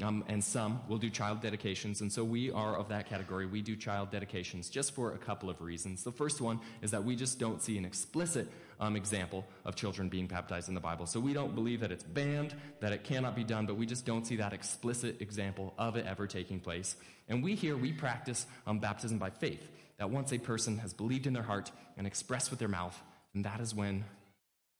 Um, 0.00 0.24
and 0.28 0.42
some 0.44 0.80
will 0.88 0.98
do 0.98 1.10
child 1.10 1.40
dedications. 1.40 2.02
And 2.02 2.12
so 2.12 2.22
we 2.22 2.52
are 2.52 2.76
of 2.76 2.88
that 2.90 3.08
category. 3.08 3.46
We 3.46 3.62
do 3.62 3.74
child 3.74 4.12
dedications 4.12 4.70
just 4.70 4.94
for 4.94 5.12
a 5.12 5.18
couple 5.18 5.50
of 5.50 5.60
reasons. 5.60 6.04
The 6.04 6.12
first 6.12 6.40
one 6.40 6.60
is 6.82 6.92
that 6.92 7.02
we 7.02 7.16
just 7.16 7.40
don't 7.40 7.60
see 7.60 7.76
an 7.78 7.84
explicit 7.84 8.46
um, 8.78 8.94
example 8.94 9.44
of 9.64 9.74
children 9.74 10.08
being 10.08 10.28
baptized 10.28 10.68
in 10.68 10.74
the 10.74 10.80
Bible. 10.80 11.06
So 11.06 11.18
we 11.18 11.32
don't 11.32 11.52
believe 11.52 11.80
that 11.80 11.90
it's 11.90 12.04
banned, 12.04 12.54
that 12.78 12.92
it 12.92 13.02
cannot 13.02 13.34
be 13.34 13.42
done, 13.42 13.66
but 13.66 13.76
we 13.76 13.86
just 13.86 14.06
don't 14.06 14.24
see 14.24 14.36
that 14.36 14.52
explicit 14.52 15.20
example 15.20 15.74
of 15.78 15.96
it 15.96 16.06
ever 16.06 16.28
taking 16.28 16.60
place. 16.60 16.94
And 17.28 17.42
we 17.42 17.56
here, 17.56 17.76
we 17.76 17.92
practice 17.92 18.46
um, 18.68 18.78
baptism 18.78 19.18
by 19.18 19.30
faith. 19.30 19.68
That 19.98 20.10
once 20.10 20.32
a 20.32 20.38
person 20.38 20.78
has 20.78 20.92
believed 20.92 21.26
in 21.26 21.32
their 21.32 21.42
heart 21.42 21.72
and 21.96 22.06
expressed 22.06 22.50
with 22.50 22.60
their 22.60 22.68
mouth, 22.68 22.96
and 23.34 23.44
that 23.44 23.60
is 23.60 23.74
when 23.74 24.04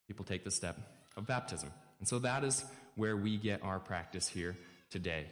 people 0.07 0.25
take 0.25 0.45
the 0.45 0.50
step 0.53 0.79
of 1.16 1.27
baptism. 1.27 1.71
And 1.98 2.07
so 2.07 2.21
that 2.21 2.45
is 2.45 2.64
where 2.95 3.16
we 3.16 3.37
get 3.37 3.64
our 3.64 3.80
practice 3.80 4.29
here 4.29 4.55
today. 4.91 5.27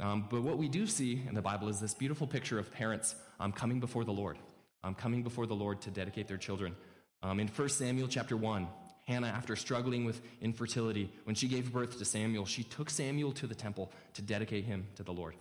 Um, 0.00 0.26
but 0.28 0.42
what 0.42 0.58
we 0.58 0.68
do 0.68 0.86
see 0.86 1.22
in 1.28 1.34
the 1.34 1.42
Bible 1.42 1.68
is 1.68 1.80
this 1.80 1.94
beautiful 1.94 2.26
picture 2.26 2.58
of 2.58 2.72
parents 2.72 3.14
um, 3.38 3.52
coming 3.52 3.80
before 3.80 4.04
the 4.04 4.12
Lord, 4.12 4.38
um, 4.82 4.94
coming 4.94 5.22
before 5.22 5.46
the 5.46 5.54
Lord 5.54 5.80
to 5.82 5.90
dedicate 5.90 6.26
their 6.26 6.36
children. 6.36 6.74
Um, 7.22 7.38
in 7.38 7.48
1 7.48 7.68
Samuel 7.68 8.08
chapter 8.08 8.36
1, 8.36 8.66
Hannah, 9.06 9.28
after 9.28 9.54
struggling 9.54 10.04
with 10.04 10.20
infertility, 10.40 11.12
when 11.24 11.36
she 11.36 11.46
gave 11.46 11.72
birth 11.72 11.98
to 11.98 12.04
Samuel, 12.04 12.46
she 12.46 12.64
took 12.64 12.90
Samuel 12.90 13.32
to 13.32 13.46
the 13.46 13.54
temple 13.54 13.92
to 14.14 14.22
dedicate 14.22 14.64
him 14.64 14.86
to 14.96 15.02
the 15.02 15.12
Lord. 15.12 15.34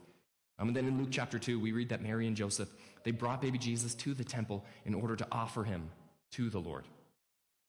Um, 0.59 0.67
and 0.67 0.77
then 0.77 0.85
in 0.85 0.99
Luke 0.99 1.09
chapter 1.11 1.39
2, 1.39 1.59
we 1.59 1.71
read 1.71 1.89
that 1.89 2.03
Mary 2.03 2.27
and 2.27 2.35
Joseph, 2.35 2.69
they 3.03 3.11
brought 3.11 3.41
baby 3.41 3.57
Jesus 3.57 3.95
to 3.95 4.13
the 4.13 4.23
temple 4.23 4.63
in 4.85 4.93
order 4.93 5.15
to 5.15 5.27
offer 5.31 5.63
him 5.63 5.89
to 6.31 6.49
the 6.49 6.59
Lord. 6.59 6.85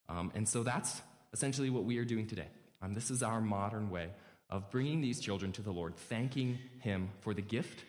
Um, 0.09 0.33
and 0.35 0.47
so 0.47 0.63
that's 0.63 1.01
essentially 1.33 1.71
what 1.71 1.85
we 1.85 1.99
are 1.99 2.05
doing 2.05 2.27
today. 2.27 2.49
this 2.91 3.11
is 3.11 3.23
our 3.23 3.41
modern 3.41 3.89
way 3.89 4.11
of 4.51 4.71
bringing 4.71 5.01
these 5.01 5.21
children 5.21 5.53
to 5.53 5.63
the 5.63 5.71
Lord, 5.71 5.97
thanking 5.97 6.59
Him 6.81 7.11
for 7.21 7.35
the 7.35 7.43
gift 7.43 7.85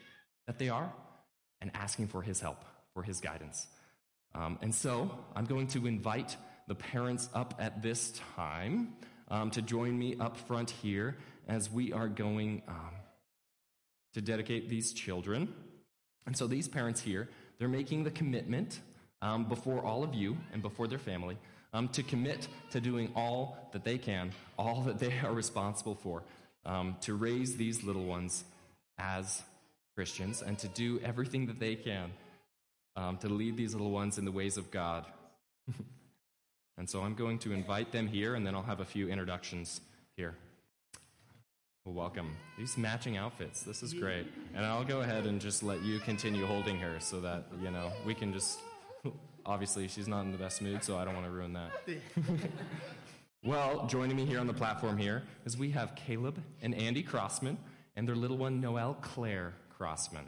that 0.47 0.57
they 0.57 0.69
are, 0.69 0.91
and 1.61 1.71
asking 1.73 2.07
for 2.07 2.21
His 2.21 2.39
help, 2.39 2.63
for 2.93 3.03
His 3.03 3.19
guidance. 3.19 3.67
Um, 4.33 4.59
and 4.61 4.73
so 4.73 5.09
I'm 5.35 5.45
going 5.45 5.67
to 5.67 5.87
invite 5.87 6.35
the 6.67 6.75
parents 6.75 7.29
up 7.33 7.55
at 7.59 7.81
this 7.81 8.19
time 8.35 8.93
um, 9.29 9.51
to 9.51 9.61
join 9.61 9.97
me 9.97 10.15
up 10.19 10.37
front 10.37 10.69
here 10.69 11.17
as 11.47 11.71
we 11.71 11.93
are 11.93 12.07
going 12.07 12.63
um, 12.67 12.91
to 14.13 14.21
dedicate 14.21 14.69
these 14.69 14.93
children. 14.93 15.53
And 16.25 16.35
so 16.35 16.47
these 16.47 16.67
parents 16.67 17.01
here, 17.01 17.29
they're 17.59 17.67
making 17.67 18.03
the 18.03 18.11
commitment 18.11 18.79
um, 19.21 19.45
before 19.45 19.83
all 19.83 20.03
of 20.03 20.13
you 20.13 20.37
and 20.53 20.61
before 20.61 20.87
their 20.87 20.99
family 20.99 21.37
um, 21.73 21.87
to 21.89 22.03
commit 22.03 22.47
to 22.71 22.81
doing 22.81 23.11
all 23.15 23.69
that 23.73 23.83
they 23.83 23.97
can, 23.97 24.31
all 24.57 24.81
that 24.83 24.99
they 24.99 25.13
are 25.23 25.33
responsible 25.33 25.95
for 25.95 26.23
um, 26.65 26.97
to 27.01 27.13
raise 27.13 27.57
these 27.57 27.83
little 27.83 28.05
ones 28.05 28.43
as 28.97 29.43
Christians 29.95 30.41
and 30.41 30.57
to 30.59 30.67
do 30.67 30.99
everything 31.03 31.47
that 31.47 31.59
they 31.59 31.75
can 31.75 32.11
um, 32.95 33.17
to 33.17 33.29
lead 33.29 33.57
these 33.57 33.73
little 33.73 33.91
ones 33.91 34.17
in 34.17 34.25
the 34.25 34.31
ways 34.31 34.57
of 34.57 34.71
God. 34.71 35.05
and 36.77 36.89
so 36.89 37.01
I'm 37.01 37.15
going 37.15 37.39
to 37.39 37.53
invite 37.53 37.91
them 37.91 38.07
here, 38.07 38.35
and 38.35 38.45
then 38.45 38.55
I'll 38.55 38.63
have 38.63 38.79
a 38.79 38.85
few 38.85 39.09
introductions 39.09 39.81
here. 40.15 40.35
Well, 41.83 41.93
welcome. 41.93 42.35
These 42.57 42.77
matching 42.77 43.15
outfits. 43.15 43.61
This 43.61 43.83
is 43.83 43.93
great. 43.93 44.25
And 44.55 44.65
I'll 44.65 44.83
go 44.83 45.01
ahead 45.01 45.27
and 45.27 45.39
just 45.39 45.61
let 45.61 45.83
you 45.83 45.99
continue 45.99 46.45
holding 46.45 46.77
her 46.79 46.99
so 46.99 47.21
that, 47.21 47.45
you 47.61 47.69
know, 47.69 47.91
we 48.05 48.15
can 48.15 48.33
just. 48.33 48.59
Obviously, 49.45 49.87
she's 49.87 50.07
not 50.07 50.21
in 50.21 50.31
the 50.31 50.39
best 50.39 50.63
mood, 50.63 50.83
so 50.83 50.97
I 50.97 51.05
don't 51.05 51.13
want 51.13 51.27
to 51.27 51.31
ruin 51.31 51.53
that. 51.53 51.69
Well, 53.45 53.85
joining 53.85 54.15
me 54.15 54.25
here 54.25 54.39
on 54.39 54.47
the 54.47 54.55
platform 54.55 54.97
here 54.97 55.21
is 55.45 55.55
we 55.55 55.69
have 55.69 55.93
Caleb 55.93 56.41
and 56.63 56.73
Andy 56.73 57.03
Crossman 57.03 57.59
and 57.95 58.07
their 58.07 58.15
little 58.15 58.37
one, 58.37 58.59
Noelle 58.59 58.97
Claire 59.01 59.53
Crossman. 59.69 60.25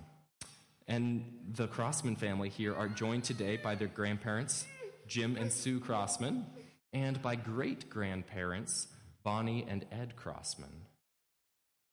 And 0.88 1.26
the 1.56 1.68
Crossman 1.68 2.16
family 2.16 2.50
here 2.50 2.76
are 2.76 2.88
joined 2.88 3.24
today 3.24 3.58
by 3.58 3.74
their 3.74 3.88
grandparents, 3.88 4.68
Jim 5.08 5.36
and 5.36 5.52
Sue 5.52 5.80
Crossman, 5.80 6.46
and 6.94 7.19
by 7.24 7.36
great 7.36 7.90
grandparents, 7.90 8.86
Bonnie 9.24 9.66
and 9.68 9.88
Ed 9.91 10.16
Crossman. 10.16 10.86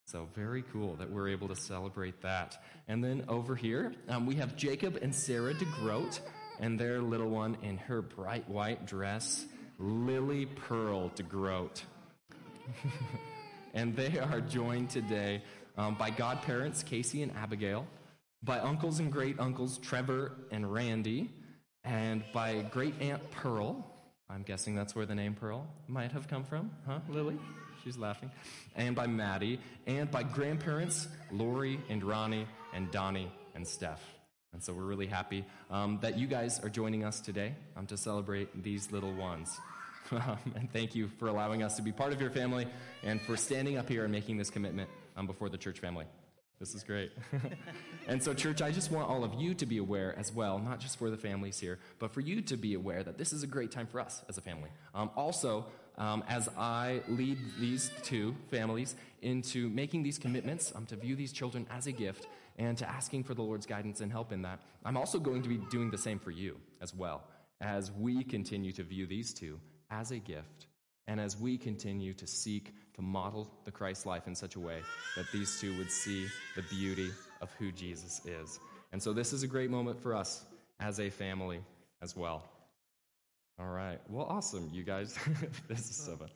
So, 0.04 0.28
very 0.34 0.62
cool 0.74 0.94
that 0.96 1.10
we're 1.10 1.30
able 1.30 1.48
to 1.48 1.56
celebrate 1.56 2.20
that. 2.20 2.62
And 2.86 3.02
then 3.02 3.24
over 3.28 3.56
here, 3.56 3.94
um, 4.10 4.26
we 4.26 4.34
have 4.34 4.56
Jacob 4.56 4.98
and 5.00 5.14
Sarah 5.14 5.54
DeGroat 5.54 6.20
and 6.60 6.78
their 6.78 7.00
little 7.00 7.30
one 7.30 7.56
in 7.62 7.78
her 7.78 8.02
bright 8.02 8.46
white 8.46 8.84
dress 8.84 9.46
Lily 9.78 10.46
Pearl 10.46 11.10
DeGroat. 11.10 11.82
and 13.74 13.94
they 13.96 14.18
are 14.18 14.40
joined 14.40 14.90
today 14.90 15.42
um, 15.76 15.94
by 15.96 16.10
godparents 16.10 16.82
Casey 16.82 17.22
and 17.22 17.32
Abigail, 17.36 17.86
by 18.42 18.58
uncles 18.60 19.00
and 19.00 19.10
great 19.10 19.38
uncles 19.40 19.78
Trevor 19.78 20.32
and 20.50 20.72
Randy, 20.72 21.30
and 21.82 22.22
by 22.32 22.62
great 22.62 22.94
aunt 23.00 23.30
Pearl. 23.30 23.84
I'm 24.30 24.42
guessing 24.42 24.74
that's 24.74 24.94
where 24.94 25.06
the 25.06 25.14
name 25.14 25.34
Pearl 25.34 25.66
might 25.88 26.12
have 26.12 26.28
come 26.28 26.44
from, 26.44 26.70
huh, 26.86 27.00
Lily? 27.08 27.38
She's 27.82 27.98
laughing. 27.98 28.30
And 28.76 28.96
by 28.96 29.06
Maddie, 29.06 29.60
and 29.86 30.10
by 30.10 30.22
grandparents 30.22 31.08
Lori 31.30 31.78
and 31.90 32.02
Ronnie 32.02 32.46
and 32.72 32.90
Donnie 32.90 33.30
and 33.54 33.66
Steph. 33.66 34.13
And 34.54 34.62
so 34.62 34.72
we're 34.72 34.84
really 34.84 35.08
happy 35.08 35.44
um, 35.70 35.98
that 36.00 36.16
you 36.16 36.26
guys 36.26 36.60
are 36.60 36.68
joining 36.68 37.04
us 37.04 37.20
today 37.20 37.54
um, 37.76 37.86
to 37.86 37.96
celebrate 37.96 38.62
these 38.62 38.90
little 38.90 39.12
ones. 39.12 39.58
Um, 40.12 40.36
and 40.54 40.70
thank 40.70 40.94
you 40.94 41.08
for 41.18 41.28
allowing 41.28 41.62
us 41.62 41.76
to 41.76 41.82
be 41.82 41.90
part 41.90 42.12
of 42.12 42.20
your 42.20 42.28
family 42.28 42.66
and 43.02 43.18
for 43.22 43.38
standing 43.38 43.78
up 43.78 43.88
here 43.88 44.04
and 44.04 44.12
making 44.12 44.36
this 44.36 44.50
commitment 44.50 44.90
um, 45.16 45.26
before 45.26 45.48
the 45.48 45.56
church 45.56 45.80
family. 45.80 46.04
This 46.60 46.74
is 46.74 46.84
great. 46.84 47.10
and 48.06 48.22
so, 48.22 48.34
church, 48.34 48.60
I 48.60 48.70
just 48.70 48.90
want 48.90 49.08
all 49.08 49.24
of 49.24 49.32
you 49.40 49.54
to 49.54 49.64
be 49.64 49.78
aware 49.78 50.14
as 50.18 50.30
well, 50.30 50.58
not 50.58 50.78
just 50.78 50.98
for 50.98 51.08
the 51.08 51.16
families 51.16 51.58
here, 51.58 51.78
but 51.98 52.12
for 52.12 52.20
you 52.20 52.42
to 52.42 52.56
be 52.58 52.74
aware 52.74 53.02
that 53.02 53.16
this 53.16 53.32
is 53.32 53.42
a 53.42 53.46
great 53.46 53.72
time 53.72 53.86
for 53.86 53.98
us 53.98 54.22
as 54.28 54.36
a 54.36 54.42
family. 54.42 54.68
Um, 54.94 55.10
also, 55.16 55.64
um, 55.96 56.22
as 56.28 56.48
I 56.56 57.00
lead 57.08 57.38
these 57.58 57.90
two 58.02 58.36
families 58.50 58.96
into 59.22 59.68
making 59.70 60.02
these 60.02 60.18
commitments 60.18 60.72
um, 60.76 60.86
to 60.86 60.96
view 60.96 61.16
these 61.16 61.32
children 61.32 61.66
as 61.70 61.86
a 61.86 61.92
gift 61.92 62.26
and 62.56 62.78
to 62.78 62.88
asking 62.88 63.24
for 63.24 63.34
the 63.34 63.42
Lord's 63.42 63.66
guidance 63.66 64.00
and 64.00 64.10
help 64.10 64.32
in 64.32 64.42
that, 64.42 64.60
I'm 64.84 64.96
also 64.96 65.18
going 65.18 65.42
to 65.42 65.48
be 65.48 65.58
doing 65.70 65.90
the 65.90 65.98
same 65.98 66.18
for 66.18 66.30
you 66.30 66.56
as 66.80 66.94
well 66.94 67.24
as 67.60 67.90
we 67.92 68.22
continue 68.22 68.72
to 68.72 68.82
view 68.82 69.06
these 69.06 69.32
two 69.32 69.58
as 69.90 70.10
a 70.10 70.18
gift 70.18 70.66
and 71.06 71.20
as 71.20 71.38
we 71.38 71.56
continue 71.56 72.12
to 72.14 72.26
seek 72.26 72.74
to 72.94 73.02
model 73.02 73.50
the 73.64 73.70
Christ 73.70 74.06
life 74.06 74.26
in 74.26 74.34
such 74.34 74.56
a 74.56 74.60
way 74.60 74.80
that 75.16 75.26
these 75.32 75.60
two 75.60 75.76
would 75.78 75.90
see 75.90 76.26
the 76.56 76.62
beauty 76.62 77.10
of 77.40 77.52
who 77.58 77.72
Jesus 77.72 78.24
is. 78.24 78.60
And 78.92 79.02
so 79.02 79.12
this 79.12 79.32
is 79.32 79.42
a 79.42 79.48
great 79.48 79.70
moment 79.70 80.00
for 80.00 80.14
us 80.14 80.44
as 80.80 81.00
a 81.00 81.10
family 81.10 81.60
as 82.02 82.16
well. 82.16 82.44
All 83.58 83.68
right. 83.68 84.00
Well, 84.08 84.26
awesome, 84.26 84.70
you 84.72 84.82
guys. 84.82 85.16
this 85.68 85.90
is 85.90 85.96
so 85.96 86.16
fun 86.16 86.28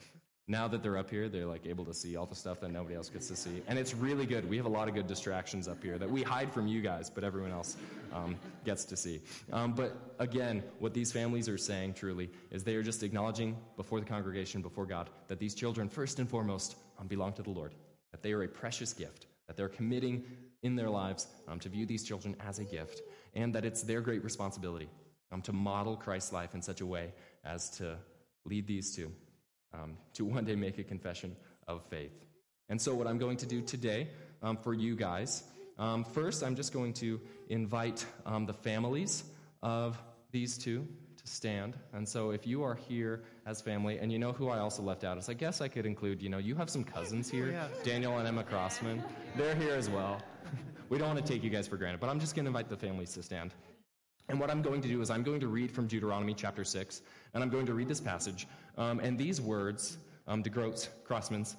now 0.50 0.66
that 0.66 0.82
they're 0.82 0.96
up 0.96 1.10
here, 1.10 1.28
they're 1.28 1.46
like 1.46 1.66
able 1.66 1.84
to 1.84 1.92
see 1.92 2.16
all 2.16 2.24
the 2.24 2.34
stuff 2.34 2.58
that 2.60 2.70
nobody 2.70 2.94
else 2.94 3.10
gets 3.10 3.28
to 3.28 3.36
see. 3.36 3.62
And 3.68 3.78
it's 3.78 3.94
really 3.94 4.24
good. 4.24 4.48
We 4.48 4.56
have 4.56 4.64
a 4.64 4.70
lot 4.70 4.88
of 4.88 4.94
good 4.94 5.06
distractions 5.06 5.68
up 5.68 5.82
here 5.82 5.98
that 5.98 6.10
we 6.10 6.22
hide 6.22 6.50
from 6.50 6.66
you 6.66 6.80
guys, 6.80 7.10
but 7.10 7.22
everyone 7.22 7.52
else 7.52 7.76
um, 8.14 8.34
gets 8.64 8.86
to 8.86 8.96
see. 8.96 9.20
Um, 9.52 9.74
but 9.74 9.94
again, 10.18 10.62
what 10.78 10.94
these 10.94 11.12
families 11.12 11.50
are 11.50 11.58
saying 11.58 11.94
truly 11.94 12.30
is 12.50 12.64
they 12.64 12.76
are 12.76 12.82
just 12.82 13.02
acknowledging 13.02 13.58
before 13.76 14.00
the 14.00 14.06
congregation, 14.06 14.62
before 14.62 14.86
God, 14.86 15.10
that 15.28 15.38
these 15.38 15.54
children, 15.54 15.86
first 15.86 16.18
and 16.18 16.28
foremost, 16.28 16.76
um, 16.98 17.06
belong 17.06 17.34
to 17.34 17.42
the 17.42 17.50
Lord, 17.50 17.74
that 18.10 18.22
they 18.22 18.32
are 18.32 18.42
a 18.42 18.48
precious 18.48 18.94
gift, 18.94 19.26
that 19.48 19.56
they're 19.56 19.68
committing 19.68 20.24
in 20.62 20.76
their 20.76 20.88
lives 20.88 21.26
um, 21.46 21.60
to 21.60 21.68
view 21.68 21.84
these 21.84 22.04
children 22.04 22.34
as 22.40 22.58
a 22.58 22.64
gift, 22.64 23.02
and 23.34 23.54
that 23.54 23.66
it's 23.66 23.82
their 23.82 24.00
great 24.00 24.24
responsibility 24.24 24.88
um, 25.30 25.42
to 25.42 25.52
model 25.52 25.94
Christ's 25.94 26.32
life 26.32 26.54
in 26.54 26.62
such 26.62 26.80
a 26.80 26.86
way 26.86 27.12
as 27.44 27.68
to 27.70 27.98
lead 28.46 28.66
these 28.66 28.96
two 28.96 29.12
um, 29.74 29.96
to 30.14 30.24
one 30.24 30.44
day 30.44 30.54
make 30.54 30.78
a 30.78 30.84
confession 30.84 31.36
of 31.66 31.82
faith. 31.84 32.12
And 32.68 32.80
so, 32.80 32.94
what 32.94 33.06
I'm 33.06 33.18
going 33.18 33.36
to 33.38 33.46
do 33.46 33.60
today 33.60 34.08
um, 34.42 34.56
for 34.56 34.74
you 34.74 34.94
guys, 34.94 35.44
um, 35.78 36.04
first, 36.04 36.42
I'm 36.42 36.54
just 36.54 36.72
going 36.72 36.92
to 36.94 37.20
invite 37.48 38.04
um, 38.26 38.46
the 38.46 38.52
families 38.52 39.24
of 39.62 40.02
these 40.32 40.58
two 40.58 40.86
to 41.16 41.26
stand. 41.26 41.76
And 41.94 42.06
so, 42.06 42.30
if 42.30 42.46
you 42.46 42.62
are 42.62 42.74
here 42.74 43.22
as 43.46 43.60
family, 43.62 43.98
and 43.98 44.12
you 44.12 44.18
know 44.18 44.32
who 44.32 44.48
I 44.48 44.58
also 44.58 44.82
left 44.82 45.04
out, 45.04 45.16
is 45.18 45.28
I 45.28 45.34
guess 45.34 45.60
I 45.60 45.68
could 45.68 45.86
include, 45.86 46.20
you 46.22 46.28
know, 46.28 46.38
you 46.38 46.54
have 46.56 46.68
some 46.68 46.84
cousins 46.84 47.30
here, 47.30 47.50
yeah. 47.50 47.68
Daniel 47.84 48.18
and 48.18 48.28
Emma 48.28 48.44
Crossman. 48.44 49.02
They're 49.36 49.54
here 49.54 49.74
as 49.74 49.88
well. 49.88 50.20
we 50.88 50.98
don't 50.98 51.08
want 51.08 51.24
to 51.24 51.32
take 51.32 51.42
you 51.42 51.50
guys 51.50 51.66
for 51.66 51.76
granted, 51.76 52.00
but 52.00 52.10
I'm 52.10 52.20
just 52.20 52.34
going 52.34 52.44
to 52.44 52.48
invite 52.50 52.68
the 52.68 52.76
families 52.76 53.12
to 53.14 53.22
stand. 53.22 53.54
And 54.28 54.38
what 54.38 54.50
I'm 54.50 54.60
going 54.60 54.82
to 54.82 54.88
do 54.88 55.00
is 55.00 55.08
I'm 55.08 55.22
going 55.22 55.40
to 55.40 55.48
read 55.48 55.70
from 55.70 55.86
Deuteronomy 55.86 56.34
chapter 56.34 56.62
6, 56.62 57.00
and 57.32 57.42
I'm 57.42 57.48
going 57.48 57.64
to 57.64 57.72
read 57.72 57.88
this 57.88 58.00
passage. 58.00 58.46
Um, 58.78 59.00
and 59.00 59.18
these 59.18 59.40
words, 59.40 59.98
um, 60.28 60.42
DeGroats, 60.42 60.88
Crossmans, 61.06 61.56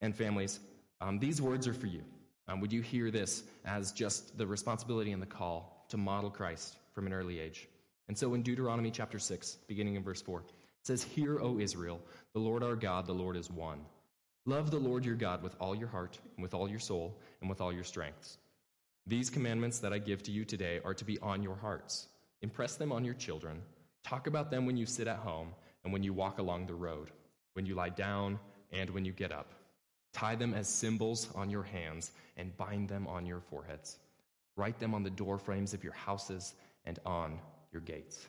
and 0.00 0.14
families, 0.14 0.60
um, 1.00 1.18
these 1.18 1.40
words 1.40 1.66
are 1.68 1.74
for 1.74 1.86
you. 1.86 2.02
Um, 2.48 2.60
would 2.60 2.72
you 2.72 2.82
hear 2.82 3.10
this 3.12 3.44
as 3.64 3.92
just 3.92 4.36
the 4.36 4.46
responsibility 4.46 5.12
and 5.12 5.22
the 5.22 5.26
call 5.26 5.86
to 5.88 5.96
model 5.96 6.28
Christ 6.28 6.76
from 6.92 7.06
an 7.06 7.12
early 7.12 7.38
age? 7.38 7.68
And 8.08 8.18
so 8.18 8.34
in 8.34 8.42
Deuteronomy 8.42 8.90
chapter 8.90 9.20
6, 9.20 9.58
beginning 9.68 9.94
in 9.94 10.02
verse 10.02 10.20
4, 10.20 10.40
it 10.40 10.46
says, 10.82 11.04
Hear, 11.04 11.38
O 11.40 11.60
Israel, 11.60 12.00
the 12.34 12.40
Lord 12.40 12.64
our 12.64 12.74
God, 12.74 13.06
the 13.06 13.12
Lord 13.12 13.36
is 13.36 13.50
one. 13.50 13.78
Love 14.46 14.72
the 14.72 14.78
Lord 14.78 15.04
your 15.04 15.14
God 15.14 15.44
with 15.44 15.54
all 15.60 15.76
your 15.76 15.86
heart, 15.86 16.18
and 16.36 16.42
with 16.42 16.52
all 16.52 16.68
your 16.68 16.80
soul, 16.80 17.16
and 17.40 17.48
with 17.48 17.60
all 17.60 17.72
your 17.72 17.84
strengths. 17.84 18.38
These 19.06 19.30
commandments 19.30 19.78
that 19.78 19.92
I 19.92 19.98
give 19.98 20.24
to 20.24 20.32
you 20.32 20.44
today 20.44 20.80
are 20.84 20.94
to 20.94 21.04
be 21.04 21.20
on 21.20 21.42
your 21.42 21.54
hearts. 21.54 22.08
Impress 22.42 22.74
them 22.74 22.90
on 22.90 23.04
your 23.04 23.14
children. 23.14 23.62
Talk 24.02 24.26
about 24.26 24.50
them 24.50 24.66
when 24.66 24.76
you 24.76 24.86
sit 24.86 25.06
at 25.06 25.18
home 25.18 25.52
and 25.84 25.92
when 25.92 26.02
you 26.02 26.12
walk 26.12 26.38
along 26.38 26.66
the 26.66 26.74
road, 26.74 27.10
when 27.54 27.66
you 27.66 27.74
lie 27.74 27.88
down 27.88 28.38
and 28.72 28.90
when 28.90 29.04
you 29.04 29.12
get 29.12 29.32
up. 29.32 29.54
Tie 30.12 30.34
them 30.34 30.54
as 30.54 30.68
symbols 30.68 31.28
on 31.34 31.50
your 31.50 31.62
hands 31.62 32.12
and 32.36 32.56
bind 32.56 32.88
them 32.88 33.06
on 33.06 33.26
your 33.26 33.40
foreheads. 33.40 33.98
Write 34.56 34.78
them 34.78 34.94
on 34.94 35.02
the 35.02 35.10
door 35.10 35.38
frames 35.38 35.72
of 35.72 35.84
your 35.84 35.92
houses 35.92 36.54
and 36.84 36.98
on 37.06 37.38
your 37.72 37.82
gates. 37.82 38.26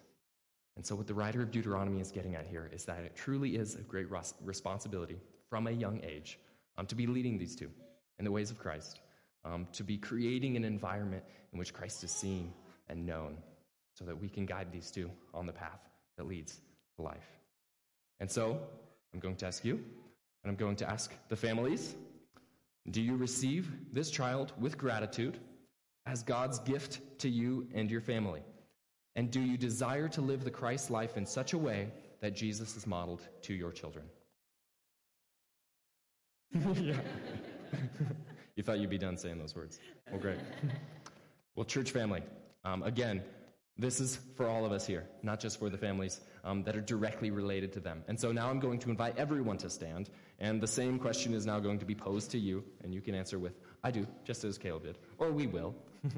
And 0.75 0.85
so, 0.85 0.95
what 0.95 1.07
the 1.07 1.13
writer 1.13 1.41
of 1.41 1.51
Deuteronomy 1.51 1.99
is 1.99 2.11
getting 2.11 2.35
at 2.35 2.45
here 2.45 2.69
is 2.71 2.85
that 2.85 2.99
it 2.99 3.15
truly 3.15 3.55
is 3.55 3.75
a 3.75 3.81
great 3.81 4.07
responsibility 4.43 5.17
from 5.49 5.67
a 5.67 5.71
young 5.71 5.99
age 6.03 6.39
um, 6.77 6.85
to 6.85 6.95
be 6.95 7.07
leading 7.07 7.37
these 7.37 7.55
two 7.55 7.69
in 8.19 8.25
the 8.25 8.31
ways 8.31 8.51
of 8.51 8.59
Christ, 8.59 8.99
um, 9.43 9.67
to 9.73 9.83
be 9.83 9.97
creating 9.97 10.55
an 10.55 10.63
environment 10.63 11.23
in 11.51 11.59
which 11.59 11.73
Christ 11.73 12.03
is 12.03 12.11
seen 12.11 12.53
and 12.87 13.05
known, 13.05 13.37
so 13.93 14.05
that 14.05 14.19
we 14.19 14.29
can 14.29 14.45
guide 14.45 14.71
these 14.71 14.91
two 14.91 15.09
on 15.33 15.45
the 15.45 15.51
path 15.51 15.89
that 16.17 16.27
leads 16.27 16.61
to 16.95 17.01
life. 17.01 17.40
And 18.21 18.29
so, 18.29 18.61
I'm 19.13 19.19
going 19.19 19.35
to 19.37 19.47
ask 19.47 19.65
you, 19.65 19.73
and 20.43 20.51
I'm 20.51 20.55
going 20.55 20.75
to 20.77 20.89
ask 20.89 21.13
the 21.27 21.35
families 21.35 21.95
do 22.89 23.01
you 23.01 23.15
receive 23.15 23.71
this 23.93 24.09
child 24.09 24.53
with 24.59 24.77
gratitude 24.77 25.39
as 26.07 26.23
God's 26.23 26.57
gift 26.59 26.99
to 27.19 27.29
you 27.29 27.67
and 27.75 27.91
your 27.91 28.01
family? 28.01 28.41
And 29.15 29.29
do 29.29 29.39
you 29.39 29.57
desire 29.57 30.07
to 30.09 30.21
live 30.21 30.43
the 30.43 30.49
Christ 30.49 30.89
life 30.89 31.15
in 31.17 31.25
such 31.25 31.53
a 31.53 31.57
way 31.57 31.89
that 32.21 32.35
Jesus 32.35 32.75
is 32.75 32.87
modeled 32.87 33.27
to 33.43 33.53
your 33.53 33.71
children? 33.71 34.05
yeah. 36.53 36.95
you 38.55 38.63
thought 38.63 38.79
you'd 38.79 38.89
be 38.89 38.97
done 38.97 39.17
saying 39.17 39.37
those 39.37 39.55
words. 39.55 39.79
Well, 40.09 40.19
great. 40.19 40.39
well, 41.55 41.65
church 41.65 41.91
family, 41.91 42.23
um, 42.65 42.81
again, 42.83 43.21
this 43.77 43.99
is 43.99 44.19
for 44.35 44.47
all 44.47 44.65
of 44.65 44.71
us 44.71 44.85
here, 44.85 45.07
not 45.23 45.39
just 45.39 45.57
for 45.57 45.69
the 45.69 45.77
families 45.77 46.21
um, 46.43 46.63
that 46.63 46.75
are 46.75 46.81
directly 46.81 47.31
related 47.31 47.71
to 47.73 47.79
them. 47.79 48.03
And 48.07 48.19
so 48.19 48.31
now 48.31 48.49
I'm 48.49 48.59
going 48.59 48.79
to 48.79 48.89
invite 48.89 49.17
everyone 49.17 49.57
to 49.59 49.69
stand, 49.69 50.09
and 50.39 50.61
the 50.61 50.67
same 50.67 50.99
question 50.99 51.33
is 51.33 51.45
now 51.45 51.59
going 51.59 51.79
to 51.79 51.85
be 51.85 51.95
posed 51.95 52.31
to 52.31 52.37
you, 52.37 52.63
and 52.83 52.93
you 52.93 53.01
can 53.01 53.15
answer 53.15 53.39
with, 53.39 53.53
I 53.83 53.91
do, 53.91 54.05
just 54.23 54.43
as 54.43 54.57
Caleb 54.57 54.83
did, 54.83 54.97
or 55.17 55.31
we 55.31 55.47
will, 55.47 55.73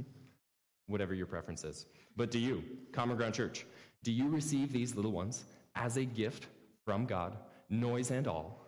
whatever 0.87 1.13
your 1.13 1.27
preference 1.27 1.63
is. 1.63 1.85
But 2.15 2.31
do 2.31 2.39
you, 2.39 2.63
Common 2.91 3.17
Ground 3.17 3.33
Church, 3.33 3.65
do 4.03 4.11
you 4.11 4.27
receive 4.27 4.73
these 4.73 4.95
little 4.95 5.11
ones 5.11 5.45
as 5.75 5.97
a 5.97 6.05
gift 6.05 6.47
from 6.85 7.05
God, 7.05 7.37
noise 7.69 8.11
and 8.11 8.27
all? 8.27 8.59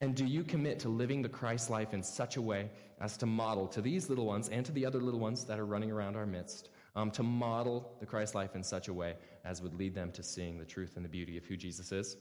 And 0.00 0.14
do 0.14 0.26
you 0.26 0.44
commit 0.44 0.80
to 0.80 0.88
living 0.88 1.22
the 1.22 1.28
Christ 1.28 1.70
life 1.70 1.94
in 1.94 2.02
such 2.02 2.36
a 2.36 2.42
way 2.42 2.70
as 3.00 3.16
to 3.18 3.26
model 3.26 3.66
to 3.68 3.80
these 3.80 4.08
little 4.10 4.26
ones 4.26 4.48
and 4.48 4.64
to 4.66 4.72
the 4.72 4.84
other 4.84 5.00
little 5.00 5.20
ones 5.20 5.44
that 5.44 5.58
are 5.58 5.64
running 5.64 5.90
around 5.90 6.16
our 6.16 6.26
midst, 6.26 6.68
um, 6.96 7.10
to 7.12 7.22
model 7.22 7.92
the 8.00 8.06
Christ 8.06 8.34
life 8.34 8.56
in 8.56 8.62
such 8.64 8.88
a 8.88 8.92
way 8.92 9.14
as 9.44 9.62
would 9.62 9.74
lead 9.78 9.94
them 9.94 10.10
to 10.12 10.22
seeing 10.22 10.58
the 10.58 10.64
truth 10.64 10.96
and 10.96 11.04
the 11.04 11.08
beauty 11.08 11.36
of 11.36 11.44
who 11.44 11.56
Jesus 11.56 11.92
is? 11.92 12.16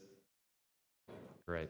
Great. 1.48 1.70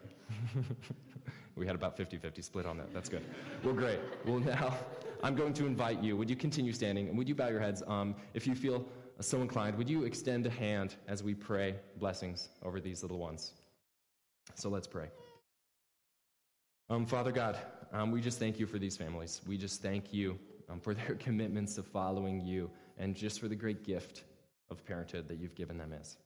we 1.56 1.66
had 1.66 1.76
about 1.76 1.96
50 1.96 2.18
50 2.18 2.42
split 2.42 2.66
on 2.66 2.78
that. 2.78 2.94
That's 2.94 3.10
good. 3.10 3.24
Well, 3.64 3.74
great. 3.74 4.00
Well, 4.26 4.40
now 4.40 4.76
I'm 5.24 5.36
going 5.36 5.54
to 5.54 5.66
invite 5.66 6.02
you. 6.02 6.18
Would 6.18 6.30
you 6.30 6.36
continue 6.36 6.74
standing? 6.74 7.08
And 7.08 7.18
would 7.18 7.30
you 7.30 7.36
bow 7.36 7.48
your 7.48 7.60
heads? 7.60 7.84
Um, 7.88 8.16
if 8.34 8.48
you 8.48 8.56
feel 8.56 8.86
so 9.22 9.42
inclined, 9.42 9.78
would 9.78 9.90
you 9.90 10.04
extend 10.04 10.46
a 10.46 10.50
hand 10.50 10.96
as 11.08 11.24
we 11.24 11.34
pray 11.34 11.76
blessings 12.00 12.50
over 12.64 12.80
these 12.80 13.02
little 13.02 13.20
ones? 13.20 13.54
So 14.56 14.70
let's 14.70 14.88
pray. 14.88 15.08
Um, 16.90 17.06
Father 17.06 17.32
God, 17.32 17.58
um, 17.92 18.12
we 18.12 18.22
just 18.22 18.40
thank 18.40 18.60
you 18.60 18.66
for 18.66 18.78
these 18.78 18.96
families. 18.96 19.42
We 19.48 19.58
just 19.58 19.82
thank 19.82 20.14
you 20.14 20.38
um, 20.70 20.80
for 20.80 20.94
their 20.94 21.16
commitments 21.20 21.76
to 21.76 21.84
following 21.84 22.42
you 22.42 22.70
and 22.98 23.16
just 23.16 23.40
for 23.40 23.48
the 23.48 23.56
great 23.56 23.84
gift 23.84 24.24
of 24.70 24.86
parenthood 24.86 25.28
that 25.28 25.38
you've 25.38 25.56
given 25.56 25.78
them 25.78 25.94
is. 25.94 26.18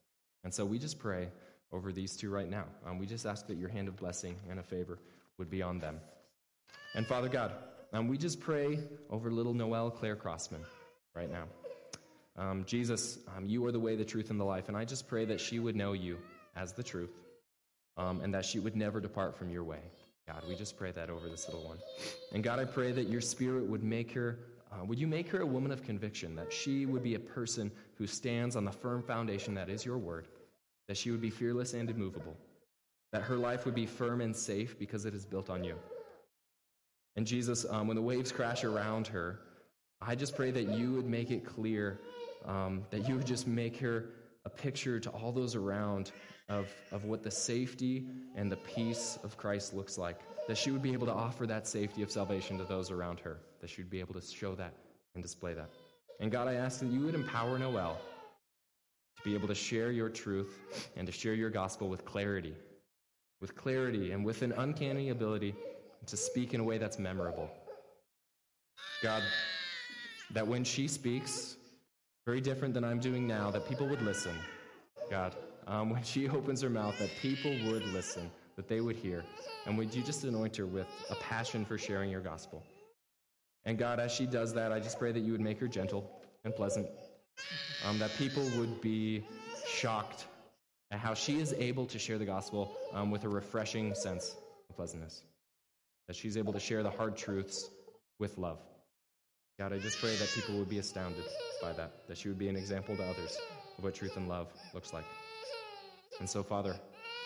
And 0.44 0.54
so 0.54 0.66
we 0.66 0.80
just 0.80 1.00
pray 1.00 1.30
over 1.72 1.92
these 1.92 2.16
two 2.16 2.30
right 2.30 2.50
now. 2.50 2.66
Um, 2.86 2.98
we 2.98 3.06
just 3.06 3.26
ask 3.26 3.48
that 3.48 3.58
your 3.58 3.70
hand 3.70 3.88
of 3.88 3.98
blessing 3.98 4.36
and 4.50 4.60
a 4.60 4.64
favor 4.64 5.00
would 5.38 5.50
be 5.50 5.62
on 5.62 5.80
them. 5.80 6.00
And 6.96 7.06
Father 7.06 7.30
God, 7.30 7.54
um, 7.94 8.08
we 8.08 8.18
just 8.18 8.40
pray 8.40 8.80
over 9.10 9.32
little 9.32 9.54
Noelle 9.54 9.92
Claire 9.92 10.16
Crossman 10.16 10.62
right 11.16 11.30
now. 11.32 11.46
Um, 12.38 12.64
Jesus, 12.66 13.20
um, 13.36 13.46
you 13.46 13.66
are 13.66 13.72
the 13.72 13.80
way, 13.80 13.96
the 13.96 14.06
truth, 14.06 14.30
and 14.30 14.40
the 14.40 14.46
life. 14.46 14.70
And 14.70 14.78
I 14.78 14.86
just 14.86 15.08
pray 15.08 15.26
that 15.26 15.42
she 15.42 15.60
would 15.60 15.76
know 15.76 15.94
you 15.94 16.18
as 16.56 16.72
the 16.74 16.84
truth 16.84 17.12
um, 17.98 18.22
and 18.22 18.34
that 18.34 18.46
she 18.46 18.60
would 18.60 18.76
never 18.76 19.00
depart 19.00 19.38
from 19.38 19.50
your 19.50 19.64
way. 19.64 19.82
God, 20.28 20.44
we 20.48 20.56
just 20.56 20.78
pray 20.78 20.92
that 20.92 21.10
over 21.10 21.28
this 21.28 21.48
little 21.48 21.68
one. 21.68 21.80
And 22.34 22.44
God, 22.44 22.60
I 22.60 22.66
pray 22.66 22.92
that 22.92 23.10
your 23.10 23.22
spirit 23.22 23.66
would 23.66 23.84
make 23.84 24.12
her, 24.14 24.38
uh, 24.72 24.86
would 24.86 25.00
you 25.00 25.08
make 25.08 25.28
her 25.30 25.42
a 25.42 25.46
woman 25.46 25.72
of 25.72 25.84
conviction, 25.84 26.36
that 26.36 26.54
she 26.54 26.86
would 26.86 27.04
be 27.04 27.16
a 27.16 27.20
person 27.20 27.72
who 27.96 28.06
stands 28.06 28.56
on 28.56 28.66
the 28.66 28.72
firm 28.72 29.02
foundation 29.02 29.54
that 29.56 29.70
is 29.70 29.86
your 29.86 29.98
word, 29.98 30.28
that 30.88 30.98
she 30.98 31.12
would 31.12 31.22
be 31.22 31.30
fearless 31.30 31.74
and 31.74 31.90
immovable, 31.90 32.38
that 33.12 33.24
her 33.24 33.36
life 33.36 33.66
would 33.66 33.76
be 33.76 33.86
firm 33.86 34.22
and 34.22 34.36
safe 34.36 34.78
because 34.78 35.06
it 35.06 35.16
is 35.16 35.26
built 35.26 35.50
on 35.50 35.64
you. 35.64 35.76
And 37.16 37.26
Jesus, 37.26 37.66
um, 37.70 37.88
when 37.88 37.96
the 37.96 38.02
waves 38.02 38.32
crash 38.32 38.64
around 38.64 39.08
her, 39.08 39.40
I 40.02 40.16
just 40.16 40.36
pray 40.36 40.52
that 40.52 40.70
you 40.70 40.94
would 40.94 41.08
make 41.08 41.32
it 41.32 41.46
clear, 41.46 42.00
um, 42.46 42.86
that 42.92 43.08
you 43.08 43.16
would 43.16 43.26
just 43.26 43.48
make 43.48 43.78
her 43.80 44.12
a 44.46 44.50
picture 44.50 45.00
to 45.00 45.10
all 45.10 45.32
those 45.32 45.56
around 45.56 46.12
of, 46.48 46.68
of 46.92 47.06
what 47.06 47.24
the 47.24 47.32
safety 47.32 48.08
and 48.36 48.52
the 48.52 48.58
peace 48.58 49.20
of 49.24 49.36
Christ 49.36 49.74
looks 49.74 49.98
like. 49.98 50.20
That 50.50 50.58
she 50.58 50.72
would 50.72 50.82
be 50.82 50.94
able 50.94 51.06
to 51.06 51.14
offer 51.14 51.46
that 51.46 51.68
safety 51.68 52.02
of 52.02 52.10
salvation 52.10 52.58
to 52.58 52.64
those 52.64 52.90
around 52.90 53.20
her. 53.20 53.38
That 53.62 53.70
she 53.70 53.84
would 53.84 53.92
be 53.92 54.00
able 54.00 54.16
to 54.16 54.22
show 54.22 54.56
that 54.56 54.74
and 55.14 55.22
display 55.22 55.54
that. 55.54 55.70
And 56.20 56.32
God, 56.32 56.48
I 56.48 56.56
ask 56.56 56.80
that 56.80 56.88
you 56.88 57.02
would 57.02 57.14
empower 57.14 57.60
Noelle 57.60 58.00
to 59.18 59.24
be 59.24 59.36
able 59.36 59.48
to 59.48 59.54
share 59.54 59.92
your 59.92 60.10
truth 60.10 60.90
and 60.96 61.06
to 61.06 61.14
share 61.14 61.36
your 61.36 61.52
gospel 61.52 61.88
with 61.88 62.04
clarity, 62.04 62.56
with 63.42 63.56
clarity 63.56 64.12
and 64.12 64.26
with 64.26 64.42
an 64.42 64.54
uncanny 64.54 65.10
ability 65.10 65.54
to 66.08 66.18
speak 66.18 66.56
in 66.56 66.62
a 66.62 66.64
way 66.64 66.80
that's 66.80 66.98
memorable. 66.98 67.52
God, 69.04 69.22
that 70.32 70.48
when 70.48 70.64
she 70.64 70.88
speaks, 70.88 71.58
very 72.26 72.42
different 72.42 72.74
than 72.74 72.84
I'm 72.84 73.00
doing 73.00 73.28
now, 73.28 73.52
that 73.52 73.70
people 73.70 73.88
would 73.88 74.02
listen. 74.02 74.36
God, 75.12 75.36
um, 75.68 75.92
when 75.92 76.02
she 76.02 76.28
opens 76.28 76.60
her 76.64 76.72
mouth, 76.72 76.98
that 76.98 77.12
people 77.22 77.52
would 77.68 77.86
listen, 77.94 78.32
that 78.60 78.68
they 78.68 78.82
would 78.82 78.98
hear. 78.98 79.24
And 79.66 79.78
would 79.78 79.96
you 79.96 80.04
just 80.04 80.26
anoint 80.26 80.58
her 80.58 80.66
with 80.66 80.86
a 81.10 81.16
passion 81.16 81.64
for 81.64 81.78
sharing 81.78 82.12
your 82.12 82.20
gospel? 82.20 82.62
And 83.64 83.78
God, 83.78 84.02
as 84.02 84.12
she 84.12 84.26
does 84.26 84.54
that, 84.56 84.74
I 84.74 84.82
just 84.82 85.00
pray 85.00 85.14
that 85.14 85.22
you 85.22 85.32
would 85.32 85.40
make 85.40 85.62
her 85.62 85.68
gentle 85.70 86.12
and 86.44 86.54
pleasant, 86.54 86.86
um, 87.86 88.00
that 88.00 88.14
people 88.18 88.44
would 88.58 88.82
be 88.82 89.24
shocked 89.66 90.26
at 90.92 91.00
how 91.00 91.14
she 91.14 91.40
is 91.40 91.54
able 91.54 91.86
to 91.86 91.98
share 91.98 92.18
the 92.18 92.26
gospel 92.26 92.76
um, 92.92 93.12
with 93.12 93.24
a 93.24 93.30
refreshing 93.30 93.96
sense 93.96 94.36
of 94.70 94.76
pleasantness, 94.76 95.24
that 96.08 96.18
she's 96.18 96.36
able 96.36 96.52
to 96.52 96.60
share 96.60 96.84
the 96.84 96.92
hard 96.92 97.16
truths 97.16 97.70
with 98.20 98.38
love. 98.38 98.60
God, 99.58 99.72
I 99.72 99.78
just 99.78 100.00
pray 100.00 100.14
that 100.18 100.30
people 100.36 100.60
would 100.60 100.70
be 100.70 100.80
astounded 100.80 101.24
by 101.62 101.72
that, 101.72 102.10
that 102.10 102.18
she 102.18 102.28
would 102.28 102.38
be 102.38 102.50
an 102.50 102.58
example 102.58 102.98
to 102.98 103.04
others 103.04 103.38
of 103.78 103.86
what 103.86 103.96
truth 103.96 104.18
and 104.18 104.28
love 104.28 104.52
looks 104.74 104.92
like. 104.92 105.06
And 106.20 106.30
so, 106.30 106.44
Father, 106.44 106.76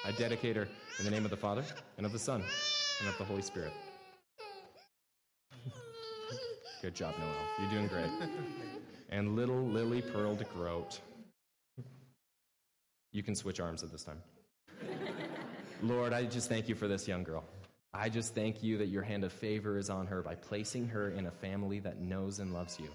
I 0.06 0.12
dedicate 0.12 0.56
her 0.56 0.68
in 1.00 1.06
the 1.06 1.12
name 1.12 1.24
of 1.24 1.32
the 1.32 1.38
Father, 1.38 1.64
and 1.98 2.06
of 2.06 2.12
the 2.12 2.20
Son, 2.20 2.44
and 3.00 3.10
of 3.10 3.18
the 3.18 3.24
Holy 3.24 3.42
Spirit. 3.42 3.72
Good 6.82 6.96
job, 6.96 7.16
Noelle. 7.18 7.34
You're 7.62 7.72
doing 7.72 7.88
great. 7.88 8.10
And 9.10 9.38
little 9.38 9.64
Lily 9.64 10.02
Pearl 10.02 10.36
DeGroat. 10.36 11.00
You 13.14 13.24
can 13.24 13.36
switch 13.36 13.62
arms 13.62 13.84
at 13.84 13.92
this 13.92 14.04
time. 14.04 14.22
Lord, 15.82 16.12
I 16.12 16.26
just 16.26 16.50
thank 16.50 16.68
you 16.68 16.76
for 16.76 16.90
this 16.90 17.08
young 17.08 17.24
girl. 17.24 17.46
I 17.94 18.10
just 18.10 18.36
thank 18.36 18.64
you 18.64 18.78
that 18.80 18.88
your 18.88 19.04
hand 19.04 19.24
of 19.24 19.32
favor 19.32 19.78
is 19.78 19.90
on 19.90 20.08
her 20.08 20.22
by 20.22 20.36
placing 20.36 20.88
her 20.90 21.12
in 21.12 21.28
a 21.28 21.32
family 21.32 21.80
that 21.80 22.02
knows 22.02 22.40
and 22.40 22.54
loves 22.54 22.80
you. 22.80 22.90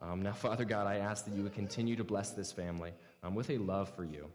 Um, 0.00 0.22
now, 0.22 0.32
Father 0.32 0.64
God, 0.64 0.86
I 0.86 0.96
ask 0.96 1.24
that 1.26 1.34
you 1.34 1.44
would 1.44 1.54
continue 1.54 1.94
to 1.94 2.04
bless 2.04 2.30
this 2.30 2.50
family 2.50 2.92
um, 3.22 3.34
with 3.36 3.50
a 3.50 3.58
love 3.58 3.94
for 3.94 4.04
you. 4.04 4.28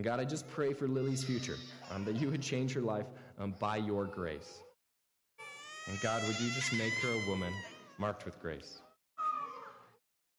And 0.00 0.04
God, 0.06 0.18
I 0.18 0.24
just 0.24 0.48
pray 0.48 0.72
for 0.72 0.88
Lily's 0.88 1.22
future, 1.22 1.56
um, 1.90 2.06
that 2.06 2.16
you 2.16 2.30
would 2.30 2.40
change 2.40 2.72
her 2.72 2.80
life 2.80 3.04
um, 3.38 3.54
by 3.60 3.76
your 3.76 4.06
grace. 4.06 4.62
And 5.88 6.00
God, 6.00 6.26
would 6.26 6.40
you 6.40 6.50
just 6.52 6.72
make 6.72 6.94
her 7.02 7.10
a 7.10 7.28
woman 7.28 7.52
marked 7.98 8.24
with 8.24 8.40
grace? 8.40 8.78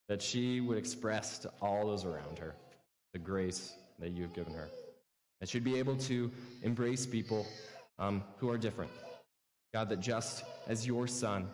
That 0.10 0.20
she 0.20 0.62
would 0.62 0.80
express 0.80 1.38
to 1.38 1.52
all 1.62 1.86
those 1.86 2.06
around 2.06 2.40
her 2.40 2.56
the 3.14 3.20
grace 3.20 3.76
that 4.00 4.10
you 4.14 4.24
have 4.24 4.34
given 4.34 4.56
her. 4.56 4.68
That 5.40 5.48
she'd 5.48 5.64
be 5.64 5.78
able 5.78 5.96
to 5.98 6.32
embrace 6.64 7.06
people 7.06 7.46
um, 8.00 8.24
who 8.38 8.50
are 8.50 8.58
different. 8.58 8.90
God, 9.76 9.90
that 9.90 10.00
just 10.00 10.44
as 10.66 10.88
your 10.88 11.06
son 11.06 11.48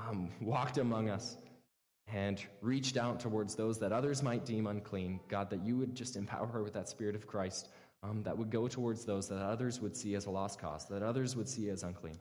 um, 0.00 0.28
walked 0.40 0.78
among 0.78 1.08
us 1.08 1.36
and 2.12 2.44
reached 2.60 2.96
out 2.96 3.18
towards 3.18 3.54
those 3.54 3.78
that 3.78 3.92
others 3.92 4.22
might 4.22 4.44
deem 4.44 4.66
unclean. 4.66 5.20
God, 5.28 5.50
that 5.50 5.64
you 5.64 5.76
would 5.76 5.94
just 5.94 6.16
empower 6.16 6.46
her 6.46 6.62
with 6.62 6.74
that 6.74 6.88
Spirit 6.88 7.14
of 7.14 7.26
Christ 7.26 7.68
um, 8.02 8.22
that 8.22 8.36
would 8.36 8.50
go 8.50 8.68
towards 8.68 9.04
those 9.04 9.28
that 9.28 9.38
others 9.38 9.80
would 9.80 9.96
see 9.96 10.14
as 10.14 10.26
a 10.26 10.30
lost 10.30 10.60
cause, 10.60 10.86
that 10.86 11.02
others 11.02 11.34
would 11.34 11.48
see 11.48 11.70
as 11.70 11.82
unclean. 11.82 12.18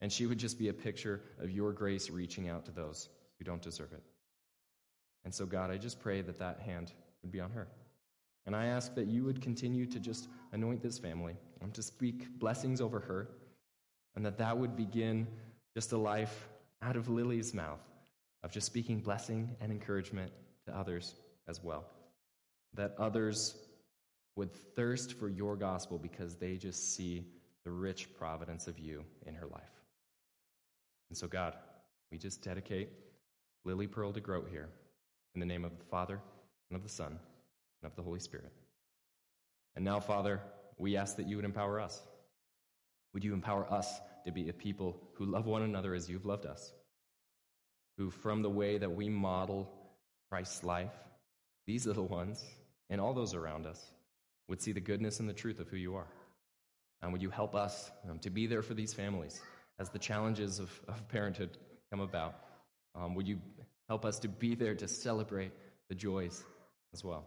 And 0.00 0.12
she 0.12 0.26
would 0.26 0.38
just 0.38 0.58
be 0.58 0.68
a 0.68 0.72
picture 0.72 1.22
of 1.38 1.50
your 1.50 1.72
grace 1.72 2.10
reaching 2.10 2.48
out 2.48 2.64
to 2.66 2.72
those 2.72 3.08
who 3.38 3.44
don't 3.44 3.62
deserve 3.62 3.92
it. 3.92 4.02
And 5.24 5.34
so, 5.34 5.44
God, 5.44 5.70
I 5.70 5.76
just 5.76 6.00
pray 6.00 6.22
that 6.22 6.38
that 6.38 6.60
hand 6.60 6.92
would 7.22 7.32
be 7.32 7.40
on 7.40 7.50
her. 7.50 7.68
And 8.46 8.54
I 8.54 8.66
ask 8.66 8.94
that 8.94 9.08
you 9.08 9.24
would 9.24 9.42
continue 9.42 9.86
to 9.86 9.98
just 9.98 10.28
anoint 10.52 10.82
this 10.82 10.98
family 10.98 11.34
and 11.60 11.74
to 11.74 11.82
speak 11.82 12.38
blessings 12.38 12.80
over 12.80 13.00
her, 13.00 13.28
and 14.14 14.24
that 14.24 14.38
that 14.38 14.56
would 14.56 14.76
begin 14.76 15.26
just 15.74 15.92
a 15.92 15.96
life 15.98 16.48
out 16.82 16.96
of 16.96 17.08
Lily's 17.08 17.52
mouth 17.52 17.80
of 18.46 18.52
just 18.52 18.66
speaking 18.66 19.00
blessing 19.00 19.56
and 19.60 19.72
encouragement 19.72 20.30
to 20.64 20.78
others 20.78 21.16
as 21.48 21.64
well. 21.64 21.84
That 22.74 22.94
others 22.96 23.56
would 24.36 24.52
thirst 24.76 25.14
for 25.14 25.28
your 25.28 25.56
gospel 25.56 25.98
because 25.98 26.36
they 26.36 26.56
just 26.56 26.94
see 26.94 27.26
the 27.64 27.72
rich 27.72 28.08
providence 28.16 28.68
of 28.68 28.78
you 28.78 29.02
in 29.26 29.34
her 29.34 29.48
life. 29.48 29.74
And 31.10 31.18
so, 31.18 31.26
God, 31.26 31.54
we 32.12 32.18
just 32.18 32.40
dedicate 32.40 32.90
Lily 33.64 33.88
Pearl 33.88 34.12
to 34.12 34.20
grow 34.20 34.44
here 34.44 34.68
in 35.34 35.40
the 35.40 35.46
name 35.46 35.64
of 35.64 35.76
the 35.76 35.84
Father, 35.84 36.20
and 36.70 36.76
of 36.76 36.84
the 36.84 36.88
Son, 36.88 37.08
and 37.08 37.90
of 37.90 37.96
the 37.96 38.02
Holy 38.02 38.20
Spirit. 38.20 38.52
And 39.74 39.84
now, 39.84 39.98
Father, 39.98 40.40
we 40.78 40.96
ask 40.96 41.16
that 41.16 41.26
you 41.26 41.34
would 41.34 41.44
empower 41.44 41.80
us. 41.80 42.00
Would 43.12 43.24
you 43.24 43.34
empower 43.34 43.68
us 43.72 44.00
to 44.24 44.30
be 44.30 44.48
a 44.48 44.52
people 44.52 45.02
who 45.14 45.24
love 45.24 45.46
one 45.46 45.62
another 45.62 45.94
as 45.94 46.08
you've 46.08 46.26
loved 46.26 46.46
us? 46.46 46.72
Who, 47.98 48.10
from 48.10 48.42
the 48.42 48.50
way 48.50 48.78
that 48.78 48.94
we 48.94 49.08
model 49.08 49.70
Christ's 50.30 50.64
life, 50.64 50.92
these 51.66 51.86
little 51.86 52.06
ones, 52.06 52.44
and 52.90 53.00
all 53.00 53.14
those 53.14 53.34
around 53.34 53.66
us, 53.66 53.82
would 54.48 54.60
see 54.60 54.72
the 54.72 54.80
goodness 54.80 55.18
and 55.20 55.28
the 55.28 55.34
truth 55.34 55.60
of 55.60 55.68
who 55.68 55.76
you 55.76 55.96
are. 55.96 56.06
And 57.02 57.12
would 57.12 57.22
you 57.22 57.30
help 57.30 57.54
us 57.54 57.90
um, 58.08 58.18
to 58.20 58.30
be 58.30 58.46
there 58.46 58.62
for 58.62 58.74
these 58.74 58.94
families 58.94 59.40
as 59.78 59.90
the 59.90 59.98
challenges 59.98 60.58
of, 60.58 60.70
of 60.88 61.08
parenthood 61.08 61.50
come 61.90 62.00
about? 62.00 62.34
Um, 62.94 63.14
would 63.14 63.28
you 63.28 63.40
help 63.88 64.04
us 64.04 64.18
to 64.20 64.28
be 64.28 64.54
there 64.54 64.74
to 64.74 64.88
celebrate 64.88 65.52
the 65.88 65.94
joys 65.94 66.42
as 66.92 67.04
well? 67.04 67.26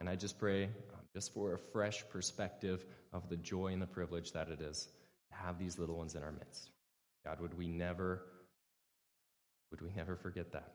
And 0.00 0.08
I 0.08 0.16
just 0.16 0.38
pray 0.38 0.64
um, 0.64 1.00
just 1.14 1.32
for 1.32 1.54
a 1.54 1.58
fresh 1.58 2.04
perspective 2.10 2.84
of 3.12 3.28
the 3.28 3.36
joy 3.36 3.68
and 3.68 3.80
the 3.80 3.86
privilege 3.86 4.32
that 4.32 4.48
it 4.48 4.60
is 4.60 4.88
to 5.30 5.36
have 5.36 5.58
these 5.58 5.78
little 5.78 5.96
ones 5.96 6.14
in 6.14 6.22
our 6.22 6.32
midst. 6.32 6.70
God, 7.24 7.40
would 7.40 7.56
we 7.56 7.68
never, 7.68 8.22
would 9.70 9.80
we 9.80 9.90
never 9.96 10.16
forget 10.16 10.52
that? 10.52 10.72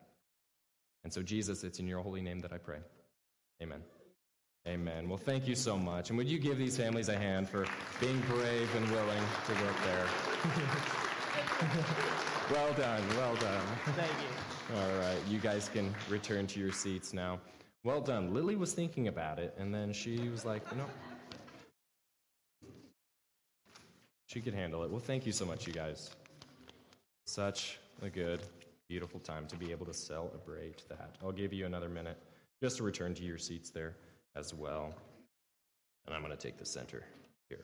And 1.03 1.13
so, 1.13 1.21
Jesus, 1.21 1.63
it's 1.63 1.79
in 1.79 1.87
your 1.87 2.01
holy 2.01 2.21
name 2.21 2.39
that 2.39 2.51
I 2.51 2.57
pray. 2.57 2.79
Amen. 3.61 3.81
Amen. 4.67 5.07
Well, 5.07 5.17
thank 5.17 5.47
you 5.47 5.55
so 5.55 5.77
much. 5.77 6.09
And 6.09 6.17
would 6.17 6.27
you 6.27 6.37
give 6.37 6.57
these 6.57 6.75
families 6.75 7.09
a 7.09 7.17
hand 7.17 7.49
for 7.49 7.65
being 7.99 8.19
brave 8.21 8.69
and 8.75 8.89
willing 8.91 9.23
to 9.45 9.53
work 9.63 9.75
there? 9.85 10.05
well 12.51 12.73
done. 12.73 13.01
Well 13.15 13.35
done. 13.35 13.65
Thank 13.95 14.11
you. 14.11 14.77
All 14.77 14.99
right. 14.99 15.17
You 15.27 15.39
guys 15.39 15.69
can 15.73 15.93
return 16.09 16.45
to 16.47 16.59
your 16.59 16.71
seats 16.71 17.13
now. 17.13 17.39
Well 17.83 18.01
done. 18.01 18.33
Lily 18.33 18.57
was 18.57 18.73
thinking 18.73 19.07
about 19.07 19.39
it, 19.39 19.55
and 19.57 19.73
then 19.73 19.93
she 19.93 20.27
was 20.27 20.43
like, 20.43 20.61
you 20.71 20.77
know, 20.77 20.85
she 24.27 24.41
could 24.41 24.53
handle 24.53 24.83
it. 24.83 24.91
Well, 24.91 24.99
thank 24.99 25.25
you 25.25 25.31
so 25.31 25.45
much, 25.45 25.65
you 25.65 25.73
guys. 25.73 26.11
Such 27.25 27.79
a 28.01 28.09
good, 28.09 28.41
beautiful 28.89 29.19
time 29.19 29.45
to 29.45 29.55
be 29.55 29.71
able 29.71 29.85
to 29.85 29.93
celebrate 29.93 30.83
that. 30.89 31.15
I'll 31.23 31.31
give 31.31 31.53
you 31.53 31.67
another 31.67 31.87
minute 31.87 32.17
just 32.61 32.77
to 32.77 32.83
return 32.83 33.13
to 33.13 33.23
your 33.23 33.37
seats 33.37 33.69
there 33.69 33.95
as 34.35 34.51
well. 34.51 34.95
And 36.07 36.15
I'm 36.15 36.23
going 36.23 36.35
to 36.35 36.41
take 36.41 36.57
the 36.57 36.65
center 36.65 37.03
here. 37.49 37.63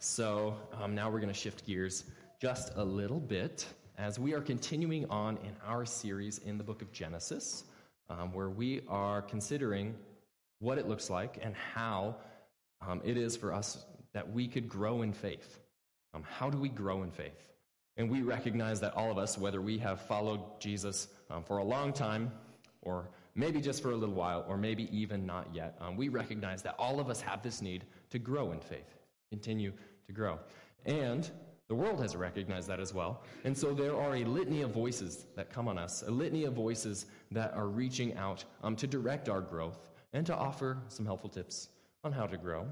So 0.00 0.56
um, 0.80 0.94
now 0.94 1.10
we're 1.10 1.20
going 1.20 1.32
to 1.32 1.38
shift 1.38 1.66
gears 1.66 2.04
just 2.40 2.72
a 2.76 2.82
little 2.82 3.20
bit 3.20 3.66
as 3.98 4.18
we 4.18 4.32
are 4.32 4.40
continuing 4.40 5.04
on 5.10 5.36
in 5.44 5.54
our 5.66 5.84
series 5.84 6.38
in 6.38 6.56
the 6.56 6.64
book 6.64 6.80
of 6.80 6.90
Genesis, 6.90 7.64
um, 8.08 8.32
where 8.32 8.48
we 8.48 8.80
are 8.88 9.20
considering 9.20 9.94
what 10.60 10.78
it 10.78 10.88
looks 10.88 11.10
like 11.10 11.38
and 11.42 11.54
how 11.54 12.16
um, 12.80 13.02
it 13.04 13.18
is 13.18 13.36
for 13.36 13.52
us 13.52 13.84
that 14.14 14.32
we 14.32 14.48
could 14.48 14.66
grow 14.66 15.02
in 15.02 15.12
faith. 15.12 15.58
Um, 16.14 16.22
how 16.26 16.48
do 16.48 16.56
we 16.56 16.70
grow 16.70 17.02
in 17.02 17.10
faith? 17.10 17.51
And 17.96 18.10
we 18.10 18.22
recognize 18.22 18.80
that 18.80 18.94
all 18.94 19.10
of 19.10 19.18
us, 19.18 19.36
whether 19.36 19.60
we 19.60 19.78
have 19.78 20.00
followed 20.00 20.40
Jesus 20.60 21.08
um, 21.30 21.42
for 21.44 21.58
a 21.58 21.64
long 21.64 21.92
time 21.92 22.32
or 22.82 23.10
maybe 23.34 23.60
just 23.60 23.82
for 23.82 23.92
a 23.92 23.96
little 23.96 24.14
while, 24.14 24.44
or 24.48 24.56
maybe 24.56 24.88
even 24.96 25.24
not 25.24 25.48
yet, 25.54 25.76
um, 25.80 25.96
we 25.96 26.08
recognize 26.08 26.62
that 26.62 26.74
all 26.78 27.00
of 27.00 27.08
us 27.08 27.20
have 27.20 27.42
this 27.42 27.62
need 27.62 27.84
to 28.10 28.18
grow 28.18 28.52
in 28.52 28.60
faith, 28.60 28.98
continue 29.30 29.72
to 30.06 30.12
grow. 30.12 30.38
And 30.84 31.30
the 31.68 31.74
world 31.74 32.00
has 32.00 32.14
recognized 32.16 32.68
that 32.68 32.80
as 32.80 32.92
well. 32.92 33.22
And 33.44 33.56
so 33.56 33.72
there 33.72 33.96
are 33.96 34.16
a 34.16 34.24
litany 34.24 34.62
of 34.62 34.72
voices 34.72 35.26
that 35.36 35.50
come 35.50 35.68
on 35.68 35.78
us, 35.78 36.02
a 36.06 36.10
litany 36.10 36.44
of 36.44 36.52
voices 36.52 37.06
that 37.30 37.54
are 37.54 37.68
reaching 37.68 38.14
out 38.16 38.44
um, 38.62 38.76
to 38.76 38.86
direct 38.86 39.28
our 39.28 39.40
growth 39.40 39.78
and 40.12 40.26
to 40.26 40.34
offer 40.34 40.78
some 40.88 41.06
helpful 41.06 41.30
tips 41.30 41.68
on 42.04 42.12
how 42.12 42.26
to 42.26 42.36
grow. 42.36 42.66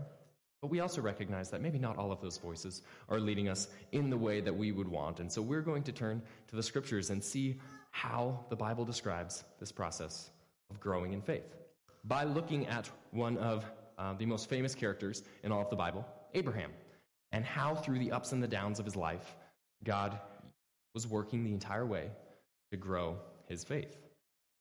But 0.60 0.70
we 0.70 0.80
also 0.80 1.00
recognize 1.00 1.48
that 1.50 1.62
maybe 1.62 1.78
not 1.78 1.96
all 1.96 2.12
of 2.12 2.20
those 2.20 2.36
voices 2.36 2.82
are 3.08 3.18
leading 3.18 3.48
us 3.48 3.68
in 3.92 4.10
the 4.10 4.16
way 4.16 4.40
that 4.40 4.54
we 4.54 4.72
would 4.72 4.88
want. 4.88 5.20
And 5.20 5.32
so 5.32 5.40
we're 5.40 5.62
going 5.62 5.82
to 5.84 5.92
turn 5.92 6.20
to 6.48 6.56
the 6.56 6.62
scriptures 6.62 7.10
and 7.10 7.22
see 7.22 7.58
how 7.92 8.44
the 8.50 8.56
Bible 8.56 8.84
describes 8.84 9.44
this 9.58 9.72
process 9.72 10.30
of 10.70 10.78
growing 10.78 11.12
in 11.12 11.22
faith 11.22 11.56
by 12.04 12.24
looking 12.24 12.66
at 12.66 12.88
one 13.10 13.38
of 13.38 13.64
uh, 13.98 14.14
the 14.14 14.26
most 14.26 14.48
famous 14.48 14.74
characters 14.74 15.22
in 15.42 15.52
all 15.52 15.62
of 15.62 15.70
the 15.70 15.76
Bible, 15.76 16.06
Abraham, 16.34 16.72
and 17.32 17.44
how 17.44 17.74
through 17.74 17.98
the 17.98 18.12
ups 18.12 18.32
and 18.32 18.42
the 18.42 18.48
downs 18.48 18.78
of 18.78 18.84
his 18.84 18.96
life, 18.96 19.36
God 19.84 20.18
was 20.94 21.06
working 21.06 21.44
the 21.44 21.52
entire 21.52 21.86
way 21.86 22.10
to 22.70 22.76
grow 22.76 23.16
his 23.48 23.64
faith. 23.64 23.96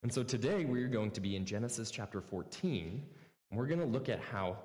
And 0.04 0.14
so 0.14 0.24
today 0.24 0.66
we're 0.66 0.88
going 0.88 1.12
to 1.12 1.22
be 1.22 1.36
in 1.36 1.46
Genesis 1.46 1.92
chapter 1.92 2.22
14, 2.22 3.04
and 3.52 3.60
we're 3.60 3.68
going 3.68 3.80
to 3.80 3.86
look 3.86 4.10
at 4.10 4.20
how 4.20 4.58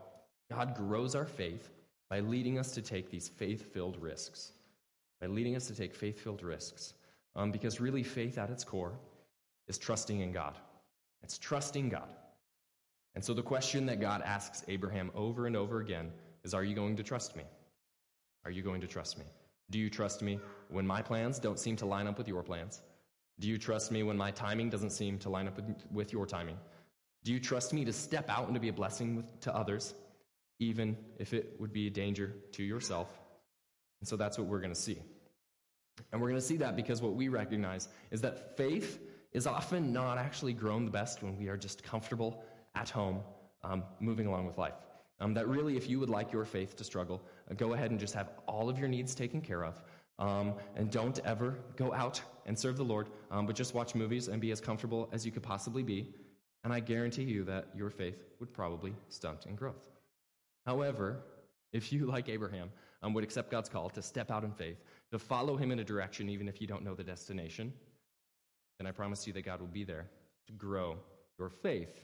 God 0.51 0.75
grows 0.77 1.15
our 1.15 1.27
faith 1.27 1.71
by 2.11 2.21
leading 2.21 2.59
us 2.59 2.73
to 2.73 2.83
take 2.83 3.11
these 3.11 3.29
faith 3.29 3.73
filled 3.73 4.01
risks. 4.01 4.53
By 5.21 5.27
leading 5.27 5.57
us 5.57 5.67
to 5.69 5.75
take 5.75 5.95
faith 5.95 6.21
filled 6.21 6.43
risks. 6.43 6.95
Um, 7.37 7.51
because 7.51 7.81
really, 7.81 8.03
faith 8.03 8.39
at 8.39 8.51
its 8.51 8.63
core 8.63 8.99
is 9.67 9.79
trusting 9.79 10.21
in 10.21 10.33
God. 10.33 10.57
It's 11.23 11.39
trusting 11.39 11.89
God. 11.89 12.09
And 13.15 13.25
so 13.25 13.33
the 13.33 13.43
question 13.43 13.87
that 13.87 14.01
God 14.01 14.23
asks 14.23 14.65
Abraham 14.69 15.11
over 15.15 15.47
and 15.47 15.57
over 15.57 15.81
again 15.81 16.13
is 16.43 16.55
Are 16.55 16.65
you 16.65 16.75
going 16.75 16.97
to 16.97 17.03
trust 17.03 17.37
me? 17.37 17.45
Are 18.45 18.51
you 18.51 18.63
going 18.63 18.81
to 18.81 18.87
trust 18.87 19.19
me? 19.19 19.25
Do 19.71 19.79
you 19.79 19.89
trust 19.89 20.23
me 20.23 20.39
when 20.69 20.87
my 20.87 21.01
plans 21.01 21.39
don't 21.39 21.59
seem 21.59 21.77
to 21.77 21.87
line 21.87 22.07
up 22.07 22.19
with 22.19 22.29
your 22.29 22.43
plans? 22.43 22.83
Do 23.41 23.49
you 23.49 23.59
trust 23.59 23.91
me 23.91 24.03
when 24.03 24.17
my 24.17 24.31
timing 24.31 24.69
doesn't 24.71 24.91
seem 24.91 25.19
to 25.21 25.31
line 25.31 25.49
up 25.49 25.57
with, 25.57 25.85
with 25.91 26.13
your 26.13 26.27
timing? 26.27 26.59
Do 27.25 27.33
you 27.33 27.41
trust 27.41 27.73
me 27.73 27.85
to 27.85 27.93
step 27.93 28.29
out 28.29 28.47
and 28.47 28.55
to 28.55 28.61
be 28.61 28.69
a 28.69 28.73
blessing 28.73 29.17
with, 29.17 29.41
to 29.41 29.57
others, 29.57 29.95
even 30.59 30.97
if 31.19 31.33
it 31.33 31.57
would 31.59 31.73
be 31.73 31.87
a 31.87 31.91
danger 31.91 32.35
to 32.53 32.63
yourself? 32.63 33.09
And 34.01 34.09
so 34.09 34.17
that's 34.17 34.39
what 34.39 34.47
we're 34.47 34.61
going 34.61 34.75
to 34.75 34.81
see. 34.81 34.99
And 36.13 36.21
we're 36.21 36.29
going 36.29 36.41
to 36.41 36.47
see 36.47 36.59
that 36.59 36.77
because 36.77 37.01
what 37.01 37.15
we 37.15 37.29
recognize 37.29 37.89
is 38.11 38.21
that 38.23 38.57
faith 38.57 39.01
is 39.33 39.47
often 39.47 39.93
not 39.93 40.19
actually 40.19 40.53
grown 40.53 40.85
the 40.85 40.91
best 40.91 41.23
when 41.23 41.37
we 41.37 41.49
are 41.49 41.57
just 41.57 41.83
comfortable 41.83 42.45
at 42.75 42.89
home, 42.89 43.21
um, 43.63 43.83
moving 44.01 44.27
along 44.27 44.47
with 44.47 44.59
life. 44.59 44.75
Um, 45.21 45.35
that 45.35 45.49
really, 45.49 45.77
if 45.77 45.89
you 45.89 46.01
would 46.01 46.11
like 46.11 46.33
your 46.33 46.45
faith 46.45 46.77
to 46.77 46.85
struggle, 46.85 47.23
uh, 47.51 47.55
go 47.55 47.73
ahead 47.73 47.91
and 47.91 48.01
just 48.01 48.15
have 48.15 48.31
all 48.47 48.69
of 48.69 48.79
your 48.79 48.89
needs 48.89 49.15
taken 49.15 49.41
care 49.41 49.65
of. 49.65 49.81
Um, 50.19 50.55
and 50.77 50.91
don't 50.91 51.19
ever 51.25 51.59
go 51.77 51.93
out 51.93 52.21
and 52.47 52.59
serve 52.59 52.77
the 52.77 52.85
Lord, 52.85 53.09
um, 53.31 53.47
but 53.47 53.57
just 53.57 53.75
watch 53.75 53.95
movies 53.95 54.29
and 54.29 54.41
be 54.41 54.51
as 54.51 54.61
comfortable 54.61 55.09
as 55.13 55.25
you 55.25 55.33
could 55.33 55.43
possibly 55.43 55.83
be. 55.83 56.15
And 56.63 56.73
I 56.73 56.81
guarantee 56.81 57.25
you 57.25 57.45
that 57.45 57.69
your 57.75 57.91
faith 57.91 58.23
would 58.39 58.53
probably 58.53 58.95
stunt 59.09 59.47
in 59.47 59.55
growth. 59.55 59.94
However, 60.67 61.21
if 61.73 61.93
you, 61.93 62.07
like 62.07 62.29
Abraham, 62.29 62.71
um, 63.03 63.13
would 63.15 63.25
accept 63.25 63.51
God's 63.51 63.69
call 63.69 63.91
to 63.91 64.03
step 64.03 64.31
out 64.31 64.45
in 64.45 64.53
faith, 64.53 64.83
to 65.11 65.19
follow 65.19 65.57
him 65.57 65.71
in 65.71 65.79
a 65.79 65.85
direction 65.85 66.29
even 66.29 66.49
if 66.49 66.61
you 66.61 66.67
don't 66.67 66.85
know 66.85 66.95
the 66.95 67.05
destination, 67.05 67.73
then 68.79 68.87
I 68.87 68.93
promise 68.93 69.27
you 69.27 69.33
that 69.35 69.45
God 69.45 69.61
will 69.61 69.69
be 69.69 69.85
there 69.85 70.07
to 70.47 70.53
grow 70.53 70.97
your 71.39 71.51
faith. 71.51 72.01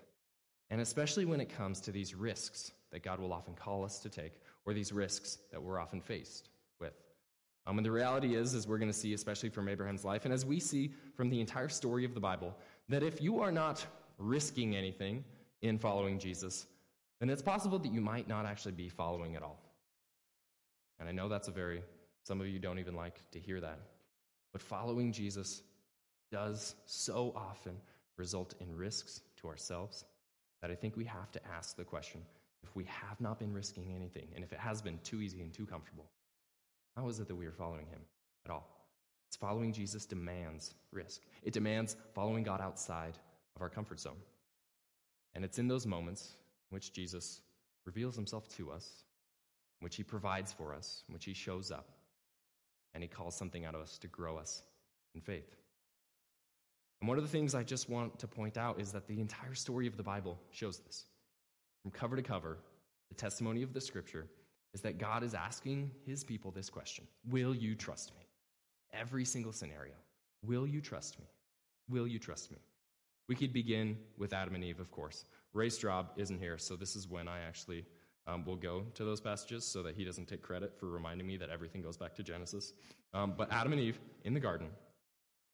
And 0.68 0.80
especially 0.80 1.24
when 1.24 1.40
it 1.40 1.48
comes 1.56 1.80
to 1.82 1.92
these 1.92 2.14
risks 2.14 2.72
that 2.92 3.02
God 3.02 3.20
will 3.20 3.32
often 3.32 3.54
call 3.54 3.84
us 3.84 3.98
to 4.00 4.08
take, 4.08 4.32
or 4.66 4.74
these 4.74 4.92
risks 4.92 5.38
that 5.52 5.62
we're 5.62 5.78
often 5.78 6.00
faced 6.00 6.48
with. 6.80 6.92
Um, 7.66 7.78
and 7.78 7.84
the 7.84 7.90
reality 7.90 8.34
is, 8.34 8.54
as 8.54 8.66
we're 8.66 8.78
going 8.78 8.90
to 8.90 8.96
see, 8.96 9.14
especially 9.14 9.48
from 9.48 9.68
Abraham's 9.68 10.04
life, 10.04 10.24
and 10.24 10.34
as 10.34 10.44
we 10.44 10.58
see 10.58 10.92
from 11.14 11.30
the 11.30 11.40
entire 11.40 11.68
story 11.68 12.04
of 12.04 12.14
the 12.14 12.20
Bible, 12.20 12.56
that 12.88 13.02
if 13.02 13.20
you 13.20 13.40
are 13.40 13.52
not 13.52 13.84
risking 14.18 14.74
anything 14.74 15.24
in 15.62 15.78
following 15.78 16.18
Jesus, 16.18 16.66
then 17.20 17.30
it's 17.30 17.42
possible 17.42 17.78
that 17.78 17.92
you 17.92 18.00
might 18.00 18.28
not 18.28 18.46
actually 18.46 18.72
be 18.72 18.88
following 18.88 19.36
at 19.36 19.42
all. 19.42 19.60
And 20.98 21.08
I 21.08 21.12
know 21.12 21.28
that's 21.28 21.48
a 21.48 21.52
very, 21.52 21.82
some 22.24 22.40
of 22.40 22.48
you 22.48 22.58
don't 22.58 22.78
even 22.78 22.94
like 22.94 23.20
to 23.32 23.38
hear 23.38 23.60
that. 23.60 23.78
But 24.52 24.62
following 24.62 25.12
Jesus 25.12 25.62
does 26.32 26.74
so 26.86 27.32
often 27.36 27.76
result 28.16 28.54
in 28.60 28.74
risks 28.76 29.20
to 29.40 29.48
ourselves 29.48 30.04
that 30.60 30.70
I 30.70 30.74
think 30.74 30.96
we 30.96 31.04
have 31.04 31.30
to 31.32 31.40
ask 31.56 31.76
the 31.76 31.84
question 31.84 32.20
if 32.62 32.76
we 32.76 32.84
have 32.84 33.20
not 33.20 33.38
been 33.38 33.52
risking 33.52 33.92
anything, 33.94 34.28
and 34.34 34.44
if 34.44 34.52
it 34.52 34.58
has 34.58 34.82
been 34.82 34.98
too 35.02 35.22
easy 35.22 35.40
and 35.40 35.52
too 35.52 35.64
comfortable, 35.64 36.04
how 36.96 37.08
is 37.08 37.18
it 37.18 37.28
that 37.28 37.34
we 37.34 37.46
are 37.46 37.52
following 37.52 37.86
him 37.86 38.00
at 38.44 38.52
all? 38.52 38.68
It's 39.28 39.36
following 39.36 39.72
Jesus 39.72 40.04
demands 40.04 40.74
risk. 40.92 41.22
It 41.42 41.52
demands 41.52 41.96
following 42.14 42.42
God 42.42 42.60
outside 42.60 43.16
of 43.56 43.62
our 43.62 43.68
comfort 43.68 44.00
zone. 44.00 44.20
And 45.34 45.44
it's 45.44 45.58
in 45.58 45.68
those 45.68 45.86
moments 45.86 46.34
in 46.70 46.74
which 46.74 46.92
Jesus 46.92 47.40
reveals 47.84 48.16
himself 48.16 48.48
to 48.56 48.70
us, 48.70 49.04
in 49.80 49.84
which 49.84 49.96
he 49.96 50.02
provides 50.02 50.52
for 50.52 50.74
us, 50.74 51.04
in 51.08 51.14
which 51.14 51.24
he 51.24 51.34
shows 51.34 51.70
up, 51.70 51.88
and 52.94 53.02
he 53.02 53.08
calls 53.08 53.34
something 53.36 53.64
out 53.64 53.74
of 53.74 53.80
us 53.80 53.98
to 53.98 54.08
grow 54.08 54.36
us 54.36 54.62
in 55.14 55.20
faith. 55.20 55.56
And 57.00 57.08
one 57.08 57.16
of 57.16 57.24
the 57.24 57.30
things 57.30 57.54
I 57.54 57.62
just 57.62 57.88
want 57.88 58.18
to 58.18 58.28
point 58.28 58.58
out 58.58 58.80
is 58.80 58.92
that 58.92 59.06
the 59.06 59.20
entire 59.20 59.54
story 59.54 59.86
of 59.86 59.96
the 59.96 60.02
Bible 60.02 60.38
shows 60.50 60.78
this. 60.78 61.06
From 61.82 61.90
cover 61.90 62.16
to 62.16 62.22
cover, 62.22 62.58
the 63.08 63.14
testimony 63.14 63.62
of 63.62 63.72
the 63.72 63.80
scripture 63.80 64.26
is 64.74 64.82
that 64.82 64.98
God 64.98 65.22
is 65.22 65.34
asking 65.34 65.90
his 66.04 66.22
people 66.22 66.50
this 66.50 66.70
question 66.70 67.06
Will 67.28 67.54
you 67.54 67.74
trust 67.74 68.12
me? 68.16 68.26
Every 68.92 69.24
single 69.24 69.52
scenario. 69.52 69.94
Will 70.44 70.66
you 70.66 70.80
trust 70.80 71.18
me? 71.18 71.26
Will 71.88 72.06
you 72.06 72.18
trust 72.18 72.50
me? 72.50 72.58
We 73.28 73.34
could 73.34 73.52
begin 73.52 73.96
with 74.18 74.32
Adam 74.32 74.54
and 74.54 74.64
Eve, 74.64 74.80
of 74.80 74.90
course. 74.90 75.24
Ray 75.52 75.70
Job 75.70 76.10
isn't 76.16 76.38
here, 76.38 76.58
so 76.58 76.76
this 76.76 76.96
is 76.96 77.08
when 77.08 77.28
I 77.28 77.40
actually 77.40 77.84
um, 78.26 78.44
will 78.44 78.56
go 78.56 78.84
to 78.94 79.04
those 79.04 79.20
passages 79.20 79.64
so 79.64 79.82
that 79.82 79.96
he 79.96 80.04
doesn't 80.04 80.28
take 80.28 80.42
credit 80.42 80.78
for 80.78 80.86
reminding 80.86 81.26
me 81.26 81.36
that 81.38 81.50
everything 81.50 81.82
goes 81.82 81.96
back 81.96 82.14
to 82.16 82.22
Genesis. 82.22 82.72
Um, 83.12 83.34
but 83.36 83.52
Adam 83.52 83.72
and 83.72 83.80
Eve 83.80 83.98
in 84.24 84.34
the 84.34 84.40
garden, 84.40 84.68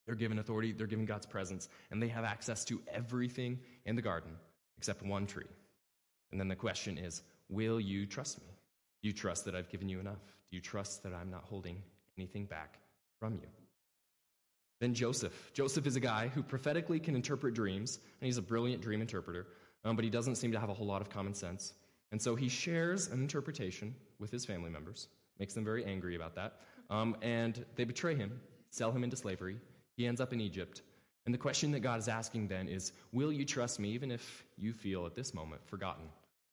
they're 0.04 0.14
given 0.14 0.38
authority, 0.38 0.72
they're 0.72 0.86
given 0.86 1.06
God's 1.06 1.26
presence, 1.26 1.68
and 1.90 2.02
they 2.02 2.08
have 2.08 2.24
access 2.24 2.64
to 2.66 2.80
everything 2.92 3.58
in 3.84 3.96
the 3.96 4.02
garden 4.02 4.32
except 4.76 5.02
one 5.02 5.26
tree. 5.26 5.46
And 6.30 6.40
then 6.40 6.48
the 6.48 6.56
question 6.56 6.98
is 6.98 7.22
Will 7.48 7.80
you 7.80 8.06
trust 8.06 8.40
me? 8.40 8.48
Do 9.02 9.08
you 9.08 9.14
trust 9.14 9.44
that 9.44 9.54
I've 9.54 9.68
given 9.68 9.88
you 9.88 10.00
enough? 10.00 10.22
Do 10.50 10.56
you 10.56 10.60
trust 10.60 11.02
that 11.04 11.12
I'm 11.12 11.30
not 11.30 11.44
holding 11.44 11.82
anything 12.18 12.44
back 12.46 12.78
from 13.18 13.34
you? 13.34 13.48
Then 14.80 14.94
Joseph. 14.94 15.52
Joseph 15.54 15.86
is 15.86 15.96
a 15.96 16.00
guy 16.00 16.28
who 16.28 16.42
prophetically 16.42 17.00
can 17.00 17.14
interpret 17.16 17.54
dreams, 17.54 17.98
and 18.20 18.26
he's 18.26 18.36
a 18.36 18.42
brilliant 18.42 18.82
dream 18.82 19.00
interpreter, 19.00 19.46
um, 19.86 19.94
but 19.94 20.04
he 20.04 20.10
doesn't 20.10 20.34
seem 20.34 20.50
to 20.52 20.58
have 20.58 20.68
a 20.68 20.74
whole 20.74 20.86
lot 20.86 21.00
of 21.00 21.08
common 21.08 21.32
sense. 21.32 21.72
And 22.10 22.20
so 22.20 22.34
he 22.34 22.48
shares 22.48 23.08
an 23.08 23.20
interpretation 23.20 23.94
with 24.18 24.30
his 24.30 24.44
family 24.44 24.68
members, 24.68 25.08
makes 25.38 25.54
them 25.54 25.64
very 25.64 25.84
angry 25.84 26.16
about 26.16 26.34
that, 26.34 26.60
um, 26.90 27.16
and 27.22 27.64
they 27.76 27.84
betray 27.84 28.14
him, 28.14 28.40
sell 28.70 28.90
him 28.90 29.04
into 29.04 29.16
slavery. 29.16 29.56
He 29.96 30.06
ends 30.06 30.20
up 30.20 30.32
in 30.32 30.40
Egypt. 30.40 30.82
And 31.24 31.32
the 31.32 31.38
question 31.38 31.70
that 31.72 31.80
God 31.80 31.98
is 31.98 32.08
asking 32.08 32.48
then 32.48 32.68
is 32.68 32.92
Will 33.12 33.32
you 33.32 33.44
trust 33.44 33.80
me 33.80 33.90
even 33.90 34.10
if 34.10 34.44
you 34.58 34.72
feel 34.72 35.06
at 35.06 35.14
this 35.14 35.32
moment 35.32 35.64
forgotten, 35.66 36.04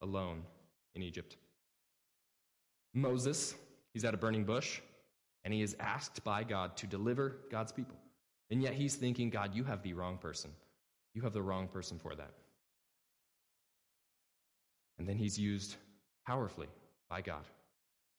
alone 0.02 0.44
in 0.96 1.02
Egypt? 1.02 1.38
Moses, 2.94 3.56
he's 3.94 4.06
at 4.06 4.14
a 4.14 4.18
burning 4.18 4.44
bush, 4.44 4.80
and 5.44 5.54
he 5.54 5.62
is 5.62 5.76
asked 5.80 6.24
by 6.24 6.44
God 6.44 6.78
to 6.78 6.88
deliver 6.88 7.38
God's 7.52 7.72
people. 7.72 7.98
And 8.52 8.62
yet 8.62 8.74
he's 8.74 8.96
thinking, 8.96 9.30
God, 9.32 9.56
you 9.56 9.64
have 9.64 9.82
the 9.82 9.94
wrong 9.94 10.18
person. 10.18 10.52
You 11.16 11.24
have 11.24 11.34
the 11.34 11.42
wrong 11.42 11.68
person 11.68 11.98
for 11.98 12.14
that. 12.16 12.32
And 15.04 15.10
then 15.10 15.18
he's 15.18 15.38
used 15.38 15.76
powerfully 16.26 16.70
by 17.10 17.20
God. 17.20 17.44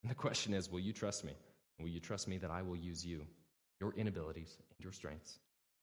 And 0.03 0.11
the 0.11 0.15
question 0.15 0.53
is 0.53 0.71
will 0.71 0.81
you 0.81 0.93
trust 0.93 1.25
me? 1.25 1.33
Will 1.81 1.89
you 1.89 1.99
trust 1.99 2.29
me 2.29 2.37
that 2.37 2.51
I 2.51 2.61
will 2.61 2.77
use 2.77 3.07
you, 3.07 3.23
your 3.81 3.95
inabilities, 3.97 4.59
and 4.59 4.85
your 4.85 4.93
strengths? 4.93 5.39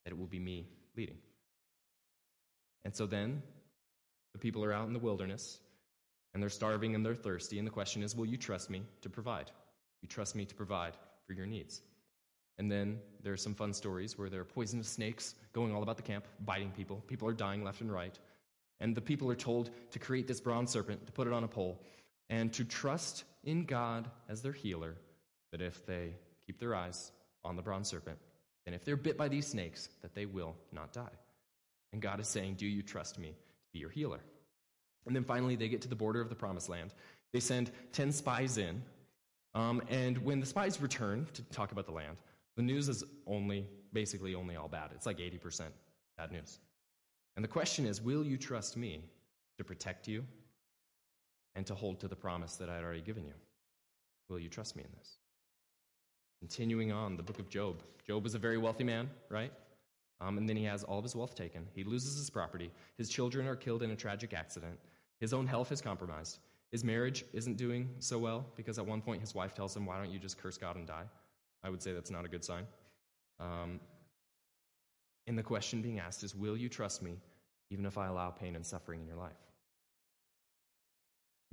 That 0.06 0.12
it 0.12 0.20
will 0.20 0.28
be 0.28 0.38
me 0.38 0.68
leading? 0.96 1.18
And 2.86 2.96
so 2.96 3.08
then 3.08 3.42
the 4.34 4.38
people 4.38 4.64
are 4.64 4.72
out 4.72 4.86
in 4.86 4.94
the 4.94 5.00
wilderness 5.00 5.60
and 6.36 6.44
they're 6.44 6.52
starving 6.52 6.94
and 6.94 7.04
they're 7.04 7.16
thirsty. 7.16 7.58
And 7.58 7.66
the 7.66 7.72
question 7.72 8.04
is 8.04 8.16
will 8.16 8.28
you 8.28 8.38
trust 8.38 8.70
me 8.70 8.84
to 9.02 9.10
provide? 9.10 9.50
You 10.04 10.08
trust 10.08 10.36
me 10.36 10.46
to 10.46 10.54
provide 10.54 10.94
for 11.26 11.34
your 11.34 11.48
needs. 11.48 11.82
And 12.60 12.72
then 12.72 13.00
there 13.24 13.34
are 13.34 13.38
some 13.38 13.56
fun 13.56 13.74
stories 13.74 14.20
where 14.20 14.30
there 14.30 14.42
are 14.42 14.46
poisonous 14.46 14.88
snakes 14.88 15.34
going 15.52 15.74
all 15.74 15.82
about 15.82 15.98
the 15.98 16.04
camp, 16.04 16.28
biting 16.46 16.70
people. 16.70 17.04
People 17.08 17.28
are 17.28 17.34
dying 17.34 17.64
left 17.64 17.82
and 17.82 17.92
right. 17.92 18.20
And 18.82 18.94
the 18.96 19.02
people 19.02 19.32
are 19.32 19.36
told 19.36 19.70
to 19.92 20.00
create 20.00 20.28
this 20.28 20.42
bronze 20.42 20.72
serpent, 20.72 21.06
to 21.06 21.12
put 21.14 21.28
it 21.28 21.34
on 21.34 21.46
a 21.46 21.48
pole, 21.48 21.82
and 22.30 22.52
to 22.54 22.66
trust 22.66 23.24
in 23.44 23.64
God 23.64 24.10
as 24.28 24.42
their 24.42 24.52
healer, 24.52 24.96
that 25.52 25.62
if 25.62 25.86
they 25.86 26.16
keep 26.46 26.60
their 26.60 26.76
eyes 26.76 27.12
on 27.46 27.56
the 27.56 27.62
bronze 27.62 27.88
serpent, 27.88 28.18
and 28.66 28.76
if 28.76 28.84
they're 28.84 28.98
bit 28.98 29.18
by 29.18 29.28
these 29.28 29.48
snakes, 29.48 29.90
that 30.02 30.14
they 30.16 30.26
will 30.26 30.56
not 30.74 30.92
die. 30.92 31.14
And 31.94 32.02
God 32.02 32.20
is 32.20 32.28
saying, 32.28 32.56
Do 32.56 32.68
you 32.68 32.82
trust 32.82 33.18
me 33.20 33.30
to 33.30 33.72
be 33.72 33.80
your 33.80 33.90
healer? 33.90 34.20
And 35.06 35.16
then 35.16 35.24
finally, 35.24 35.56
they 35.56 35.68
get 35.68 35.82
to 35.82 35.88
the 35.88 35.96
border 35.96 36.22
of 36.22 36.30
the 36.30 36.36
promised 36.36 36.70
land. 36.70 36.94
They 37.34 37.40
send 37.40 37.72
10 37.94 38.12
spies 38.12 38.58
in. 38.58 38.82
Um, 39.54 39.82
and 39.90 40.18
when 40.20 40.40
the 40.40 40.46
spies 40.46 40.82
return 40.82 41.28
to 41.34 41.44
talk 41.46 41.72
about 41.72 41.86
the 41.86 41.92
land, 41.92 42.18
the 42.56 42.62
news 42.62 42.90
is 42.90 43.04
only, 43.26 43.68
basically, 43.94 44.36
only 44.36 44.56
all 44.56 44.68
bad. 44.68 44.92
It's 44.94 45.06
like 45.06 45.18
80% 45.18 45.64
bad 46.18 46.32
news. 46.32 46.60
And 47.36 47.44
the 47.44 47.50
question 47.50 47.86
is 47.86 48.02
will 48.02 48.26
you 48.26 48.38
trust 48.38 48.78
me 48.78 49.04
to 49.58 49.64
protect 49.64 50.08
you 50.08 50.24
and 51.56 51.66
to 51.66 51.76
hold 51.76 52.00
to 52.00 52.08
the 52.08 52.16
promise 52.16 52.56
that 52.56 52.70
I 52.70 52.76
had 52.76 52.84
already 52.84 53.02
given 53.02 53.26
you? 53.26 53.34
Will 54.30 54.40
you 54.40 54.50
trust 54.50 54.76
me 54.76 54.84
in 54.84 54.90
this? 54.98 55.18
Continuing 56.40 56.92
on, 56.92 57.18
the 57.18 57.24
book 57.24 57.40
of 57.40 57.50
Job. 57.50 57.84
Job 58.08 58.24
was 58.24 58.34
a 58.34 58.40
very 58.40 58.58
wealthy 58.58 58.84
man, 58.84 59.10
right? 59.30 59.52
Um, 60.20 60.38
and 60.38 60.48
then 60.48 60.56
he 60.56 60.64
has 60.64 60.84
all 60.84 61.00
of 61.00 61.04
his 61.04 61.16
wealth 61.16 61.36
taken. 61.36 61.68
He 61.76 61.84
loses 61.84 62.18
his 62.18 62.30
property. 62.30 62.72
His 62.98 63.10
children 63.10 63.48
are 63.48 63.56
killed 63.56 63.84
in 63.84 63.92
a 63.92 63.96
tragic 63.96 64.34
accident. 64.34 64.80
His 65.20 65.34
own 65.34 65.48
health 65.48 65.72
is 65.72 65.82
compromised. 65.82 66.40
His 66.72 66.84
marriage 66.84 67.26
isn't 67.34 67.58
doing 67.58 67.90
so 68.00 68.18
well 68.18 68.46
because 68.56 68.80
at 68.80 68.86
one 68.86 69.02
point 69.02 69.22
his 69.22 69.36
wife 69.36 69.54
tells 69.54 69.76
him, 69.76 69.86
Why 69.86 69.98
don't 69.98 70.12
you 70.12 70.20
just 70.20 70.38
curse 70.38 70.58
God 70.58 70.78
and 70.78 70.88
die? 70.88 71.04
I 71.64 71.70
would 71.70 71.82
say 71.82 71.92
that's 71.92 72.12
not 72.12 72.26
a 72.26 72.30
good 72.30 72.44
sign. 72.44 72.66
Um, 73.40 73.80
and 75.28 75.38
the 75.38 75.44
question 75.44 75.82
being 75.82 76.00
asked 76.00 76.24
is 76.24 76.36
Will 76.36 76.58
you 76.58 76.70
trust 76.70 77.02
me 77.02 77.20
even 77.70 77.86
if 77.86 77.98
I 77.98 78.08
allow 78.08 78.30
pain 78.30 78.56
and 78.56 78.66
suffering 78.66 79.02
in 79.02 79.08
your 79.08 79.16
life? 79.16 79.32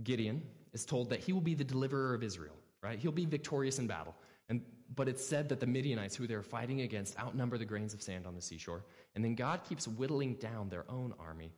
Gideon 0.02 0.42
is 0.72 0.84
told 0.84 1.10
that 1.10 1.20
he 1.20 1.32
will 1.32 1.40
be 1.40 1.54
the 1.54 1.64
deliverer 1.64 2.14
of 2.14 2.22
Israel, 2.22 2.54
right? 2.82 2.98
He'll 2.98 3.12
be 3.12 3.24
victorious 3.24 3.78
in 3.78 3.86
battle. 3.86 4.14
And, 4.48 4.62
but 4.94 5.08
it's 5.08 5.24
said 5.24 5.48
that 5.48 5.60
the 5.60 5.66
Midianites, 5.66 6.16
who 6.16 6.26
they're 6.26 6.42
fighting 6.42 6.82
against, 6.82 7.18
outnumber 7.18 7.58
the 7.58 7.64
grains 7.64 7.94
of 7.94 8.02
sand 8.02 8.26
on 8.26 8.34
the 8.34 8.40
seashore. 8.40 8.84
And 9.14 9.24
then 9.24 9.34
God 9.34 9.64
keeps 9.64 9.86
whittling 9.86 10.34
down 10.34 10.68
their 10.68 10.84
own 10.90 11.14
army 11.18 11.52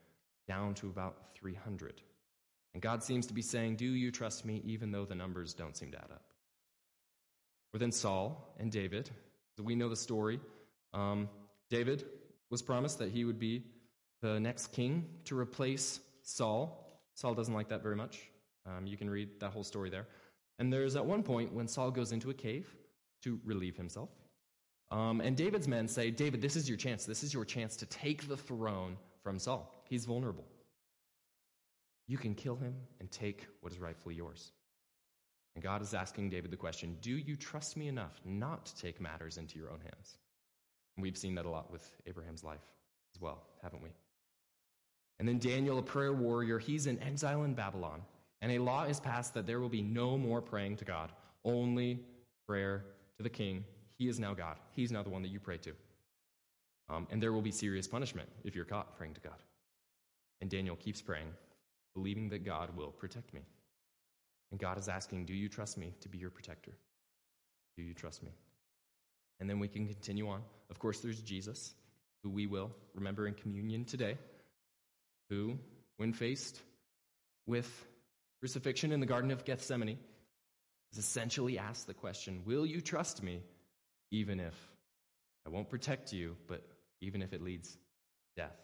down 0.48 0.74
to 0.74 0.88
about 0.88 1.34
300. 1.34 2.02
And 2.74 2.82
God 2.82 3.02
seems 3.02 3.26
to 3.26 3.34
be 3.34 3.42
saying, 3.42 3.76
Do 3.76 3.84
you 3.84 4.10
trust 4.10 4.44
me, 4.44 4.62
even 4.64 4.90
though 4.90 5.04
the 5.04 5.14
numbers 5.14 5.54
don't 5.54 5.76
seem 5.76 5.90
to 5.92 5.98
add 5.98 6.10
up? 6.10 6.22
Or 7.72 7.78
then 7.78 7.92
Saul 7.92 8.54
and 8.58 8.72
David. 8.72 9.10
So 9.56 9.62
we 9.62 9.74
know 9.74 9.88
the 9.88 9.96
story. 9.96 10.40
Um, 10.92 11.28
David 11.70 12.04
was 12.50 12.62
promised 12.62 12.98
that 12.98 13.10
he 13.10 13.24
would 13.24 13.38
be 13.38 13.64
the 14.20 14.38
next 14.38 14.72
king 14.72 15.06
to 15.24 15.38
replace 15.38 16.00
Saul. 16.22 17.00
Saul 17.14 17.34
doesn't 17.34 17.54
like 17.54 17.68
that 17.68 17.82
very 17.82 17.96
much. 17.96 18.30
Um, 18.66 18.86
you 18.86 18.96
can 18.96 19.08
read 19.08 19.28
that 19.40 19.52
whole 19.52 19.64
story 19.64 19.88
there. 19.88 20.06
And 20.58 20.72
there's 20.72 20.96
at 20.96 21.04
one 21.04 21.22
point 21.22 21.52
when 21.54 21.66
Saul 21.66 21.90
goes 21.90 22.12
into 22.12 22.30
a 22.30 22.34
cave 22.34 22.74
to 23.22 23.40
relieve 23.44 23.76
himself. 23.76 24.10
Um, 24.90 25.20
and 25.20 25.36
David's 25.36 25.68
men 25.68 25.86
say, 25.86 26.10
David, 26.10 26.42
this 26.42 26.56
is 26.56 26.68
your 26.68 26.76
chance. 26.76 27.04
This 27.04 27.22
is 27.22 27.32
your 27.32 27.44
chance 27.44 27.76
to 27.76 27.86
take 27.86 28.28
the 28.28 28.36
throne 28.36 28.96
from 29.22 29.38
Saul. 29.38 29.84
He's 29.88 30.04
vulnerable. 30.04 30.44
You 32.08 32.18
can 32.18 32.34
kill 32.34 32.56
him 32.56 32.74
and 32.98 33.10
take 33.10 33.46
what 33.60 33.72
is 33.72 33.78
rightfully 33.78 34.16
yours. 34.16 34.50
And 35.54 35.62
God 35.62 35.80
is 35.82 35.94
asking 35.94 36.30
David 36.30 36.50
the 36.50 36.56
question 36.56 36.96
Do 37.00 37.16
you 37.16 37.36
trust 37.36 37.76
me 37.76 37.88
enough 37.88 38.20
not 38.24 38.66
to 38.66 38.76
take 38.76 39.00
matters 39.00 39.38
into 39.38 39.58
your 39.58 39.70
own 39.70 39.80
hands? 39.80 40.18
And 41.00 41.02
we've 41.02 41.16
seen 41.16 41.34
that 41.36 41.46
a 41.46 41.48
lot 41.48 41.72
with 41.72 41.90
Abraham's 42.06 42.44
life 42.44 42.60
as 43.14 43.22
well, 43.22 43.42
haven't 43.62 43.82
we? 43.82 43.88
And 45.18 45.26
then 45.26 45.38
Daniel, 45.38 45.78
a 45.78 45.82
prayer 45.82 46.12
warrior, 46.12 46.58
he's 46.58 46.86
in 46.86 47.02
exile 47.02 47.44
in 47.44 47.54
Babylon. 47.54 48.02
And 48.42 48.52
a 48.52 48.58
law 48.58 48.84
is 48.84 49.00
passed 49.00 49.32
that 49.32 49.46
there 49.46 49.60
will 49.60 49.70
be 49.70 49.80
no 49.80 50.18
more 50.18 50.42
praying 50.42 50.76
to 50.76 50.84
God, 50.84 51.10
only 51.42 52.00
prayer 52.46 52.84
to 53.16 53.22
the 53.22 53.30
king. 53.30 53.64
He 53.96 54.08
is 54.08 54.20
now 54.20 54.34
God. 54.34 54.58
He's 54.72 54.92
now 54.92 55.02
the 55.02 55.08
one 55.08 55.22
that 55.22 55.30
you 55.30 55.40
pray 55.40 55.56
to. 55.56 55.72
Um, 56.90 57.06
and 57.10 57.22
there 57.22 57.32
will 57.32 57.40
be 57.40 57.50
serious 57.50 57.88
punishment 57.88 58.28
if 58.44 58.54
you're 58.54 58.66
caught 58.66 58.94
praying 58.98 59.14
to 59.14 59.22
God. 59.22 59.38
And 60.42 60.50
Daniel 60.50 60.76
keeps 60.76 61.00
praying, 61.00 61.28
believing 61.94 62.28
that 62.28 62.44
God 62.44 62.76
will 62.76 62.90
protect 62.90 63.32
me. 63.32 63.40
And 64.50 64.60
God 64.60 64.76
is 64.76 64.90
asking, 64.90 65.24
Do 65.24 65.32
you 65.32 65.48
trust 65.48 65.78
me 65.78 65.94
to 66.02 66.10
be 66.10 66.18
your 66.18 66.28
protector? 66.28 66.72
Do 67.78 67.82
you 67.82 67.94
trust 67.94 68.22
me? 68.22 68.32
And 69.40 69.48
then 69.48 69.58
we 69.58 69.68
can 69.68 69.86
continue 69.86 70.28
on. 70.28 70.42
Of 70.70 70.78
course, 70.78 71.00
there's 71.00 71.20
Jesus, 71.20 71.74
who 72.22 72.30
we 72.30 72.46
will 72.46 72.70
remember 72.94 73.26
in 73.26 73.34
communion 73.34 73.84
today, 73.84 74.18
who, 75.30 75.58
when 75.96 76.12
faced 76.12 76.60
with 77.46 77.68
crucifixion 78.40 78.92
in 78.92 79.00
the 79.00 79.06
Garden 79.06 79.30
of 79.30 79.44
Gethsemane, 79.44 79.98
is 80.92 80.98
essentially 80.98 81.58
asked 81.58 81.86
the 81.86 81.94
question 81.94 82.42
Will 82.44 82.66
you 82.66 82.80
trust 82.80 83.22
me, 83.22 83.42
even 84.10 84.40
if 84.40 84.54
I 85.46 85.50
won't 85.50 85.70
protect 85.70 86.12
you, 86.12 86.36
but 86.46 86.62
even 87.00 87.22
if 87.22 87.32
it 87.32 87.42
leads 87.42 87.76
death? 88.36 88.56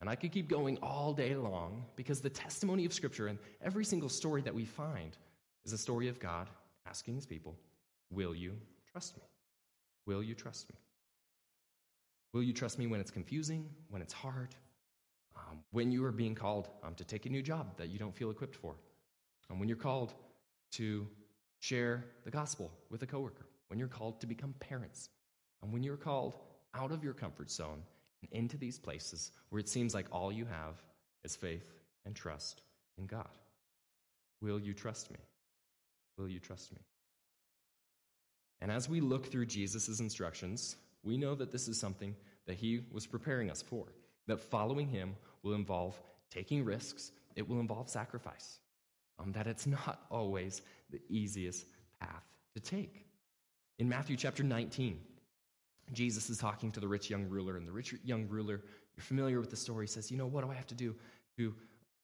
And 0.00 0.10
I 0.10 0.16
could 0.16 0.32
keep 0.32 0.48
going 0.48 0.78
all 0.82 1.14
day 1.14 1.34
long 1.34 1.84
because 1.96 2.20
the 2.20 2.28
testimony 2.28 2.84
of 2.84 2.92
Scripture 2.92 3.26
and 3.28 3.38
every 3.62 3.86
single 3.86 4.10
story 4.10 4.42
that 4.42 4.54
we 4.54 4.66
find 4.66 5.16
is 5.64 5.72
a 5.72 5.78
story 5.78 6.08
of 6.08 6.20
God 6.20 6.48
asking 6.86 7.14
his 7.14 7.24
people, 7.24 7.56
Will 8.10 8.34
you 8.34 8.58
trust 8.94 9.16
me? 9.16 9.24
Will 10.06 10.22
you 10.22 10.36
trust 10.36 10.68
me? 10.70 10.76
Will 12.32 12.44
you 12.44 12.52
trust 12.52 12.78
me 12.78 12.86
when 12.86 13.00
it's 13.00 13.10
confusing, 13.10 13.68
when 13.90 14.00
it's 14.00 14.12
hard, 14.12 14.54
um, 15.34 15.58
when 15.72 15.90
you 15.90 16.04
are 16.04 16.12
being 16.12 16.36
called 16.36 16.68
um, 16.84 16.94
to 16.94 17.04
take 17.04 17.26
a 17.26 17.28
new 17.28 17.42
job 17.42 17.76
that 17.76 17.88
you 17.88 17.98
don't 17.98 18.14
feel 18.14 18.30
equipped 18.30 18.54
for, 18.54 18.76
and 19.50 19.58
when 19.58 19.68
you're 19.68 19.76
called 19.76 20.14
to 20.72 21.08
share 21.58 22.04
the 22.24 22.30
gospel 22.30 22.70
with 22.88 23.02
a 23.02 23.06
coworker, 23.06 23.46
when 23.66 23.80
you're 23.80 23.88
called 23.88 24.20
to 24.20 24.28
become 24.28 24.54
parents, 24.60 25.08
and 25.60 25.72
when 25.72 25.82
you're 25.82 25.96
called 25.96 26.36
out 26.72 26.92
of 26.92 27.02
your 27.02 27.14
comfort 27.14 27.50
zone 27.50 27.82
and 28.22 28.30
into 28.30 28.56
these 28.56 28.78
places 28.78 29.32
where 29.50 29.58
it 29.58 29.68
seems 29.68 29.92
like 29.92 30.06
all 30.12 30.30
you 30.30 30.44
have 30.44 30.80
is 31.24 31.34
faith 31.34 31.74
and 32.06 32.14
trust 32.14 32.62
in 32.96 33.06
God. 33.06 33.38
Will 34.40 34.60
you 34.60 34.72
trust 34.72 35.10
me? 35.10 35.18
Will 36.16 36.28
you 36.28 36.38
trust 36.38 36.72
me? 36.72 36.78
And 38.64 38.72
as 38.72 38.88
we 38.88 39.02
look 39.02 39.30
through 39.30 39.44
Jesus' 39.44 40.00
instructions, 40.00 40.76
we 41.02 41.18
know 41.18 41.34
that 41.34 41.52
this 41.52 41.68
is 41.68 41.78
something 41.78 42.16
that 42.46 42.56
he 42.56 42.80
was 42.90 43.06
preparing 43.06 43.50
us 43.50 43.60
for, 43.60 43.84
that 44.26 44.40
following 44.40 44.88
him 44.88 45.16
will 45.42 45.52
involve 45.52 46.00
taking 46.30 46.64
risks, 46.64 47.12
it 47.36 47.46
will 47.46 47.60
involve 47.60 47.90
sacrifice, 47.90 48.60
um, 49.18 49.32
that 49.32 49.46
it's 49.46 49.66
not 49.66 50.06
always 50.10 50.62
the 50.90 50.98
easiest 51.10 51.66
path 52.00 52.24
to 52.54 52.60
take. 52.60 53.04
In 53.80 53.86
Matthew 53.86 54.16
chapter 54.16 54.42
19, 54.42 54.98
Jesus 55.92 56.30
is 56.30 56.38
talking 56.38 56.72
to 56.72 56.80
the 56.80 56.88
rich 56.88 57.10
young 57.10 57.28
ruler, 57.28 57.58
and 57.58 57.68
the 57.68 57.72
rich 57.72 57.94
young 58.02 58.26
ruler, 58.30 58.62
you're 58.96 59.04
familiar 59.04 59.40
with 59.40 59.50
the 59.50 59.56
story, 59.56 59.86
says, 59.86 60.10
You 60.10 60.16
know, 60.16 60.26
what 60.26 60.42
do 60.42 60.50
I 60.50 60.54
have 60.54 60.68
to 60.68 60.74
do 60.74 60.94
to 61.36 61.54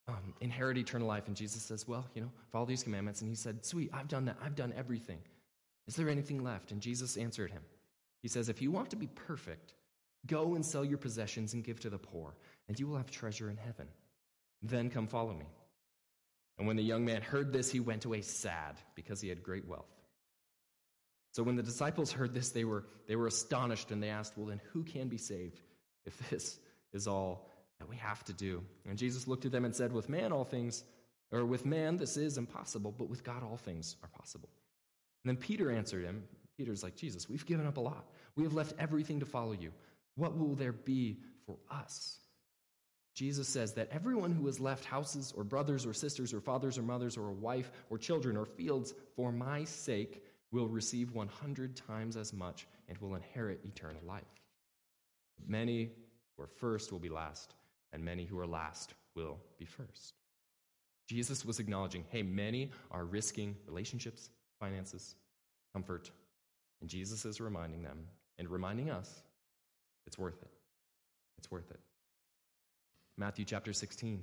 um, 0.09 0.35
inherit 0.43 0.77
eternal 0.77 1.09
life? 1.09 1.27
And 1.27 1.35
Jesus 1.35 1.63
says, 1.63 1.89
Well, 1.89 2.05
you 2.15 2.21
know, 2.21 2.31
follow 2.53 2.67
these 2.67 2.83
commandments. 2.83 3.23
And 3.23 3.31
he 3.31 3.35
said, 3.35 3.65
Sweet, 3.65 3.89
I've 3.95 4.09
done 4.09 4.27
that. 4.27 4.37
I've 4.45 4.57
done 4.57 4.75
everything. 4.77 5.21
Is 5.87 5.97
there 5.97 6.09
anything 6.09 6.43
left? 6.43 6.73
And 6.73 6.81
Jesus 6.81 7.17
answered 7.17 7.51
him. 7.51 7.63
He 8.23 8.29
says, 8.29 8.49
If 8.49 8.63
you 8.63 8.71
want 8.71 8.91
to 8.91 8.97
be 8.97 9.07
perfect, 9.07 9.75
go 10.27 10.55
and 10.55 10.65
sell 10.65 10.85
your 10.85 10.99
possessions 10.99 11.55
and 11.55 11.65
give 11.65 11.81
to 11.81 11.91
the 11.91 11.99
poor, 11.99 12.35
and 12.69 12.79
you 12.79 12.87
will 12.87 12.97
have 12.97 13.11
treasure 13.11 13.51
in 13.51 13.57
heaven. 13.57 13.89
Then 14.63 14.91
come 14.91 15.07
follow 15.07 15.33
me. 15.33 15.47
And 16.59 16.67
when 16.67 16.77
the 16.77 16.83
young 16.83 17.05
man 17.05 17.23
heard 17.23 17.53
this, 17.53 17.71
he 17.73 17.81
went 17.81 18.05
away 18.05 18.21
sad 18.21 18.77
because 18.95 19.21
he 19.21 19.31
had 19.31 19.43
great 19.43 19.67
wealth. 19.67 19.89
So 21.33 21.43
when 21.43 21.57
the 21.57 21.63
disciples 21.63 22.13
heard 22.13 22.35
this, 22.35 22.51
they 22.51 22.65
were, 22.65 22.85
they 23.07 23.17
were 23.17 23.29
astonished 23.29 23.91
and 23.91 24.03
they 24.03 24.11
asked, 24.11 24.37
Well, 24.37 24.47
then 24.47 24.61
who 24.73 24.83
can 24.83 25.09
be 25.09 25.17
saved 25.17 25.61
if 26.05 26.31
this 26.31 26.59
is 26.93 27.07
all 27.07 27.49
that 27.79 27.89
we 27.89 27.97
have 27.97 28.23
to 28.25 28.33
do? 28.33 28.63
And 28.87 28.99
Jesus 28.99 29.27
looked 29.27 29.47
at 29.47 29.53
them 29.53 29.65
and 29.65 29.75
said, 29.75 29.93
With 29.93 30.09
man, 30.09 30.33
all 30.33 30.45
things, 30.45 30.85
or 31.33 31.45
with 31.45 31.65
man, 31.65 31.97
this 31.97 32.17
is 32.17 32.37
impossible, 32.37 32.95
but 32.97 33.09
with 33.09 33.25
God, 33.25 33.43
all 33.43 33.57
things 33.57 33.97
are 34.03 34.09
possible. 34.09 34.51
And 35.25 35.31
then 35.31 35.37
Peter 35.37 35.71
answered 35.71 36.05
him. 36.05 36.25
Peter's 36.57 36.83
like, 36.83 36.97
Jesus, 36.97 37.29
we've 37.29 37.47
given 37.47 37.67
up 37.67 37.77
a 37.77 37.81
lot. 37.81 38.07
We 38.37 38.45
have 38.45 38.55
left 38.55 38.75
everything 38.79 39.21
to 39.21 39.27
follow 39.27 39.53
you. 39.53 39.73
What 40.17 40.37
will 40.37 40.55
there 40.55 40.73
be 40.73 41.19
for 41.47 41.57
us? 41.71 42.19
Jesus 43.15 43.49
says 43.49 43.75
that 43.75 43.89
everyone 43.91 44.33
who 44.33 44.47
has 44.47 44.61
left 44.61 44.85
houses 44.85 45.33
or 45.37 45.45
brothers 45.45 45.85
or 45.85 45.93
sisters 45.93 46.33
or 46.33 46.41
fathers 46.41 46.79
or 46.79 46.83
mothers 46.83 47.17
or 47.17 47.29
a 47.29 47.35
wife 47.35 47.71
or 47.91 47.99
children 47.99 48.37
or 48.37 48.47
fields 48.47 48.95
for 49.17 49.33
my 49.33 49.65
sake 49.65 50.23
will 50.53 50.69
receive 50.69 51.13
100 51.13 51.77
times 51.77 52.17
as 52.17 52.33
much 52.33 52.67
and 52.89 52.99
will 52.99 53.15
inherit 53.15 53.65
eternal 53.65 54.03
life. 54.07 54.23
Many 55.47 55.91
who 56.37 56.43
are 56.43 56.49
first 56.49 56.93
will 56.93 56.99
be 56.99 57.09
last, 57.09 57.55
and 57.93 58.05
many 58.05 58.25
who 58.25 58.39
are 58.39 58.47
last 58.47 58.95
will 59.15 59.39
be 59.59 59.65
first. 59.65 60.15
Jesus 61.09 61.45
was 61.45 61.59
acknowledging 61.59 62.05
hey, 62.11 62.23
many 62.23 62.71
are 62.91 63.05
risking 63.05 63.57
relationships, 63.67 64.31
finances, 64.61 65.17
comfort, 65.73 66.11
and 66.81 66.89
Jesus 66.89 67.25
is 67.25 67.41
reminding 67.41 67.83
them 67.83 68.07
and 68.39 68.49
reminding 68.49 68.91
us 68.91 69.23
it's 70.07 70.19
worth 70.19 70.41
it. 70.43 70.51
It's 71.39 71.51
worth 71.51 71.71
it. 71.71 71.81
Matthew 73.17 73.45
chapter 73.45 73.73
16. 73.73 74.23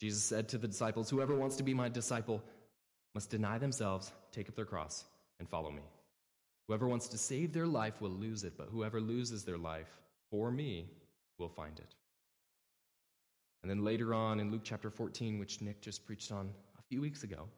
Jesus 0.00 0.22
said 0.22 0.48
to 0.50 0.58
the 0.58 0.68
disciples, 0.68 1.08
Whoever 1.08 1.34
wants 1.34 1.56
to 1.56 1.62
be 1.62 1.74
my 1.74 1.88
disciple 1.88 2.42
must 3.14 3.30
deny 3.30 3.58
themselves, 3.58 4.12
take 4.32 4.48
up 4.48 4.56
their 4.56 4.66
cross, 4.66 5.04
and 5.38 5.48
follow 5.48 5.70
me. 5.70 5.82
Whoever 6.68 6.86
wants 6.86 7.08
to 7.08 7.18
save 7.18 7.52
their 7.52 7.66
life 7.66 8.00
will 8.00 8.10
lose 8.10 8.44
it, 8.44 8.54
but 8.58 8.68
whoever 8.70 9.00
loses 9.00 9.44
their 9.44 9.56
life 9.56 9.88
for 10.30 10.50
me 10.50 10.90
will 11.38 11.48
find 11.48 11.78
it. 11.78 11.94
And 13.62 13.70
then 13.70 13.84
later 13.84 14.14
on 14.14 14.38
in 14.38 14.50
Luke 14.50 14.62
chapter 14.64 14.90
14, 14.90 15.38
which 15.38 15.60
Nick 15.60 15.80
just 15.80 16.04
preached 16.04 16.30
on 16.30 16.50
a 16.78 16.82
few 16.82 17.00
weeks 17.00 17.22
ago, 17.22 17.48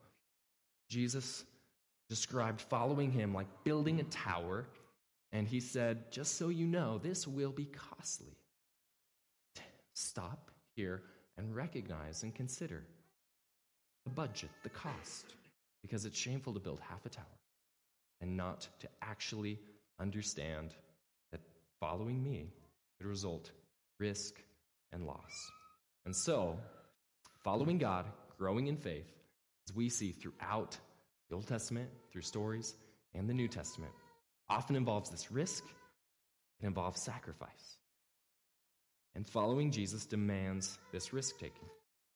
Jesus 0.89 1.43
described 2.09 2.61
following 2.61 3.11
him 3.11 3.33
like 3.33 3.47
building 3.63 3.99
a 3.99 4.03
tower. 4.03 4.65
And 5.31 5.47
he 5.47 5.59
said, 5.59 6.11
Just 6.11 6.37
so 6.37 6.49
you 6.49 6.65
know, 6.65 6.97
this 6.97 7.27
will 7.27 7.51
be 7.51 7.65
costly. 7.65 8.35
Stop 9.93 10.51
here 10.75 11.03
and 11.37 11.55
recognize 11.55 12.23
and 12.23 12.33
consider 12.33 12.83
the 14.05 14.11
budget, 14.11 14.49
the 14.63 14.69
cost, 14.69 15.35
because 15.81 16.05
it's 16.05 16.17
shameful 16.17 16.53
to 16.53 16.59
build 16.59 16.79
half 16.79 17.05
a 17.05 17.09
tower 17.09 17.25
and 18.21 18.35
not 18.35 18.67
to 18.79 18.87
actually 19.01 19.59
understand 19.99 20.73
that 21.31 21.41
following 21.79 22.23
me 22.23 22.49
could 22.97 23.07
result 23.07 23.51
risk 23.99 24.35
and 24.91 25.05
loss. 25.05 25.51
And 26.05 26.15
so, 26.15 26.57
following 27.43 27.77
God, 27.77 28.05
growing 28.37 28.67
in 28.67 28.77
faith, 28.77 29.11
as 29.67 29.75
we 29.75 29.89
see 29.89 30.11
throughout 30.11 30.77
the 31.29 31.35
Old 31.35 31.47
Testament, 31.47 31.89
through 32.11 32.21
stories, 32.21 32.75
and 33.13 33.29
the 33.29 33.33
New 33.33 33.47
Testament, 33.47 33.91
often 34.49 34.75
involves 34.75 35.09
this 35.09 35.31
risk, 35.31 35.63
it 36.61 36.65
involves 36.65 37.01
sacrifice. 37.01 37.77
And 39.15 39.27
following 39.27 39.71
Jesus 39.71 40.05
demands 40.05 40.77
this 40.91 41.13
risk 41.13 41.39
taking. 41.39 41.67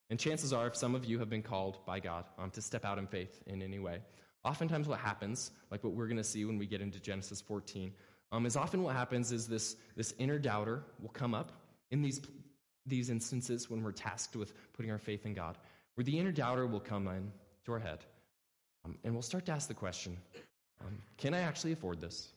And 0.09 0.19
chances 0.19 0.53
are, 0.53 0.67
if 0.67 0.75
some 0.75 0.95
of 0.95 1.05
you 1.05 1.19
have 1.19 1.29
been 1.29 1.41
called 1.41 1.79
by 1.85 1.99
God 1.99 2.25
um, 2.37 2.51
to 2.51 2.61
step 2.61 2.85
out 2.85 2.97
in 2.97 3.07
faith 3.07 3.41
in 3.47 3.61
any 3.61 3.79
way, 3.79 3.99
Oftentimes, 4.45 4.87
what 4.87 4.99
happens, 4.99 5.51
like 5.71 5.83
what 5.83 5.93
we're 5.93 6.07
going 6.07 6.17
to 6.17 6.23
see 6.23 6.43
when 6.43 6.57
we 6.57 6.65
get 6.65 6.81
into 6.81 6.99
Genesis 6.99 7.39
14, 7.39 7.93
um, 8.31 8.45
is 8.45 8.57
often 8.57 8.83
what 8.83 8.95
happens 8.95 9.31
is 9.31 9.47
this, 9.47 9.77
this 9.95 10.13
inner 10.17 10.37
doubter 10.37 10.83
will 11.01 11.09
come 11.09 11.33
up 11.33 11.51
in 11.91 12.01
these, 12.01 12.21
these 12.85 13.09
instances 13.09 13.69
when 13.69 13.81
we're 13.81 13.93
tasked 13.93 14.35
with 14.35 14.53
putting 14.73 14.91
our 14.91 14.97
faith 14.97 15.25
in 15.25 15.33
God, 15.33 15.57
where 15.95 16.03
the 16.03 16.17
inner 16.17 16.31
doubter 16.31 16.67
will 16.67 16.81
come 16.81 17.07
in 17.07 17.31
to 17.65 17.71
our 17.71 17.79
head, 17.79 17.99
um, 18.85 18.97
and 19.03 19.13
we'll 19.13 19.21
start 19.21 19.45
to 19.45 19.51
ask 19.51 19.67
the 19.67 19.73
question 19.73 20.17
um, 20.81 20.97
Can 21.17 21.33
I 21.33 21.39
actually 21.39 21.71
afford 21.71 22.01
this? 22.01 22.29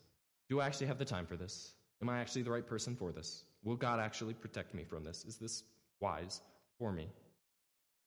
Do 0.49 0.61
I 0.61 0.67
actually 0.67 0.87
have 0.87 0.99
the 0.99 1.05
time 1.05 1.27
for 1.27 1.37
this? 1.37 1.73
Am 2.03 2.09
I 2.09 2.21
actually 2.21 2.43
the 2.43 2.51
right 2.51 2.67
person 2.67 2.95
for 2.95 3.11
this? 3.11 3.45
Will 3.65 3.77
God 3.77 3.99
actually 3.99 4.35
protect 4.35 4.75
me 4.75 4.85
from 4.85 5.03
this? 5.03 5.25
Is 5.25 5.37
this 5.37 5.65
wise 6.01 6.41
for 6.79 6.93
me? 6.93 7.09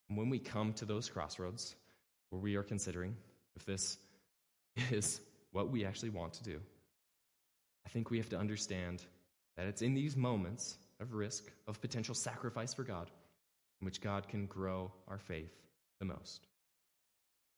And 0.08 0.18
when 0.18 0.30
we 0.30 0.40
come 0.40 0.74
to 0.74 0.86
those 0.86 1.10
crossroads 1.10 1.76
where 2.30 2.42
we 2.42 2.56
are 2.56 2.64
considering, 2.64 3.16
if 3.56 3.66
this 3.66 3.98
is 4.92 5.22
what 5.52 5.70
we 5.70 5.86
actually 5.86 6.10
want 6.10 6.34
to 6.34 6.44
do, 6.44 6.60
I 7.86 7.90
think 7.90 8.10
we 8.10 8.18
have 8.18 8.30
to 8.30 8.38
understand 8.38 9.04
that 9.58 9.68
it's 9.68 9.82
in 9.82 9.94
these 9.94 10.16
moments 10.16 10.78
of 11.02 11.14
risk, 11.14 11.52
of 11.68 11.82
potential 11.82 12.16
sacrifice 12.16 12.74
for 12.74 12.84
God, 12.84 13.10
in 13.82 13.86
which 13.86 14.02
God 14.02 14.28
can 14.28 14.46
grow 14.46 14.92
our 15.08 15.18
faith 15.18 15.52
the 16.00 16.06
most. 16.06 16.48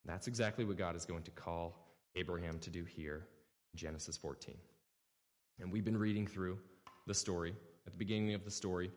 That's 0.06 0.28
exactly 0.28 0.66
what 0.66 0.78
God 0.78 0.96
is 0.96 1.06
going 1.06 1.24
to 1.24 1.32
call 1.32 1.88
Abraham 2.16 2.60
to 2.60 2.70
do 2.70 2.84
here 2.84 3.28
in 3.74 3.78
Genesis 3.78 4.18
14. 4.18 4.56
And 5.60 5.72
we've 5.72 5.86
been 5.86 5.98
reading 5.98 6.26
through 6.26 6.58
the 7.08 7.14
story. 7.14 7.56
At 7.86 7.94
the 7.94 7.98
beginning 7.98 8.34
of 8.34 8.44
the 8.44 8.52
story, 8.52 8.92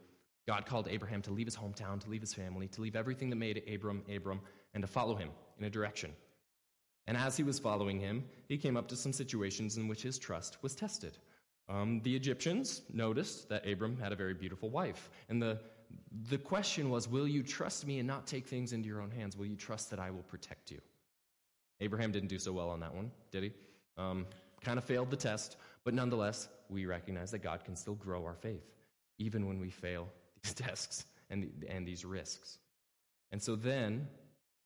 God 0.46 0.66
called 0.66 0.88
Abraham 0.88 1.22
to 1.22 1.30
leave 1.30 1.46
his 1.46 1.56
hometown, 1.56 2.00
to 2.00 2.10
leave 2.10 2.20
his 2.20 2.34
family, 2.34 2.68
to 2.68 2.82
leave 2.82 2.96
everything 2.96 3.30
that 3.30 3.36
made 3.36 3.62
Abram 3.72 4.02
Abram, 4.14 4.40
and 4.74 4.82
to 4.82 4.86
follow 4.86 5.14
him 5.14 5.30
in 5.58 5.64
a 5.64 5.70
direction 5.70 6.10
and 7.06 7.16
as 7.16 7.36
he 7.36 7.42
was 7.42 7.58
following 7.58 7.98
him, 7.98 8.24
he 8.48 8.56
came 8.56 8.76
up 8.76 8.88
to 8.88 8.96
some 8.96 9.12
situations 9.12 9.76
in 9.76 9.88
which 9.88 10.02
his 10.02 10.18
trust 10.18 10.62
was 10.62 10.74
tested. 10.74 11.18
Um, 11.68 12.00
the 12.02 12.14
Egyptians 12.14 12.82
noticed 12.92 13.48
that 13.48 13.66
Abram 13.66 13.96
had 13.98 14.12
a 14.12 14.16
very 14.16 14.34
beautiful 14.34 14.70
wife. 14.70 15.10
And 15.28 15.40
the, 15.40 15.60
the 16.28 16.38
question 16.38 16.90
was 16.90 17.08
Will 17.08 17.28
you 17.28 17.42
trust 17.42 17.86
me 17.86 17.98
and 17.98 18.06
not 18.06 18.26
take 18.26 18.46
things 18.46 18.72
into 18.72 18.88
your 18.88 19.00
own 19.00 19.10
hands? 19.10 19.36
Will 19.36 19.46
you 19.46 19.56
trust 19.56 19.90
that 19.90 19.98
I 19.98 20.10
will 20.10 20.22
protect 20.22 20.70
you? 20.70 20.80
Abraham 21.80 22.12
didn't 22.12 22.28
do 22.28 22.38
so 22.38 22.52
well 22.52 22.70
on 22.70 22.80
that 22.80 22.94
one, 22.94 23.10
did 23.30 23.42
he? 23.42 23.52
Um, 23.96 24.26
kind 24.60 24.78
of 24.78 24.84
failed 24.84 25.10
the 25.10 25.16
test, 25.16 25.56
but 25.84 25.94
nonetheless, 25.94 26.48
we 26.68 26.86
recognize 26.86 27.30
that 27.32 27.40
God 27.40 27.64
can 27.64 27.76
still 27.76 27.94
grow 27.94 28.24
our 28.24 28.34
faith, 28.34 28.64
even 29.18 29.46
when 29.46 29.60
we 29.60 29.70
fail 29.70 30.08
these 30.42 30.54
tests 30.54 31.06
and, 31.30 31.50
and 31.68 31.86
these 31.86 32.04
risks. 32.04 32.58
And 33.32 33.42
so 33.42 33.56
then, 33.56 34.08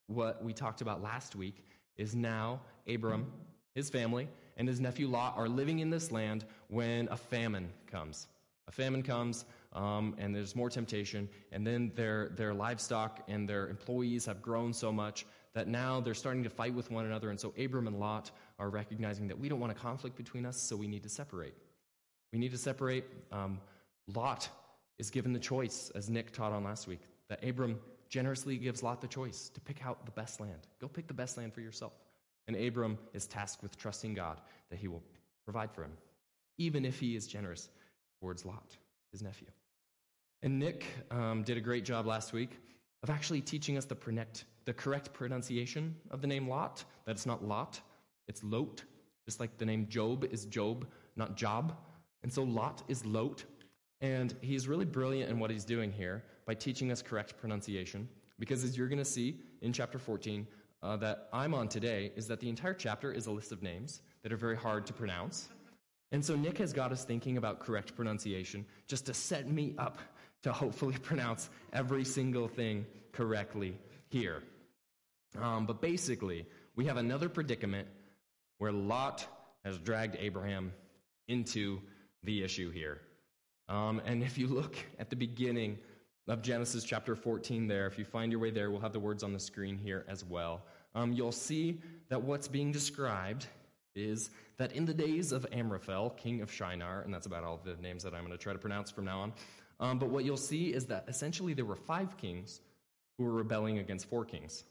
what 0.07 0.43
we 0.43 0.53
talked 0.53 0.81
about 0.81 1.03
last 1.03 1.37
week 1.37 1.65
is 1.97 2.15
now 2.15 2.61
Abram, 2.87 3.31
his 3.75 3.91
family, 3.91 4.29
and 4.57 4.67
his 4.67 4.81
nephew 4.81 5.09
Lot 5.09 5.37
are 5.37 5.49
living 5.49 5.79
in 5.81 5.91
this 5.91 6.11
land 6.11 6.45
when 6.69 7.09
a 7.11 7.17
famine 7.17 7.69
comes. 7.87 8.27
A 8.67 8.73
famine 8.73 9.03
comes, 9.03 9.45
um, 9.73 10.15
and 10.19 10.35
there's 10.35 10.55
more 10.55 10.69
temptation, 10.69 11.29
and 11.53 11.67
then 11.67 11.91
their, 11.95 12.31
their 12.37 12.53
livestock 12.53 13.21
and 13.29 13.49
their 13.49 13.69
employees 13.69 14.27
have 14.27 14.43
grown 14.43 14.73
so 14.73 14.93
much 14.93 15.27
that 15.55 15.69
now 15.69 16.01
they're 16.01 16.15
starting 16.15 16.45
to 16.45 16.51
fight 16.51 16.75
with 16.75 16.91
one 16.91 17.07
another. 17.07 17.31
And 17.31 17.39
so 17.41 17.53
Abram 17.63 17.87
and 17.87 17.99
Lot 17.99 18.31
are 18.59 18.71
recognizing 18.71 19.29
that 19.29 19.39
we 19.39 19.49
don't 19.49 19.61
want 19.61 19.73
a 19.73 19.75
conflict 19.75 20.17
between 20.17 20.47
us, 20.47 20.57
so 20.57 20.77
we 20.77 20.89
need 20.89 21.03
to 21.03 21.09
separate. 21.09 21.55
We 22.33 22.39
need 22.39 22.53
to 22.53 22.59
separate. 22.59 23.05
Um, 23.33 23.61
Lot 24.15 24.49
is 24.99 25.11
given 25.11 25.33
the 25.33 25.39
choice, 25.39 25.91
as 25.95 26.09
Nick 26.09 26.33
taught 26.33 26.53
on 26.53 26.65
last 26.65 26.87
week, 26.87 27.01
that 27.29 27.43
Abram 27.45 27.79
generously 28.09 28.57
gives 28.57 28.83
Lot 28.83 29.01
the 29.01 29.09
choice 29.09 29.51
to 29.51 29.61
pick 29.61 29.85
out 29.85 30.05
the 30.05 30.13
best 30.13 30.41
land. 30.41 30.67
Go 30.81 30.89
pick 30.89 31.07
the 31.07 31.15
best 31.15 31.37
land 31.37 31.53
for 31.53 31.61
yourself. 31.61 31.93
And 32.47 32.57
Abram 32.57 32.99
is 33.13 33.27
tasked 33.27 33.63
with 33.63 33.77
trusting 33.77 34.15
God 34.15 34.41
that 34.71 34.79
he 34.79 34.89
will 34.89 35.03
provide 35.45 35.71
for 35.71 35.83
him, 35.83 35.93
even 36.57 36.85
if 36.85 36.99
he 36.99 37.15
is 37.15 37.27
generous 37.27 37.69
towards 38.21 38.45
Lot, 38.45 38.77
his 39.13 39.23
nephew. 39.23 39.49
And 40.43 40.59
Nick 40.59 40.87
um, 41.11 41.43
did 41.43 41.57
a 41.57 41.61
great 41.61 41.85
job 41.85 42.07
last 42.07 42.33
week 42.33 42.59
of 43.03 43.11
actually 43.11 43.41
teaching 43.41 43.77
us 43.77 43.85
the, 43.85 43.95
pronect, 43.95 44.45
the 44.65 44.73
correct 44.73 45.13
pronunciation 45.13 45.95
of 46.11 46.21
the 46.21 46.27
name 46.27 46.49
Lot, 46.49 46.85
that 47.05 47.13
it's 47.13 47.27
not 47.27 47.45
Lot, 47.45 47.81
it's 48.27 48.43
Lot, 48.43 48.85
just 49.25 49.41
like 49.41 49.57
the 49.59 49.67
name 49.67 49.87
Job 49.89 50.25
is 50.31 50.47
Job, 50.47 50.87
not 51.17 51.37
Job. 51.37 51.77
And 52.23 52.33
so 52.33 52.43
Lot 52.43 52.83
is 52.89 53.05
Lot. 53.05 53.45
And 54.01 54.35
he's 54.41 54.69
really 54.69 54.85
brilliant 54.85 55.31
in 55.31 55.39
what 55.39 55.51
he's 55.51 55.65
doing 55.65 55.93
here 55.93 56.25
by 56.47 56.55
teaching 56.55 56.91
us 56.91 57.03
correct 57.03 57.37
pronunciation. 57.39 58.09
Because 58.39 58.65
as 58.65 58.77
you're 58.77 58.89
going 58.89 58.99
to 58.99 59.05
see 59.05 59.41
in 59.63 59.73
chapter 59.73 59.99
14, 59.99 60.47
uh, 60.83 60.97
that 60.97 61.29
I'm 61.33 61.55
on 61.55 61.69
today 61.69 62.13
is 62.17 62.27
that 62.29 62.41
the 62.41 62.49
entire 62.49 62.75
chapter 62.75 63.13
is 63.13 63.27
a 63.27 63.31
list 63.31 63.53
of 63.53 63.63
names 63.63 64.03
that 64.23 64.33
are 64.33 64.37
very 64.37 64.57
hard 64.57 64.87
to 64.87 64.93
pronounce. 64.93 65.49
And 66.13 66.25
so 66.25 66.37
Nick 66.37 66.59
has 66.59 66.73
got 66.73 66.93
us 66.93 67.05
thinking 67.05 67.37
about 67.37 67.61
correct 67.61 67.95
pronunciation 67.95 68.65
just 68.87 69.07
to 69.07 69.15
set 69.15 69.51
me 69.51 69.75
up 69.79 69.99
to 70.43 70.53
hopefully 70.53 70.97
pronounce 71.03 71.51
every 71.73 72.05
single 72.05 72.49
thing 72.49 72.87
correctly 73.13 73.77
here. 74.09 74.43
Um, 75.41 75.67
but 75.67 75.81
basically, 75.81 76.47
we 76.77 76.87
have 76.87 76.97
another 76.97 77.29
predicament 77.29 77.89
where 78.59 78.73
Lot 78.73 79.27
has 79.65 79.79
dragged 79.79 80.17
Abraham 80.19 80.73
into 81.29 81.81
the 82.25 82.43
issue 82.43 82.71
here. 82.71 83.01
Um, 83.69 84.01
and 84.07 84.23
if 84.23 84.39
you 84.39 84.47
look 84.47 84.77
at 84.99 85.11
the 85.11 85.17
beginning 85.17 85.79
of 86.27 86.43
Genesis 86.43 86.85
chapter 86.85 87.15
14 87.15 87.67
there, 87.67 87.87
if 87.87 87.99
you 87.99 88.05
find 88.05 88.33
your 88.33 88.41
way 88.41 88.51
there, 88.51 88.71
we'll 88.71 88.81
have 88.81 88.93
the 88.93 89.01
words 89.01 89.23
on 89.23 89.33
the 89.33 89.41
screen 89.41 89.79
here 89.79 90.05
as 90.09 90.25
well. 90.25 90.63
Um, 90.95 91.13
you'll 91.13 91.33
see 91.33 91.81
that 92.09 92.23
what's 92.23 92.49
being 92.49 92.73
described 92.73 93.47
is 93.95 94.31
that 94.57 94.73
in 94.73 94.85
the 94.85 94.95
days 94.95 95.33
of 95.33 95.47
Amraphel, 95.53 96.11
king 96.11 96.41
of 96.41 96.51
Shinar, 96.51 97.03
and 97.03 97.13
that's 97.13 97.27
about 97.27 97.45
all 97.45 97.61
the 97.63 97.77
names 97.83 98.03
that 98.05 98.15
I'm 98.15 98.21
going 98.21 98.33
to 98.33 98.39
try 98.39 98.53
to 98.53 98.59
pronounce 98.59 98.91
from 98.91 99.05
now 99.05 99.21
on, 99.21 99.33
um, 99.81 99.99
but 99.99 100.09
what 100.09 100.25
you'll 100.25 100.37
see 100.37 100.73
is 100.73 100.87
that 100.87 101.05
essentially 101.09 101.55
there 101.55 101.65
were 101.65 101.77
five 101.77 102.17
kings 102.17 102.61
who 103.17 103.25
were 103.25 103.33
rebelling 103.33 103.79
against 103.79 104.09
four 104.09 104.25
kings. 104.25 104.65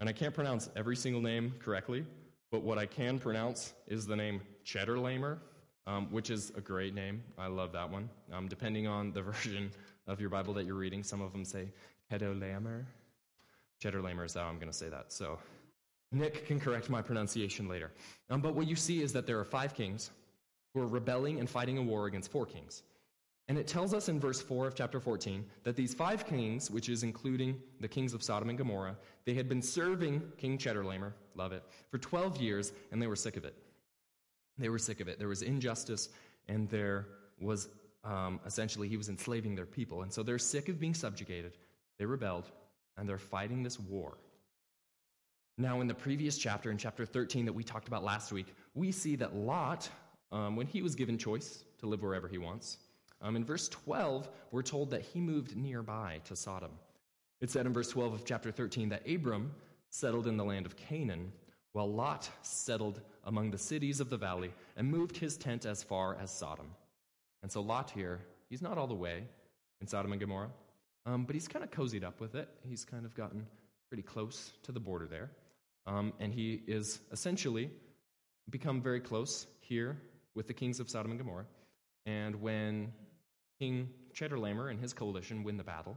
And 0.00 0.08
I 0.08 0.12
can't 0.12 0.34
pronounce 0.34 0.68
every 0.74 0.96
single 0.96 1.20
name 1.20 1.54
correctly, 1.60 2.04
but 2.50 2.62
what 2.62 2.78
I 2.78 2.86
can 2.86 3.18
pronounce 3.18 3.72
is 3.86 4.06
the 4.06 4.16
name 4.16 4.40
Chedorlaomer, 4.64 5.38
um, 5.86 6.10
which 6.10 6.30
is 6.30 6.50
a 6.56 6.60
great 6.60 6.94
name. 6.94 7.22
I 7.38 7.46
love 7.46 7.72
that 7.72 7.88
one. 7.88 8.08
Um, 8.32 8.48
depending 8.48 8.86
on 8.86 9.12
the 9.12 9.22
version 9.32 9.70
of 10.06 10.20
your 10.20 10.30
Bible 10.30 10.54
that 10.54 10.64
you're 10.64 10.74
reading, 10.74 11.02
some 11.02 11.20
of 11.20 11.32
them 11.32 11.44
say 11.44 11.68
Kedorlaomer. 12.10 12.84
Chedorlaomer 13.82 14.24
is 14.24 14.34
how 14.34 14.42
I'm 14.42 14.56
going 14.56 14.70
to 14.70 14.76
say 14.76 14.88
that. 14.88 15.12
So 15.12 15.38
Nick 16.12 16.46
can 16.46 16.60
correct 16.60 16.90
my 16.90 17.00
pronunciation 17.00 17.68
later. 17.68 17.90
Um, 18.30 18.40
but 18.40 18.54
what 18.54 18.66
you 18.66 18.76
see 18.76 19.02
is 19.02 19.12
that 19.12 19.26
there 19.26 19.38
are 19.38 19.44
five 19.44 19.74
kings 19.74 20.10
who 20.74 20.80
are 20.80 20.86
rebelling 20.86 21.40
and 21.40 21.48
fighting 21.48 21.78
a 21.78 21.82
war 21.82 22.06
against 22.06 22.30
four 22.30 22.46
kings. 22.46 22.82
And 23.48 23.58
it 23.58 23.66
tells 23.66 23.92
us 23.92 24.08
in 24.08 24.20
verse 24.20 24.40
4 24.40 24.68
of 24.68 24.74
chapter 24.74 25.00
14 25.00 25.44
that 25.64 25.76
these 25.76 25.94
five 25.94 26.26
kings, 26.26 26.70
which 26.70 26.88
is 26.88 27.02
including 27.02 27.60
the 27.80 27.88
kings 27.88 28.14
of 28.14 28.22
Sodom 28.22 28.48
and 28.48 28.56
Gomorrah, 28.56 28.96
they 29.24 29.34
had 29.34 29.48
been 29.48 29.60
serving 29.60 30.22
King 30.38 30.58
Chedorlaomer, 30.58 31.12
love 31.34 31.52
it, 31.52 31.64
for 31.90 31.98
12 31.98 32.40
years, 32.40 32.72
and 32.92 33.02
they 33.02 33.08
were 33.08 33.16
sick 33.16 33.36
of 33.36 33.44
it. 33.44 33.54
They 34.58 34.68
were 34.68 34.78
sick 34.78 35.00
of 35.00 35.08
it. 35.08 35.18
There 35.18 35.28
was 35.28 35.42
injustice, 35.42 36.08
and 36.48 36.68
there 36.70 37.06
was 37.40 37.68
um, 38.04 38.40
essentially, 38.46 38.88
he 38.88 38.96
was 38.96 39.08
enslaving 39.08 39.54
their 39.54 39.66
people. 39.66 40.02
And 40.02 40.12
so 40.12 40.22
they're 40.22 40.38
sick 40.38 40.68
of 40.68 40.80
being 40.80 40.94
subjugated. 40.94 41.56
They 41.98 42.04
rebelled, 42.04 42.50
and 42.96 43.08
they're 43.08 43.18
fighting 43.18 43.62
this 43.62 43.78
war. 43.78 44.18
Now, 45.58 45.80
in 45.80 45.86
the 45.86 45.94
previous 45.94 46.38
chapter, 46.38 46.70
in 46.70 46.78
chapter 46.78 47.04
13 47.04 47.44
that 47.44 47.52
we 47.52 47.62
talked 47.62 47.86
about 47.86 48.02
last 48.02 48.32
week, 48.32 48.54
we 48.74 48.90
see 48.90 49.16
that 49.16 49.36
Lot, 49.36 49.88
um, 50.32 50.56
when 50.56 50.66
he 50.66 50.82
was 50.82 50.94
given 50.94 51.18
choice 51.18 51.64
to 51.78 51.86
live 51.86 52.02
wherever 52.02 52.26
he 52.26 52.38
wants, 52.38 52.78
um, 53.22 53.36
in 53.36 53.44
verse 53.44 53.68
12, 53.68 54.28
we're 54.50 54.62
told 54.62 54.90
that 54.90 55.02
he 55.02 55.20
moved 55.20 55.56
nearby 55.56 56.20
to 56.24 56.34
Sodom. 56.34 56.72
It 57.40 57.50
said 57.50 57.66
in 57.66 57.72
verse 57.72 57.88
12 57.88 58.14
of 58.14 58.24
chapter 58.24 58.50
13 58.50 58.88
that 58.90 59.08
Abram 59.08 59.54
settled 59.90 60.26
in 60.26 60.36
the 60.36 60.44
land 60.44 60.66
of 60.66 60.76
Canaan, 60.76 61.32
while 61.72 61.90
Lot 61.90 62.28
settled 62.42 63.00
among 63.24 63.50
the 63.50 63.58
cities 63.58 64.00
of 64.00 64.10
the 64.10 64.16
valley 64.16 64.52
and 64.76 64.90
moved 64.90 65.16
his 65.16 65.36
tent 65.36 65.66
as 65.66 65.82
far 65.82 66.16
as 66.20 66.30
Sodom. 66.30 66.66
And 67.42 67.50
so 67.50 67.60
Lot 67.60 67.90
here, 67.90 68.20
he's 68.50 68.62
not 68.62 68.76
all 68.76 68.86
the 68.86 68.94
way 68.94 69.24
in 69.80 69.86
Sodom 69.86 70.12
and 70.12 70.20
Gomorrah, 70.20 70.50
um, 71.06 71.24
but 71.24 71.34
he's 71.34 71.48
kind 71.48 71.64
of 71.64 71.70
cozied 71.70 72.04
up 72.04 72.20
with 72.20 72.34
it. 72.34 72.48
He's 72.68 72.84
kind 72.84 73.04
of 73.04 73.14
gotten 73.14 73.46
pretty 73.88 74.02
close 74.02 74.52
to 74.64 74.72
the 74.72 74.80
border 74.80 75.06
there. 75.06 75.30
Um, 75.86 76.12
and 76.20 76.32
he 76.32 76.62
is 76.66 77.00
essentially 77.10 77.70
become 78.50 78.80
very 78.80 79.00
close 79.00 79.46
here 79.60 79.96
with 80.34 80.46
the 80.46 80.54
kings 80.54 80.80
of 80.80 80.88
Sodom 80.88 81.10
and 81.10 81.20
Gomorrah. 81.20 81.46
And 82.06 82.40
when 82.40 82.92
King 83.62 83.88
Chedorlaomer 84.12 84.72
and 84.72 84.80
his 84.80 84.92
coalition 84.92 85.44
win 85.44 85.56
the 85.56 85.62
battle, 85.62 85.96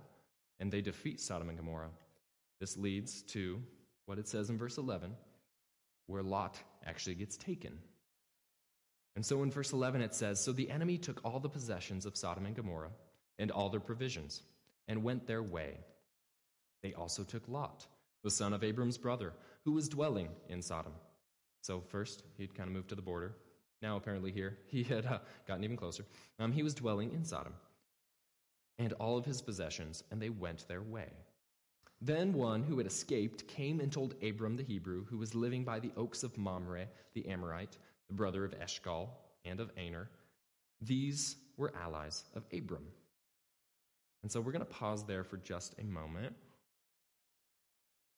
and 0.60 0.72
they 0.72 0.82
defeat 0.82 1.20
Sodom 1.20 1.50
and 1.50 1.58
Gomorrah, 1.58 1.90
this 2.60 2.78
leads 2.78 3.24
to 3.24 3.60
what 4.06 4.20
it 4.20 4.28
says 4.28 4.52
in 4.52 4.58
verse 4.60 4.78
11, 4.78 5.16
where 6.06 6.22
Lot 6.22 6.60
actually 6.86 7.16
gets 7.16 7.38
taken. 7.38 7.76
And 9.16 9.26
so 9.26 9.42
in 9.42 9.50
verse 9.50 9.74
11 9.74 10.02
it 10.02 10.14
says 10.14 10.40
So 10.40 10.52
the 10.52 10.70
enemy 10.70 11.00
took 11.00 11.20
all 11.26 11.40
the 11.40 11.50
possessions 11.50 12.06
of 12.06 12.16
Sodom 12.16 12.46
and 12.46 12.56
Gomorrah 12.56 12.92
and 13.40 13.50
all 13.50 13.70
their 13.70 13.80
provisions 13.80 14.44
and 14.88 15.04
went 15.04 15.26
their 15.26 15.42
way. 15.42 15.80
They 16.84 16.94
also 16.94 17.24
took 17.24 17.48
Lot, 17.48 17.88
the 18.24 18.30
son 18.30 18.54
of 18.54 18.64
Abram's 18.64 19.00
brother, 19.00 19.34
who 19.64 19.72
was 19.72 19.90
dwelling 19.90 20.30
in 20.50 20.62
Sodom. 20.62 20.94
So 21.62 21.82
first 21.82 22.22
he'd 22.38 22.54
kind 22.54 22.70
of 22.70 22.76
moved 22.76 22.90
to 22.90 22.96
the 22.96 23.02
border. 23.02 23.34
Now 23.82 23.98
apparently 23.98 24.32
here 24.32 24.58
he 24.68 24.84
had 24.84 25.06
uh, 25.06 25.20
gotten 25.48 25.64
even 25.64 25.78
closer. 25.78 26.06
Um, 26.40 26.52
he 26.52 26.64
was 26.64 26.74
dwelling 26.74 27.12
in 27.14 27.24
Sodom 27.24 27.54
and 28.78 28.94
all 28.94 29.18
of 29.18 29.26
his 29.26 29.42
possessions, 29.42 30.04
and 30.12 30.22
they 30.22 30.30
went 30.30 30.68
their 30.68 30.82
way. 30.82 31.08
Then 32.02 32.34
one 32.34 32.62
who 32.62 32.78
had 32.78 32.88
escaped 32.88 33.48
came 33.48 33.80
and 33.80 33.92
told 33.92 34.16
Abram 34.22 34.58
the 34.58 34.64
Hebrew, 34.64 35.06
who 35.06 35.18
was 35.18 35.34
living 35.34 35.64
by 35.64 35.80
the 35.80 35.92
oaks 35.96 36.24
of 36.24 36.38
Mamre, 36.38 36.88
the 37.14 37.28
Amorite, 37.28 37.78
the 38.08 38.14
brother 38.14 38.44
of 38.44 38.54
Eshcol 38.60 39.10
and 39.46 39.60
of 39.60 39.72
Aner. 39.78 40.10
These 40.82 41.38
were 41.58 41.74
allies 41.82 42.26
of 42.36 42.44
Abram. 42.54 42.86
And 44.24 44.32
so 44.32 44.42
we're 44.42 44.52
going 44.52 44.66
to 44.66 44.72
pause 44.72 45.04
there 45.04 45.24
for 45.24 45.38
just 45.38 45.76
a 45.80 45.86
moment. 45.86 46.36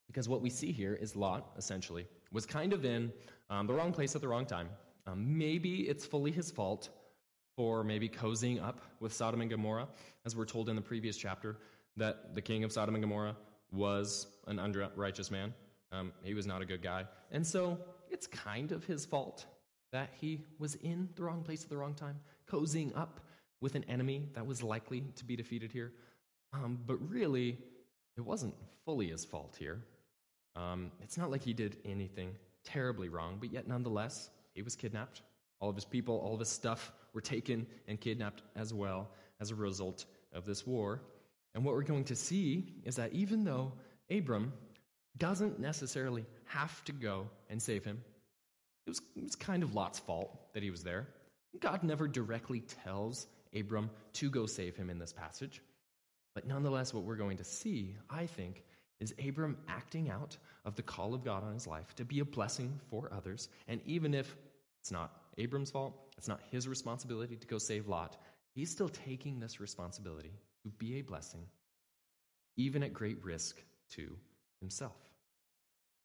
Because 0.06 0.28
what 0.28 0.40
we 0.40 0.50
see 0.50 0.72
here 0.72 0.94
is 0.94 1.14
Lot, 1.14 1.52
essentially, 1.56 2.06
was 2.32 2.46
kind 2.46 2.72
of 2.72 2.84
in 2.84 3.12
um, 3.50 3.66
the 3.66 3.74
wrong 3.74 3.92
place 3.92 4.16
at 4.16 4.22
the 4.22 4.28
wrong 4.28 4.46
time. 4.46 4.68
Um, 5.08 5.38
maybe 5.38 5.88
it's 5.88 6.04
fully 6.04 6.30
his 6.30 6.50
fault 6.50 6.90
for 7.56 7.82
maybe 7.82 8.08
cozying 8.08 8.62
up 8.62 8.80
with 9.00 9.12
Sodom 9.12 9.40
and 9.40 9.50
Gomorrah, 9.50 9.88
as 10.26 10.36
we're 10.36 10.44
told 10.44 10.68
in 10.68 10.76
the 10.76 10.82
previous 10.82 11.16
chapter, 11.16 11.56
that 11.96 12.34
the 12.34 12.42
king 12.42 12.62
of 12.62 12.72
Sodom 12.72 12.94
and 12.94 13.02
Gomorrah 13.02 13.36
was 13.72 14.26
an 14.46 14.58
unrighteous 14.58 15.30
man. 15.30 15.54
Um, 15.92 16.12
he 16.22 16.34
was 16.34 16.46
not 16.46 16.60
a 16.60 16.66
good 16.66 16.82
guy. 16.82 17.06
And 17.32 17.46
so 17.46 17.78
it's 18.10 18.26
kind 18.26 18.70
of 18.72 18.84
his 18.84 19.06
fault 19.06 19.46
that 19.92 20.10
he 20.20 20.40
was 20.58 20.74
in 20.76 21.08
the 21.16 21.22
wrong 21.22 21.42
place 21.42 21.64
at 21.64 21.70
the 21.70 21.76
wrong 21.76 21.94
time, 21.94 22.20
cozying 22.50 22.96
up 22.96 23.20
with 23.60 23.74
an 23.74 23.84
enemy 23.84 24.28
that 24.34 24.46
was 24.46 24.62
likely 24.62 25.02
to 25.16 25.24
be 25.24 25.34
defeated 25.36 25.72
here. 25.72 25.92
Um, 26.52 26.78
but 26.86 26.96
really, 27.08 27.58
it 28.16 28.20
wasn't 28.20 28.54
fully 28.84 29.08
his 29.08 29.24
fault 29.24 29.56
here. 29.58 29.82
Um, 30.54 30.90
it's 31.02 31.16
not 31.16 31.30
like 31.30 31.42
he 31.42 31.54
did 31.54 31.78
anything 31.84 32.34
terribly 32.64 33.08
wrong, 33.08 33.38
but 33.40 33.50
yet 33.52 33.66
nonetheless, 33.66 34.30
he 34.58 34.62
was 34.62 34.74
kidnapped. 34.74 35.22
All 35.60 35.70
of 35.70 35.76
his 35.76 35.84
people, 35.84 36.18
all 36.18 36.34
of 36.34 36.40
his 36.40 36.48
stuff 36.48 36.90
were 37.12 37.20
taken 37.20 37.64
and 37.86 38.00
kidnapped 38.00 38.42
as 38.56 38.74
well 38.74 39.08
as 39.40 39.52
a 39.52 39.54
result 39.54 40.04
of 40.32 40.44
this 40.44 40.66
war. 40.66 41.00
And 41.54 41.64
what 41.64 41.76
we're 41.76 41.82
going 41.82 42.02
to 42.06 42.16
see 42.16 42.74
is 42.84 42.96
that 42.96 43.12
even 43.12 43.44
though 43.44 43.72
Abram 44.10 44.52
doesn't 45.16 45.60
necessarily 45.60 46.26
have 46.46 46.84
to 46.86 46.92
go 46.92 47.28
and 47.48 47.62
save 47.62 47.84
him, 47.84 48.02
it 48.84 48.90
was, 48.90 49.00
it 49.14 49.22
was 49.22 49.36
kind 49.36 49.62
of 49.62 49.76
Lot's 49.76 50.00
fault 50.00 50.52
that 50.54 50.62
he 50.64 50.72
was 50.72 50.82
there. 50.82 51.06
God 51.60 51.84
never 51.84 52.08
directly 52.08 52.64
tells 52.84 53.28
Abram 53.56 53.90
to 54.14 54.28
go 54.28 54.44
save 54.46 54.74
him 54.74 54.90
in 54.90 54.98
this 54.98 55.12
passage. 55.12 55.62
But 56.34 56.48
nonetheless, 56.48 56.92
what 56.92 57.04
we're 57.04 57.14
going 57.14 57.36
to 57.36 57.44
see, 57.44 57.94
I 58.10 58.26
think, 58.26 58.64
is 58.98 59.14
Abram 59.24 59.56
acting 59.68 60.10
out 60.10 60.36
of 60.64 60.74
the 60.74 60.82
call 60.82 61.14
of 61.14 61.24
God 61.24 61.44
on 61.44 61.54
his 61.54 61.68
life 61.68 61.94
to 61.94 62.04
be 62.04 62.18
a 62.18 62.24
blessing 62.24 62.80
for 62.90 63.08
others. 63.12 63.48
And 63.68 63.80
even 63.86 64.14
if 64.14 64.36
it's 64.88 64.92
not 64.94 65.12
Abram's 65.36 65.70
fault, 65.70 65.92
it's 66.16 66.28
not 66.28 66.40
his 66.50 66.66
responsibility 66.66 67.36
to 67.36 67.46
go 67.46 67.58
save 67.58 67.88
Lot, 67.88 68.16
he's 68.54 68.70
still 68.70 68.88
taking 68.88 69.38
this 69.38 69.60
responsibility 69.60 70.32
to 70.62 70.70
be 70.70 70.98
a 70.98 71.02
blessing, 71.02 71.42
even 72.56 72.82
at 72.82 72.94
great 72.94 73.22
risk 73.22 73.62
to 73.90 74.16
himself. 74.60 74.96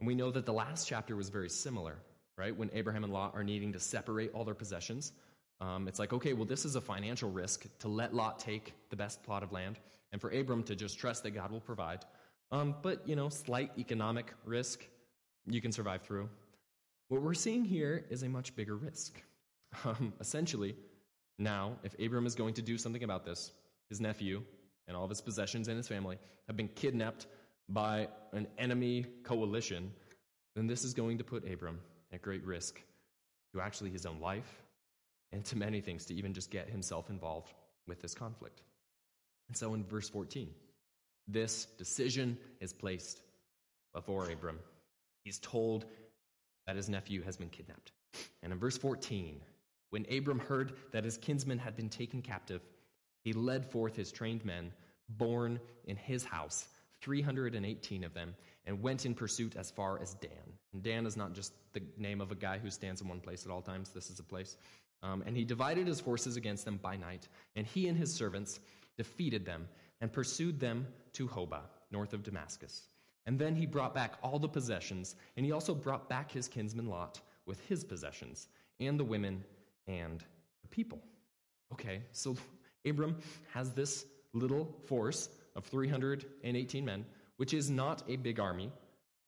And 0.01 0.07
we 0.07 0.15
know 0.15 0.31
that 0.31 0.45
the 0.45 0.51
last 0.51 0.85
chapter 0.85 1.15
was 1.15 1.29
very 1.29 1.49
similar, 1.49 1.95
right? 2.37 2.53
When 2.53 2.69
Abraham 2.73 3.05
and 3.05 3.13
Lot 3.13 3.31
are 3.35 3.43
needing 3.43 3.71
to 3.71 3.79
separate 3.79 4.33
all 4.33 4.43
their 4.43 4.53
possessions. 4.53 5.13
Um, 5.61 5.87
it's 5.87 5.97
like, 5.97 6.11
okay, 6.11 6.33
well, 6.33 6.43
this 6.43 6.65
is 6.65 6.75
a 6.75 6.81
financial 6.81 7.31
risk 7.31 7.65
to 7.79 7.87
let 7.87 8.13
Lot 8.13 8.37
take 8.37 8.73
the 8.89 8.97
best 8.97 9.23
plot 9.23 9.43
of 9.43 9.53
land, 9.53 9.79
and 10.11 10.19
for 10.19 10.29
Abram 10.29 10.63
to 10.63 10.75
just 10.75 10.99
trust 10.99 11.23
that 11.23 11.31
God 11.31 11.51
will 11.51 11.61
provide. 11.61 12.03
Um, 12.51 12.75
but, 12.81 13.07
you 13.07 13.15
know, 13.15 13.29
slight 13.29 13.71
economic 13.77 14.33
risk 14.43 14.85
you 15.47 15.61
can 15.61 15.71
survive 15.71 16.01
through. 16.01 16.27
What 17.13 17.21
we're 17.21 17.35
seeing 17.35 17.63
here 17.63 18.05
is 18.09 18.23
a 18.23 18.27
much 18.27 18.55
bigger 18.55 18.75
risk. 18.75 19.21
Um, 19.85 20.13
essentially, 20.19 20.75
now, 21.37 21.73
if 21.83 21.93
Abram 21.99 22.25
is 22.25 22.33
going 22.33 22.55
to 22.55 22.61
do 22.63 22.75
something 22.75 23.03
about 23.03 23.23
this, 23.23 23.51
his 23.89 24.01
nephew 24.01 24.41
and 24.87 24.97
all 24.97 25.03
of 25.03 25.11
his 25.11 25.21
possessions 25.21 25.67
and 25.67 25.77
his 25.77 25.87
family 25.87 26.17
have 26.47 26.57
been 26.57 26.69
kidnapped 26.69 27.27
by 27.69 28.07
an 28.31 28.47
enemy 28.57 29.05
coalition, 29.23 29.91
then 30.55 30.65
this 30.65 30.83
is 30.83 30.95
going 30.95 31.19
to 31.19 31.23
put 31.23 31.47
Abram 31.47 31.79
at 32.11 32.23
great 32.23 32.43
risk 32.43 32.81
to 33.53 33.61
actually 33.61 33.91
his 33.91 34.07
own 34.07 34.19
life 34.19 34.63
and 35.31 35.45
to 35.45 35.55
many 35.55 35.81
things, 35.81 36.05
to 36.05 36.15
even 36.15 36.33
just 36.33 36.49
get 36.49 36.67
himself 36.67 37.11
involved 37.11 37.53
with 37.87 38.01
this 38.01 38.15
conflict. 38.15 38.63
And 39.49 39.55
so 39.55 39.75
in 39.75 39.83
verse 39.83 40.09
14, 40.09 40.49
this 41.27 41.65
decision 41.77 42.39
is 42.59 42.73
placed 42.73 43.21
before 43.93 44.31
Abram. 44.31 44.57
He's 45.23 45.37
told 45.37 45.85
that 46.65 46.75
his 46.75 46.89
nephew 46.89 47.21
has 47.23 47.37
been 47.37 47.49
kidnapped. 47.49 47.91
And 48.41 48.53
in 48.53 48.59
verse 48.59 48.77
14, 48.77 49.41
when 49.89 50.05
Abram 50.15 50.39
heard 50.39 50.73
that 50.91 51.03
his 51.03 51.17
kinsman 51.17 51.59
had 51.59 51.75
been 51.75 51.89
taken 51.89 52.21
captive, 52.21 52.61
he 53.23 53.33
led 53.33 53.65
forth 53.65 53.95
his 53.95 54.11
trained 54.11 54.43
men, 54.43 54.71
born 55.09 55.59
in 55.85 55.95
his 55.95 56.23
house, 56.23 56.67
318 57.01 58.03
of 58.03 58.13
them, 58.13 58.35
and 58.65 58.81
went 58.81 59.05
in 59.05 59.13
pursuit 59.13 59.55
as 59.55 59.71
far 59.71 60.01
as 60.01 60.13
Dan. 60.15 60.31
And 60.73 60.83
Dan 60.83 61.05
is 61.05 61.17
not 61.17 61.33
just 61.33 61.53
the 61.73 61.81
name 61.97 62.21
of 62.21 62.31
a 62.31 62.35
guy 62.35 62.57
who 62.57 62.69
stands 62.69 63.01
in 63.01 63.07
one 63.07 63.19
place 63.19 63.45
at 63.45 63.51
all 63.51 63.61
times, 63.61 63.89
this 63.89 64.09
is 64.09 64.19
a 64.19 64.23
place. 64.23 64.57
Um, 65.03 65.21
and 65.25 65.35
he 65.35 65.43
divided 65.43 65.85
his 65.85 65.99
forces 65.99 66.37
against 66.37 66.65
them 66.65 66.79
by 66.81 66.95
night, 66.95 67.27
and 67.55 67.67
he 67.67 67.87
and 67.87 67.97
his 67.97 68.13
servants 68.13 68.59
defeated 68.97 69.45
them 69.45 69.67
and 70.01 70.11
pursued 70.11 70.59
them 70.59 70.87
to 71.13 71.27
Hobah, 71.27 71.63
north 71.91 72.13
of 72.13 72.23
Damascus. 72.23 72.83
And 73.25 73.39
then 73.39 73.55
he 73.55 73.65
brought 73.65 73.93
back 73.93 74.15
all 74.21 74.37
the 74.37 74.49
possessions, 74.49 75.15
and 75.37 75.45
he 75.45 75.51
also 75.51 75.73
brought 75.73 76.09
back 76.09 76.31
his 76.31 76.47
kinsman 76.47 76.87
Lot 76.87 77.21
with 77.45 77.59
his 77.67 77.83
possessions, 77.83 78.47
and 78.79 78.99
the 78.99 79.03
women 79.03 79.43
and 79.87 80.23
the 80.61 80.67
people. 80.67 81.01
Okay, 81.71 82.01
so 82.11 82.35
Abram 82.85 83.17
has 83.53 83.71
this 83.71 84.05
little 84.33 84.75
force 84.87 85.29
of 85.55 85.65
318 85.65 86.83
men, 86.83 87.05
which 87.37 87.53
is 87.53 87.69
not 87.69 88.03
a 88.07 88.15
big 88.17 88.39
army. 88.39 88.71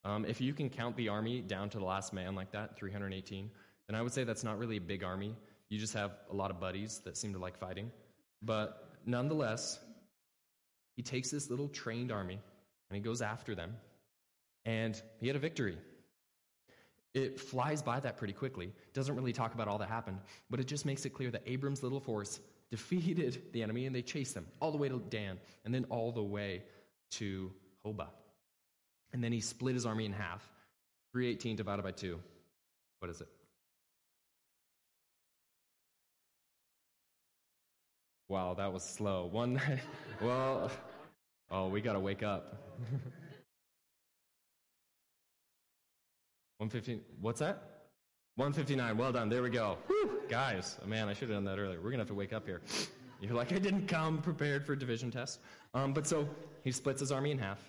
Um, 0.04 0.26
if 0.26 0.42
you 0.42 0.54
can 0.54 0.70
count 0.70 0.96
the 0.98 1.10
army 1.10 1.42
down 1.42 1.70
to 1.70 1.80
the 1.80 1.86
last 1.86 2.14
man 2.14 2.36
like 2.36 2.52
that, 2.52 2.76
318, 2.78 3.50
then 3.88 3.96
I 3.96 4.02
would 4.02 4.14
say 4.14 4.24
that's 4.24 4.44
not 4.44 4.58
really 4.60 4.78
a 4.78 4.82
big 4.82 5.04
army. 5.04 5.36
You 5.70 5.80
just 5.80 5.94
have 5.94 6.12
a 6.32 6.36
lot 6.36 6.52
of 6.52 6.60
buddies 6.60 7.00
that 7.06 7.18
seem 7.18 7.34
to 7.34 7.40
like 7.40 7.58
fighting. 7.58 7.92
But 8.42 8.90
nonetheless, 9.06 9.80
he 10.96 11.02
takes 11.02 11.32
this 11.32 11.50
little 11.50 11.68
trained 11.68 12.12
army 12.12 12.40
and 12.90 12.96
he 12.96 13.02
goes 13.02 13.22
after 13.22 13.56
them, 13.56 13.76
and 14.66 15.02
he 15.20 15.28
had 15.28 15.36
a 15.36 15.40
victory. 15.40 15.78
It 17.14 17.40
flies 17.40 17.82
by 17.82 18.00
that 18.02 18.18
pretty 18.18 18.34
quickly. 18.34 18.74
Doesn't 18.94 19.16
really 19.16 19.32
talk 19.32 19.54
about 19.54 19.68
all 19.68 19.78
that 19.78 19.88
happened, 19.88 20.20
but 20.50 20.60
it 20.60 20.68
just 20.68 20.86
makes 20.86 21.06
it 21.06 21.12
clear 21.12 21.32
that 21.32 21.44
Abram's 21.46 21.82
little 21.82 22.00
force 22.00 22.40
defeated 22.72 23.42
the 23.54 23.64
enemy 23.64 23.86
and 23.86 23.96
they 23.96 24.02
chased 24.02 24.34
them 24.34 24.46
all 24.60 24.72
the 24.72 24.78
way 24.78 24.90
to 24.90 25.02
Dan 25.10 25.38
and 25.64 25.74
then 25.74 25.86
all 25.90 26.12
the 26.12 26.24
way 26.24 26.64
to 27.12 27.52
Hobah. 27.86 28.10
And 29.14 29.24
then 29.24 29.32
he 29.32 29.40
split 29.40 29.76
his 29.76 29.86
army 29.86 30.06
in 30.06 30.12
half. 30.12 30.52
318 31.14 31.56
divided 31.56 31.84
by 31.84 31.92
2. 31.92 32.20
What 33.00 33.10
is 33.10 33.22
it? 33.22 33.30
Wow, 38.28 38.56
that 38.56 38.74
was 38.74 38.84
slow. 38.84 39.28
One, 39.32 39.62
well, 40.22 40.72
oh, 41.52 41.70
we 41.70 41.80
got 41.80 41.94
to 41.94 42.00
wake 42.00 42.24
up. 42.24 42.58
115, 46.66 47.00
what's 47.22 47.42
that? 47.42 47.62
159, 48.38 48.98
well 48.98 49.12
done, 49.12 49.30
there 49.30 49.44
we 49.44 49.52
go. 49.52 49.78
Whew, 49.86 50.22
guys, 50.28 50.80
oh 50.84 50.88
man, 50.88 51.08
I 51.08 51.14
should 51.14 51.30
have 51.30 51.38
done 51.38 51.46
that 51.46 51.60
earlier. 51.60 51.78
We're 51.78 51.92
going 51.92 52.00
to 52.00 52.00
have 52.00 52.08
to 52.08 52.16
wake 52.16 52.34
up 52.34 52.48
here. 52.48 52.62
You're 53.22 53.36
like, 53.36 53.54
I 53.54 53.60
didn't 53.60 53.86
come 53.86 54.20
prepared 54.20 54.66
for 54.66 54.76
division 54.76 55.12
test. 55.12 55.42
Um, 55.76 55.94
but 55.94 56.08
so 56.08 56.28
he 56.64 56.72
splits 56.72 57.02
his 57.02 57.12
army 57.12 57.30
in 57.30 57.38
half. 57.38 57.60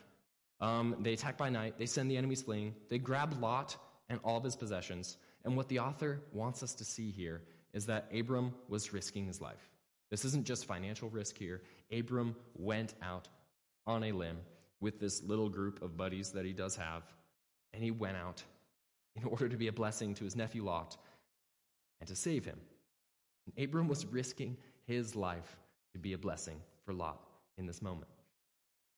Um, 0.61 0.97
they 1.01 1.13
attack 1.13 1.37
by 1.37 1.51
night. 1.51 1.75
They 1.79 1.85
send 1.85 2.11
the 2.11 2.17
enemy 2.17 2.37
fleeing. 2.37 2.75
They 2.89 2.97
grab 2.97 3.37
Lot 3.39 3.77
and 4.09 4.19
all 4.25 4.39
of 4.39 4.45
his 4.45 4.57
possessions. 4.57 5.19
And 5.45 5.59
what 5.59 5.69
the 5.69 5.79
author 5.79 6.23
wants 6.33 6.63
us 6.63 6.73
to 6.77 6.85
see 6.87 7.11
here 7.11 7.43
is 7.75 7.85
that 7.87 8.09
Abram 8.19 8.55
was 8.71 8.95
risking 8.95 9.27
his 9.27 9.43
life. 9.43 9.71
This 10.11 10.25
isn't 10.25 10.47
just 10.47 10.65
financial 10.65 11.11
risk 11.11 11.37
here. 11.37 11.61
Abram 11.93 12.35
went 12.55 12.95
out 13.03 13.29
on 13.87 14.05
a 14.05 14.13
limb 14.13 14.39
with 14.81 14.99
this 14.99 15.23
little 15.23 15.51
group 15.51 15.83
of 15.83 15.99
buddies 15.99 16.31
that 16.31 16.47
he 16.47 16.55
does 16.55 16.77
have, 16.77 17.03
and 17.75 17.83
he 17.85 17.91
went 17.91 18.17
out 18.17 18.43
in 19.17 19.25
order 19.25 19.49
to 19.49 19.57
be 19.57 19.69
a 19.69 19.73
blessing 19.73 20.15
to 20.15 20.25
his 20.25 20.37
nephew 20.37 20.65
Lot 20.65 20.97
and 22.01 22.09
to 22.09 22.17
save 22.17 22.45
him. 22.45 22.59
And 23.47 23.65
Abram 23.65 23.89
was 23.89 24.07
risking 24.07 24.57
his 24.87 25.17
life 25.17 25.57
to 25.93 25.99
be 25.99 26.13
a 26.13 26.19
blessing 26.19 26.61
for 26.85 26.93
Lot 26.93 27.21
in 27.59 27.67
this 27.67 27.81
moment. 27.83 28.11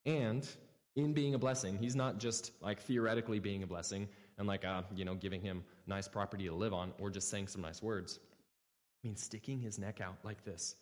And 0.07 0.49
in 0.97 1.13
being 1.13 1.35
a 1.35 1.39
blessing, 1.39 1.79
he's 1.79 1.95
not 1.95 2.19
just 2.19 2.53
like 2.61 2.81
theoretically 2.81 3.39
being 3.39 3.63
a 3.63 3.67
blessing 3.67 4.09
and 4.39 4.49
like, 4.49 4.65
uh, 4.65 4.83
you 4.95 5.05
know, 5.05 5.15
giving 5.15 5.41
him 5.41 5.63
nice 5.87 6.09
property 6.09 6.47
to 6.47 6.55
live 6.55 6.73
on 6.73 6.93
or 6.99 7.11
just 7.11 7.31
saying 7.31 7.49
some 7.49 7.63
nice 7.63 7.83
words. 7.83 8.19
I 8.23 9.09
mean, 9.09 9.17
sticking 9.17 9.61
his 9.61 9.79
neck 9.79 10.01
out 10.01 10.17
like 10.25 10.45
this, 10.45 10.75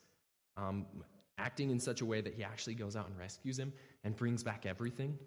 um, 0.56 0.86
acting 1.38 1.70
in 1.70 1.78
such 1.78 2.00
a 2.00 2.06
way 2.06 2.20
that 2.20 2.34
he 2.34 2.42
actually 2.42 2.74
goes 2.74 2.96
out 2.96 3.08
and 3.08 3.18
rescues 3.18 3.58
him 3.58 3.72
and 4.04 4.16
brings 4.16 4.42
back 4.42 4.64
everything 4.64 5.18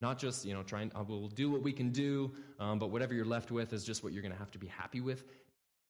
not 0.00 0.18
just, 0.18 0.44
you 0.44 0.54
know, 0.54 0.62
trying, 0.62 0.92
uh, 0.94 1.02
we'll 1.06 1.28
do 1.28 1.50
what 1.50 1.62
we 1.62 1.72
can 1.72 1.90
do, 1.90 2.30
um, 2.60 2.78
but 2.78 2.90
whatever 2.90 3.14
you're 3.14 3.24
left 3.24 3.50
with 3.50 3.72
is 3.72 3.84
just 3.84 4.04
what 4.04 4.12
you're 4.12 4.22
going 4.22 4.32
to 4.32 4.38
have 4.38 4.50
to 4.52 4.58
be 4.58 4.68
happy 4.68 5.00
with. 5.00 5.24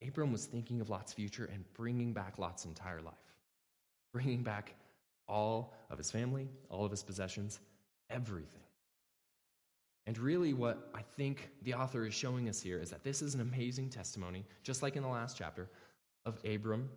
Abram 0.06 0.32
was 0.32 0.46
thinking 0.46 0.80
of 0.80 0.88
Lot's 0.88 1.12
future 1.12 1.48
and 1.52 1.64
bringing 1.74 2.12
back 2.12 2.38
Lot's 2.38 2.64
entire 2.64 3.02
life, 3.02 3.14
bringing 4.12 4.42
back 4.42 4.74
all 5.28 5.74
of 5.90 5.98
his 5.98 6.10
family, 6.10 6.48
all 6.70 6.84
of 6.84 6.90
his 6.90 7.02
possessions, 7.02 7.60
everything. 8.08 8.62
And 10.06 10.16
really, 10.16 10.54
what 10.54 10.88
I 10.94 11.02
think 11.02 11.50
the 11.62 11.74
author 11.74 12.06
is 12.06 12.14
showing 12.14 12.48
us 12.48 12.62
here 12.62 12.78
is 12.78 12.88
that 12.88 13.04
this 13.04 13.20
is 13.20 13.34
an 13.34 13.42
amazing 13.42 13.90
testimony, 13.90 14.46
just 14.62 14.82
like 14.82 14.96
in 14.96 15.02
the 15.02 15.08
last 15.08 15.36
chapter, 15.36 15.68
of 16.24 16.38
Abram 16.46 16.88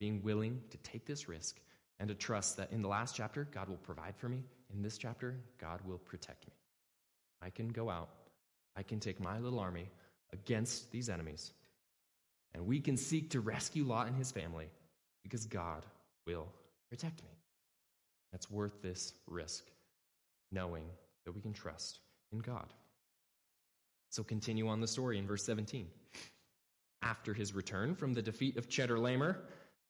being 0.00 0.20
willing 0.22 0.60
to 0.70 0.76
take 0.78 1.06
this 1.06 1.28
risk 1.28 1.60
and 2.00 2.08
to 2.08 2.14
trust 2.14 2.56
that 2.56 2.72
in 2.72 2.82
the 2.82 2.88
last 2.88 3.14
chapter, 3.14 3.46
God 3.54 3.68
will 3.68 3.76
provide 3.76 4.16
for 4.16 4.28
me. 4.28 4.42
In 4.74 4.82
this 4.82 4.98
chapter, 4.98 5.36
God 5.58 5.80
will 5.86 5.98
protect 5.98 6.48
me. 6.48 6.55
I 7.42 7.50
can 7.50 7.68
go 7.68 7.90
out, 7.90 8.08
I 8.76 8.82
can 8.82 9.00
take 9.00 9.20
my 9.20 9.38
little 9.38 9.58
army 9.58 9.88
against 10.32 10.90
these 10.90 11.08
enemies, 11.08 11.52
and 12.54 12.66
we 12.66 12.80
can 12.80 12.96
seek 12.96 13.30
to 13.30 13.40
rescue 13.40 13.84
Lot 13.84 14.06
and 14.06 14.16
his 14.16 14.32
family 14.32 14.68
because 15.22 15.46
God 15.46 15.84
will 16.26 16.46
protect 16.90 17.22
me. 17.22 17.30
That's 18.32 18.50
worth 18.50 18.82
this 18.82 19.12
risk, 19.26 19.64
knowing 20.52 20.84
that 21.24 21.32
we 21.32 21.40
can 21.40 21.52
trust 21.52 22.00
in 22.32 22.38
God. 22.38 22.72
So 24.10 24.22
continue 24.22 24.68
on 24.68 24.80
the 24.80 24.86
story 24.86 25.18
in 25.18 25.26
verse 25.26 25.44
17. 25.44 25.86
After 27.02 27.34
his 27.34 27.54
return 27.54 27.94
from 27.94 28.14
the 28.14 28.22
defeat 28.22 28.56
of 28.56 28.68
Kedorlaomer 28.68 29.36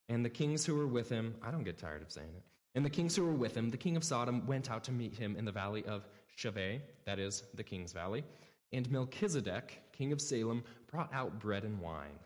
and 0.08 0.24
the 0.24 0.30
kings 0.30 0.64
who 0.64 0.74
were 0.74 0.86
with 0.86 1.08
him, 1.08 1.34
I 1.42 1.50
don't 1.50 1.64
get 1.64 1.78
tired 1.78 2.02
of 2.02 2.10
saying 2.10 2.30
it. 2.36 2.42
And 2.74 2.84
the 2.84 2.90
kings 2.90 3.16
who 3.16 3.24
were 3.24 3.32
with 3.32 3.56
him, 3.56 3.70
the 3.70 3.76
king 3.76 3.96
of 3.96 4.04
Sodom, 4.04 4.46
went 4.46 4.70
out 4.70 4.84
to 4.84 4.92
meet 4.92 5.14
him 5.14 5.36
in 5.36 5.44
the 5.44 5.52
valley 5.52 5.84
of 5.86 6.06
Shaveh, 6.36 6.80
that 7.04 7.18
is, 7.18 7.44
the 7.54 7.64
king's 7.64 7.92
valley. 7.92 8.24
And 8.72 8.90
Melchizedek, 8.90 9.82
king 9.92 10.12
of 10.12 10.20
Salem, 10.20 10.62
brought 10.90 11.12
out 11.12 11.38
bread 11.38 11.64
and 11.64 11.80
wine. 11.80 12.18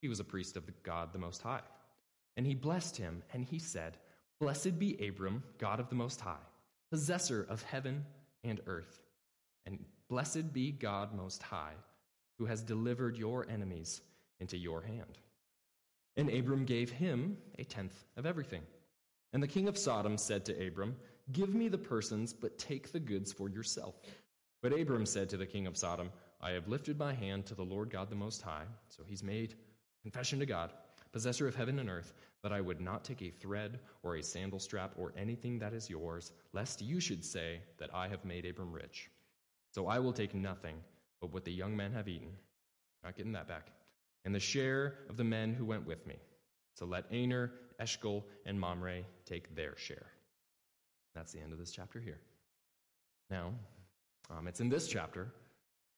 He 0.00 0.08
was 0.08 0.20
a 0.20 0.24
priest 0.24 0.56
of 0.56 0.66
the 0.66 0.72
God 0.82 1.12
the 1.12 1.18
Most 1.18 1.42
High. 1.42 1.62
And 2.36 2.46
he 2.46 2.54
blessed 2.54 2.96
him, 2.96 3.22
and 3.32 3.44
he 3.44 3.58
said, 3.58 3.96
Blessed 4.40 4.78
be 4.78 4.96
Abram, 5.06 5.42
God 5.58 5.80
of 5.80 5.88
the 5.88 5.94
Most 5.94 6.20
High, 6.20 6.36
possessor 6.90 7.46
of 7.48 7.62
heaven 7.62 8.04
and 8.44 8.60
earth. 8.66 9.00
And 9.64 9.84
blessed 10.08 10.52
be 10.52 10.70
God 10.70 11.14
Most 11.14 11.42
High, 11.42 11.72
who 12.38 12.44
has 12.44 12.62
delivered 12.62 13.16
your 13.16 13.48
enemies 13.48 14.02
into 14.38 14.58
your 14.58 14.82
hand. 14.82 15.18
And 16.16 16.30
Abram 16.30 16.64
gave 16.64 16.90
him 16.90 17.36
a 17.58 17.64
tenth 17.64 18.04
of 18.16 18.26
everything. 18.26 18.62
And 19.32 19.42
the 19.42 19.48
king 19.48 19.68
of 19.68 19.76
Sodom 19.78 20.16
said 20.18 20.44
to 20.44 20.66
Abram, 20.66 20.96
Give 21.32 21.54
me 21.54 21.68
the 21.68 21.78
persons, 21.78 22.32
but 22.32 22.58
take 22.58 22.92
the 22.92 23.00
goods 23.00 23.32
for 23.32 23.48
yourself. 23.48 23.96
But 24.62 24.72
Abram 24.72 25.06
said 25.06 25.28
to 25.30 25.36
the 25.36 25.46
king 25.46 25.66
of 25.66 25.76
Sodom, 25.76 26.10
I 26.40 26.50
have 26.50 26.68
lifted 26.68 26.98
my 26.98 27.12
hand 27.12 27.46
to 27.46 27.54
the 27.54 27.64
Lord 27.64 27.90
God 27.90 28.10
the 28.10 28.16
Most 28.16 28.42
High. 28.42 28.64
So 28.88 29.02
he's 29.04 29.22
made 29.22 29.54
confession 30.02 30.38
to 30.38 30.46
God. 30.46 30.72
possessor 31.16 31.48
of 31.48 31.54
heaven 31.54 31.78
and 31.78 31.88
earth, 31.88 32.12
that 32.42 32.52
I 32.52 32.60
would 32.60 32.78
not 32.78 33.02
take 33.02 33.22
a 33.22 33.30
thread 33.30 33.80
or 34.02 34.16
a 34.16 34.22
sandal 34.22 34.58
strap 34.58 34.92
or 34.98 35.14
anything 35.16 35.58
that 35.58 35.72
is 35.72 35.88
yours, 35.88 36.32
lest 36.52 36.82
you 36.82 37.00
should 37.00 37.24
say 37.24 37.60
that 37.78 37.88
I 37.94 38.06
have 38.06 38.22
made 38.26 38.44
Abram 38.44 38.70
rich. 38.70 39.10
So 39.70 39.86
I 39.86 39.98
will 39.98 40.12
take 40.12 40.34
nothing 40.34 40.76
but 41.22 41.32
what 41.32 41.46
the 41.46 41.52
young 41.52 41.74
men 41.74 41.90
have 41.92 42.06
eaten. 42.06 42.28
Not 43.02 43.16
getting 43.16 43.32
that 43.32 43.48
back. 43.48 43.68
And 44.26 44.34
the 44.34 44.40
share 44.40 44.98
of 45.08 45.16
the 45.16 45.24
men 45.24 45.54
who 45.54 45.64
went 45.64 45.86
with 45.86 46.06
me. 46.06 46.16
So 46.74 46.84
let 46.84 47.06
Aner, 47.10 47.52
Eshcol, 47.80 48.26
and 48.44 48.60
Mamre 48.60 49.00
take 49.24 49.56
their 49.56 49.74
share. 49.78 50.08
That's 51.16 51.32
the 51.32 51.40
end 51.40 51.52
of 51.52 51.58
this 51.58 51.72
chapter 51.72 51.98
here. 51.98 52.18
Now, 53.30 53.52
um, 54.30 54.46
it's 54.46 54.60
in 54.60 54.68
this 54.68 54.86
chapter 54.86 55.28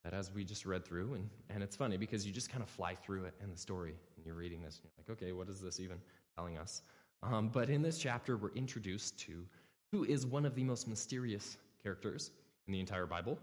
that 0.04 0.14
as 0.14 0.32
we 0.32 0.44
just 0.44 0.64
read 0.64 0.84
through, 0.84 1.14
and, 1.14 1.28
and 1.50 1.62
it's 1.62 1.74
funny 1.74 1.96
because 1.96 2.24
you 2.24 2.32
just 2.32 2.50
kind 2.50 2.62
of 2.62 2.70
fly 2.70 2.94
through 2.94 3.24
it 3.24 3.34
in 3.42 3.50
the 3.50 3.56
story 3.58 3.94
and 4.16 4.24
you're 4.24 4.36
reading 4.36 4.62
this 4.62 4.76
and 4.76 4.84
you're 4.84 4.92
like, 4.96 5.18
okay, 5.18 5.32
what 5.32 5.48
is 5.48 5.60
this 5.60 5.80
even 5.80 5.98
telling 6.36 6.56
us? 6.56 6.82
Um, 7.24 7.48
but 7.48 7.68
in 7.68 7.82
this 7.82 7.98
chapter, 7.98 8.36
we're 8.36 8.52
introduced 8.52 9.18
to 9.20 9.44
who 9.90 10.04
is 10.04 10.24
one 10.24 10.46
of 10.46 10.54
the 10.54 10.62
most 10.62 10.86
mysterious 10.86 11.56
characters 11.82 12.30
in 12.68 12.72
the 12.72 12.80
entire 12.80 13.06
Bible 13.06 13.38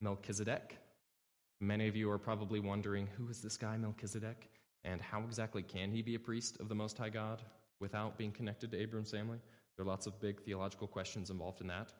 Melchizedek. 0.00 0.78
Many 1.60 1.88
of 1.88 1.96
you 1.96 2.10
are 2.10 2.18
probably 2.18 2.60
wondering 2.60 3.06
who 3.16 3.28
is 3.28 3.42
this 3.42 3.56
guy, 3.56 3.76
Melchizedek, 3.76 4.48
and 4.84 5.02
how 5.02 5.20
exactly 5.22 5.62
can 5.62 5.90
he 5.90 6.00
be 6.00 6.14
a 6.14 6.18
priest 6.18 6.56
of 6.60 6.68
the 6.68 6.74
Most 6.74 6.96
High 6.96 7.10
God 7.10 7.42
without 7.80 8.16
being 8.16 8.30
connected 8.30 8.70
to 8.70 8.80
Abram's 8.80 9.10
family? 9.10 9.38
There 9.78 9.86
are 9.86 9.88
lots 9.88 10.08
of 10.08 10.20
big 10.20 10.42
theological 10.42 10.88
questions 10.88 11.30
involved 11.30 11.60
in 11.60 11.68
that. 11.68 11.92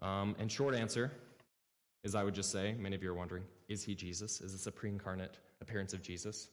Um, 0.00 0.36
and 0.38 0.50
short 0.50 0.76
answer 0.76 1.10
is 2.04 2.14
I 2.14 2.22
would 2.22 2.34
just 2.34 2.52
say, 2.52 2.76
many 2.78 2.94
of 2.94 3.02
you 3.02 3.10
are 3.10 3.14
wondering, 3.14 3.42
is 3.68 3.82
he 3.82 3.96
Jesus? 3.96 4.40
Is 4.40 4.52
this 4.52 4.68
a 4.68 4.72
pre 4.72 4.90
incarnate 4.90 5.36
appearance 5.60 5.92
of 5.92 6.02
Jesus? 6.02 6.48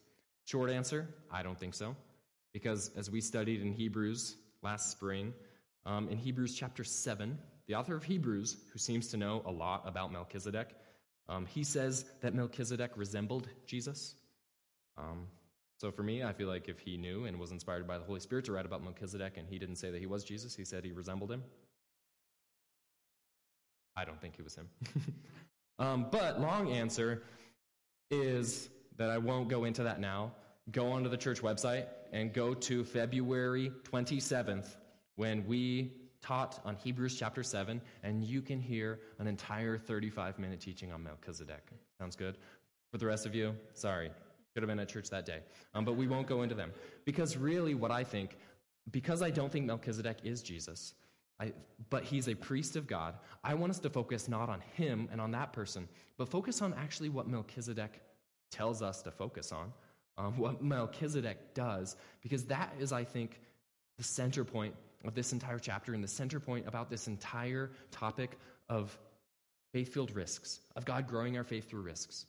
Short 0.46 0.72
answer, 0.72 1.08
I 1.32 1.44
don't 1.44 1.60
think 1.60 1.76
so. 1.76 1.96
Because 2.54 2.90
as 2.98 3.12
we 3.12 3.22
studied 3.22 3.62
in 3.62 3.72
Hebrews 3.72 4.36
last 4.64 4.90
spring, 4.90 5.32
um, 5.86 6.10
in 6.10 6.18
Hebrews 6.18 6.56
chapter 6.56 6.84
7, 6.84 7.38
the 7.68 7.76
author 7.76 7.96
of 7.96 8.04
Hebrews, 8.04 8.58
who 8.74 8.80
seems 8.80 9.10
to 9.10 9.18
know 9.18 9.44
a 9.46 9.52
lot 9.52 9.84
about 9.86 10.12
Melchizedek, 10.12 10.70
um, 11.30 11.46
he 11.46 11.64
says 11.64 12.06
that 12.22 12.34
Melchizedek 12.34 12.92
resembled 12.96 13.48
Jesus. 13.68 14.16
Um, 14.98 15.28
so 15.78 15.92
for 15.92 16.02
me, 16.02 16.24
I 16.24 16.34
feel 16.34 16.48
like 16.48 16.68
if 16.68 16.80
he 16.80 16.98
knew 16.98 17.26
and 17.26 17.40
was 17.40 17.52
inspired 17.52 17.88
by 17.88 18.00
the 18.00 18.04
Holy 18.04 18.20
Spirit 18.20 18.46
to 18.46 18.52
write 18.52 18.66
about 18.66 18.84
Melchizedek 18.84 19.38
and 19.38 19.48
he 19.48 19.60
didn't 19.60 19.76
say 19.76 19.92
that 19.92 20.00
he 20.00 20.08
was 20.08 20.24
Jesus, 20.24 20.56
he 20.56 20.66
said 20.66 20.84
he 20.84 20.92
resembled 20.92 21.32
him. 21.32 21.44
I 23.96 24.04
don't 24.06 24.20
think 24.20 24.36
he 24.36 24.42
was 24.42 24.56
him. 24.56 24.70
um, 25.80 26.08
but 26.12 26.40
long 26.42 26.72
answer 26.72 27.24
is 28.10 28.70
that 28.98 29.10
I 29.10 29.20
won't 29.20 29.50
go 29.50 29.66
into 29.66 29.84
that 29.84 30.00
now. 30.00 30.32
Go 30.72 30.92
onto 30.92 31.10
the 31.10 31.18
church 31.18 31.42
website 31.42 31.86
and 32.12 32.34
go 32.34 32.54
to 32.54 32.84
February 32.84 33.72
27th 33.92 34.76
when 35.16 35.46
we 35.48 35.94
taught 36.22 36.60
on 36.66 36.76
Hebrews 36.76 37.18
chapter 37.18 37.44
7, 37.44 37.80
and 38.04 38.24
you 38.24 38.42
can 38.42 38.60
hear 38.60 39.00
an 39.20 39.28
entire 39.28 39.78
35 39.78 40.40
minute 40.40 40.60
teaching 40.60 40.92
on 40.92 41.04
Melchizedek. 41.04 41.70
Sounds 42.00 42.16
good? 42.16 42.38
For 42.92 42.98
the 42.98 43.06
rest 43.06 43.26
of 43.26 43.36
you, 43.36 43.56
sorry, 43.74 44.12
could 44.58 44.64
have 44.64 44.70
been 44.70 44.80
at 44.80 44.90
church 44.90 45.12
that 45.12 45.24
day. 45.24 45.42
Um, 45.76 45.86
but 45.86 45.96
we 45.96 46.08
won't 46.08 46.26
go 46.26 46.42
into 46.42 46.56
them. 46.56 46.72
Because 47.06 47.38
really, 47.38 47.76
what 47.76 47.92
I 47.92 48.04
think, 48.04 48.38
because 48.90 49.22
I 49.22 49.30
don't 49.30 49.52
think 49.52 49.68
Melchizedek 49.68 50.18
is 50.24 50.42
Jesus, 50.42 50.96
I, 51.40 51.54
but 51.92 52.04
he's 52.04 52.28
a 52.28 52.34
priest 52.34 52.76
of 52.76 52.88
God. 52.88 53.14
I 53.44 53.54
want 53.54 53.70
us 53.70 53.78
to 53.82 53.92
focus 53.92 54.28
not 54.28 54.50
on 54.50 54.62
him 54.74 55.10
and 55.12 55.22
on 55.22 55.30
that 55.30 55.54
person, 55.54 55.88
but 56.18 56.28
focus 56.28 56.64
on 56.64 56.74
actually 56.74 57.10
what 57.10 57.28
Melchizedek 57.28 58.02
tells 58.50 58.82
us 58.82 59.04
to 59.04 59.12
focus 59.12 59.52
on, 59.52 59.72
um, 60.18 60.36
what 60.40 60.64
Melchizedek 60.64 61.54
does, 61.54 61.96
because 62.24 62.46
that 62.46 62.74
is, 62.80 62.92
I 62.92 63.04
think, 63.04 63.40
the 64.00 64.04
center 64.04 64.44
point 64.44 64.74
of 65.06 65.14
this 65.14 65.34
entire 65.34 65.60
chapter 65.60 65.94
and 65.94 66.04
the 66.04 66.08
center 66.08 66.40
point 66.40 66.68
about 66.68 66.90
this 66.90 67.08
entire 67.08 67.70
topic 67.92 68.40
of 68.70 68.98
faith 69.72 69.94
filled 69.94 70.16
risks, 70.16 70.62
of 70.76 70.84
God 70.84 71.08
growing 71.08 71.38
our 71.38 71.44
faith 71.44 71.70
through 71.70 71.82
risks. 71.82 72.26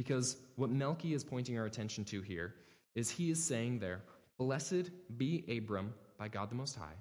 Because 0.00 0.38
what 0.56 0.72
Melchi 0.72 1.12
is 1.12 1.22
pointing 1.22 1.58
our 1.58 1.66
attention 1.66 2.06
to 2.06 2.22
here 2.22 2.54
is 2.94 3.10
he 3.10 3.30
is 3.30 3.44
saying 3.44 3.80
there, 3.80 4.00
Blessed 4.38 4.88
be 5.18 5.44
Abram 5.54 5.92
by 6.16 6.26
God 6.26 6.48
the 6.48 6.54
Most 6.54 6.74
High 6.74 6.96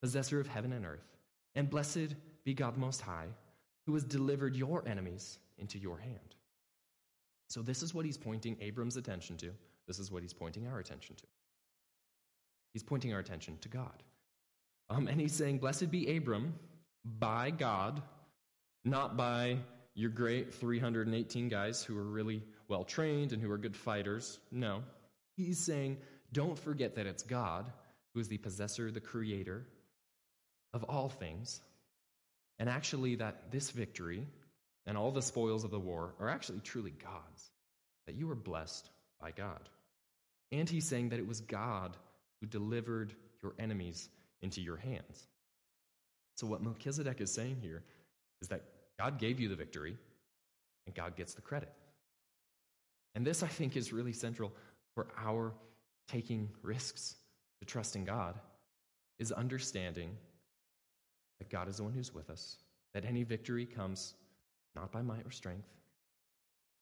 possessor 0.00 0.40
of 0.40 0.46
heaven 0.46 0.72
and 0.72 0.86
earth. 0.86 1.04
And 1.56 1.68
blessed 1.68 2.14
be 2.46 2.54
God 2.54 2.76
the 2.76 2.80
Most 2.80 3.02
High, 3.02 3.26
who 3.84 3.92
has 3.92 4.02
delivered 4.02 4.56
your 4.56 4.82
enemies 4.88 5.40
into 5.58 5.78
your 5.78 5.98
hand. 5.98 6.36
So, 7.50 7.60
this 7.60 7.82
is 7.82 7.92
what 7.92 8.06
he's 8.06 8.16
pointing 8.16 8.56
Abram's 8.62 8.96
attention 8.96 9.36
to. 9.38 9.50
This 9.86 9.98
is 9.98 10.10
what 10.10 10.22
he's 10.22 10.32
pointing 10.32 10.66
our 10.68 10.78
attention 10.78 11.16
to. 11.16 11.24
He's 12.72 12.82
pointing 12.82 13.12
our 13.12 13.20
attention 13.20 13.58
to 13.60 13.68
God. 13.68 14.02
Um, 14.88 15.06
and 15.06 15.20
he's 15.20 15.34
saying, 15.34 15.58
Blessed 15.58 15.90
be 15.90 16.16
Abram 16.16 16.54
by 17.18 17.50
God, 17.50 18.00
not 18.86 19.18
by 19.18 19.58
your 19.98 20.10
great 20.10 20.54
318 20.54 21.48
guys 21.48 21.82
who 21.82 21.98
are 21.98 22.04
really 22.04 22.40
well 22.68 22.84
trained 22.84 23.32
and 23.32 23.42
who 23.42 23.50
are 23.50 23.58
good 23.58 23.74
fighters. 23.74 24.38
No. 24.52 24.84
He's 25.36 25.58
saying, 25.58 25.96
Don't 26.32 26.56
forget 26.56 26.94
that 26.94 27.06
it's 27.06 27.24
God 27.24 27.66
who 28.14 28.20
is 28.20 28.28
the 28.28 28.38
possessor, 28.38 28.92
the 28.92 29.00
creator, 29.00 29.66
of 30.72 30.84
all 30.84 31.08
things, 31.08 31.60
and 32.60 32.68
actually 32.68 33.16
that 33.16 33.50
this 33.50 33.70
victory 33.70 34.24
and 34.86 34.96
all 34.96 35.10
the 35.10 35.20
spoils 35.20 35.64
of 35.64 35.72
the 35.72 35.80
war 35.80 36.14
are 36.20 36.28
actually 36.28 36.60
truly 36.60 36.92
God's, 36.92 37.50
that 38.06 38.14
you 38.14 38.30
are 38.30 38.36
blessed 38.36 38.88
by 39.20 39.32
God. 39.32 39.68
And 40.52 40.70
he's 40.70 40.88
saying 40.88 41.08
that 41.08 41.18
it 41.18 41.26
was 41.26 41.40
God 41.40 41.96
who 42.40 42.46
delivered 42.46 43.12
your 43.42 43.54
enemies 43.58 44.08
into 44.42 44.60
your 44.60 44.76
hands. 44.76 45.26
So, 46.36 46.46
what 46.46 46.62
Melchizedek 46.62 47.20
is 47.20 47.34
saying 47.34 47.56
here 47.60 47.82
is 48.40 48.48
that 48.48 48.62
God 48.98 49.18
gave 49.18 49.38
you 49.38 49.48
the 49.48 49.56
victory, 49.56 49.96
and 50.86 50.94
God 50.94 51.16
gets 51.16 51.34
the 51.34 51.42
credit. 51.42 51.72
And 53.14 53.26
this, 53.26 53.42
I 53.42 53.48
think, 53.48 53.76
is 53.76 53.92
really 53.92 54.12
central 54.12 54.52
for 54.94 55.08
our 55.16 55.52
taking 56.08 56.48
risks 56.62 57.16
to 57.60 57.66
trust 57.66 57.96
in 57.96 58.04
God, 58.04 58.34
is 59.18 59.32
understanding 59.32 60.10
that 61.38 61.50
God 61.50 61.68
is 61.68 61.76
the 61.76 61.84
one 61.84 61.92
who's 61.92 62.14
with 62.14 62.30
us, 62.30 62.56
that 62.94 63.04
any 63.04 63.22
victory 63.22 63.66
comes 63.66 64.14
not 64.74 64.90
by 64.92 65.02
might 65.02 65.26
or 65.26 65.30
strength, 65.30 65.68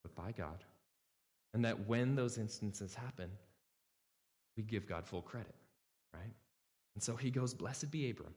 but 0.02 0.14
by 0.14 0.32
God. 0.32 0.64
And 1.54 1.64
that 1.64 1.86
when 1.86 2.14
those 2.14 2.38
instances 2.38 2.94
happen, 2.94 3.30
we 4.56 4.62
give 4.62 4.86
God 4.86 5.06
full 5.06 5.22
credit, 5.22 5.54
right? 6.14 6.34
And 6.94 7.02
so 7.02 7.16
he 7.16 7.30
goes, 7.30 7.54
Blessed 7.54 7.90
be 7.90 8.10
Abram. 8.10 8.34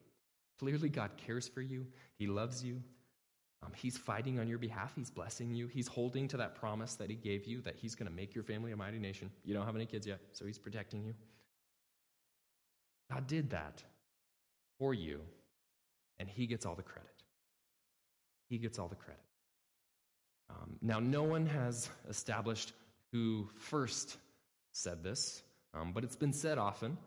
Clearly, 0.60 0.90
God 0.90 1.12
cares 1.16 1.48
for 1.48 1.62
you, 1.62 1.86
He 2.18 2.28
loves 2.28 2.64
you. 2.64 2.82
Um, 3.64 3.72
he's 3.76 3.98
fighting 3.98 4.40
on 4.40 4.48
your 4.48 4.58
behalf. 4.58 4.94
He's 4.96 5.10
blessing 5.10 5.54
you. 5.54 5.68
He's 5.68 5.88
holding 5.88 6.28
to 6.30 6.38
that 6.38 6.56
promise 6.56 6.96
that 6.96 7.10
He 7.10 7.16
gave 7.16 7.46
you 7.46 7.62
that 7.62 7.76
He's 7.76 7.96
going 7.96 8.08
to 8.08 8.16
make 8.16 8.34
your 8.34 8.44
family 8.44 8.72
a 8.72 8.78
mighty 8.78 9.00
nation. 9.00 9.30
You 9.44 9.54
don't 9.54 9.66
have 9.66 9.76
any 9.76 9.86
kids 9.86 10.08
yet, 10.08 10.20
so 10.32 10.46
He's 10.46 10.58
protecting 10.58 11.04
you. 11.04 11.14
God 13.12 13.28
did 13.28 13.50
that 13.50 13.84
for 14.78 14.94
you 14.94 15.20
and 16.20 16.30
he 16.30 16.46
gets 16.46 16.66
all 16.66 16.76
the 16.76 16.84
credit. 16.84 17.10
He 18.50 18.58
gets 18.58 18.78
all 18.78 18.88
the 18.88 18.96
credit. 18.96 19.22
Um, 20.50 20.76
now, 20.82 21.00
no 21.00 21.24
one 21.24 21.46
has 21.46 21.90
established 22.10 22.74
who 23.12 23.48
first 23.56 24.18
said 24.72 25.04
this, 25.04 25.42
um, 25.74 25.94
but 25.94 26.04
it's 26.04 26.16
been 26.16 26.34
said 26.34 26.58
often 26.58 26.98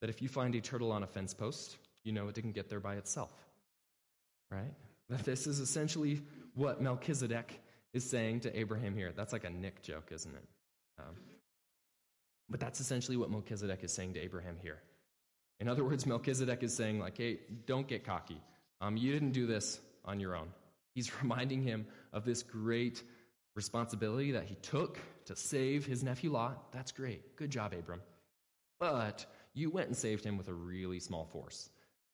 that 0.00 0.10
if 0.10 0.22
you 0.22 0.28
find 0.28 0.54
a 0.54 0.60
turtle 0.60 0.92
on 0.92 1.02
a 1.02 1.06
fence 1.06 1.34
post, 1.34 1.76
you 2.04 2.12
know 2.12 2.28
it 2.28 2.34
didn't 2.34 2.52
get 2.52 2.68
there 2.68 2.80
by 2.80 2.94
itself. 2.96 3.30
Right? 4.50 4.72
That 5.08 5.24
this 5.24 5.46
is 5.46 5.60
essentially 5.60 6.22
what 6.54 6.80
Melchizedek 6.80 7.60
is 7.92 8.08
saying 8.08 8.40
to 8.40 8.58
Abraham 8.58 8.96
here. 8.96 9.12
That's 9.14 9.32
like 9.32 9.44
a 9.44 9.50
Nick 9.50 9.82
joke, 9.82 10.10
isn't 10.10 10.34
it? 10.34 10.44
Um, 10.98 11.14
but 12.48 12.60
that's 12.60 12.80
essentially 12.80 13.16
what 13.16 13.30
Melchizedek 13.30 13.84
is 13.84 13.92
saying 13.92 14.14
to 14.14 14.20
Abraham 14.20 14.56
here. 14.62 14.78
In 15.60 15.68
other 15.68 15.84
words, 15.84 16.06
Melchizedek 16.06 16.62
is 16.62 16.74
saying, 16.74 16.98
like, 16.98 17.16
hey, 17.16 17.38
don't 17.66 17.86
get 17.88 18.04
cocky. 18.04 18.40
Um, 18.80 18.96
you 18.96 19.12
didn't 19.12 19.32
do 19.32 19.46
this 19.46 19.80
on 20.04 20.20
your 20.20 20.36
own. 20.36 20.48
He's 20.94 21.10
reminding 21.22 21.62
him 21.62 21.86
of 22.12 22.24
this 22.24 22.42
great 22.42 23.02
responsibility 23.54 24.32
that 24.32 24.44
he 24.44 24.54
took 24.56 24.98
to 25.24 25.34
save 25.34 25.86
his 25.86 26.02
nephew 26.02 26.30
Lot. 26.30 26.72
That's 26.72 26.92
great. 26.92 27.36
Good 27.36 27.50
job, 27.50 27.72
Abram. 27.72 28.02
But 28.78 29.24
you 29.54 29.70
went 29.70 29.88
and 29.88 29.96
saved 29.96 30.24
him 30.24 30.36
with 30.36 30.48
a 30.48 30.54
really 30.54 31.00
small 31.00 31.24
force. 31.24 31.70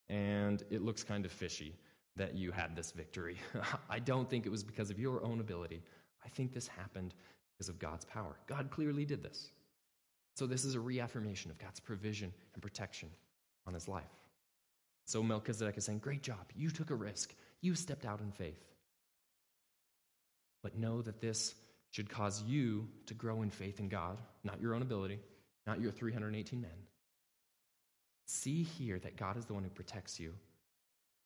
And 0.09 0.63
it 0.69 0.81
looks 0.81 1.03
kind 1.03 1.25
of 1.25 1.31
fishy 1.31 1.75
that 2.15 2.35
you 2.35 2.51
had 2.51 2.75
this 2.75 2.91
victory. 2.91 3.37
I 3.89 3.99
don't 3.99 4.29
think 4.29 4.45
it 4.45 4.49
was 4.49 4.63
because 4.63 4.89
of 4.89 4.99
your 4.99 5.23
own 5.23 5.39
ability. 5.39 5.81
I 6.23 6.29
think 6.29 6.53
this 6.53 6.67
happened 6.67 7.13
because 7.53 7.69
of 7.69 7.79
God's 7.79 8.05
power. 8.05 8.35
God 8.47 8.69
clearly 8.71 9.05
did 9.05 9.23
this. 9.23 9.49
So, 10.35 10.47
this 10.47 10.65
is 10.65 10.75
a 10.75 10.79
reaffirmation 10.79 11.51
of 11.51 11.59
God's 11.59 11.79
provision 11.79 12.33
and 12.53 12.61
protection 12.61 13.09
on 13.67 13.73
his 13.73 13.87
life. 13.87 14.03
So 15.05 15.21
Melchizedek 15.21 15.77
is 15.77 15.85
saying, 15.85 15.99
Great 15.99 16.23
job. 16.23 16.45
You 16.55 16.69
took 16.69 16.89
a 16.89 16.95
risk. 16.95 17.33
You 17.61 17.75
stepped 17.75 18.05
out 18.05 18.21
in 18.21 18.31
faith. 18.31 18.63
But 20.61 20.77
know 20.77 21.01
that 21.01 21.21
this 21.21 21.55
should 21.91 22.09
cause 22.09 22.41
you 22.43 22.87
to 23.05 23.13
grow 23.13 23.41
in 23.41 23.49
faith 23.49 23.79
in 23.79 23.89
God, 23.89 24.17
not 24.43 24.61
your 24.61 24.73
own 24.73 24.81
ability, 24.81 25.19
not 25.67 25.79
your 25.79 25.91
318 25.91 26.61
men. 26.61 26.71
See 28.25 28.63
here 28.63 28.97
that 28.99 29.17
God 29.17 29.37
is 29.37 29.45
the 29.45 29.53
one 29.53 29.63
who 29.63 29.69
protects 29.69 30.19
you, 30.19 30.33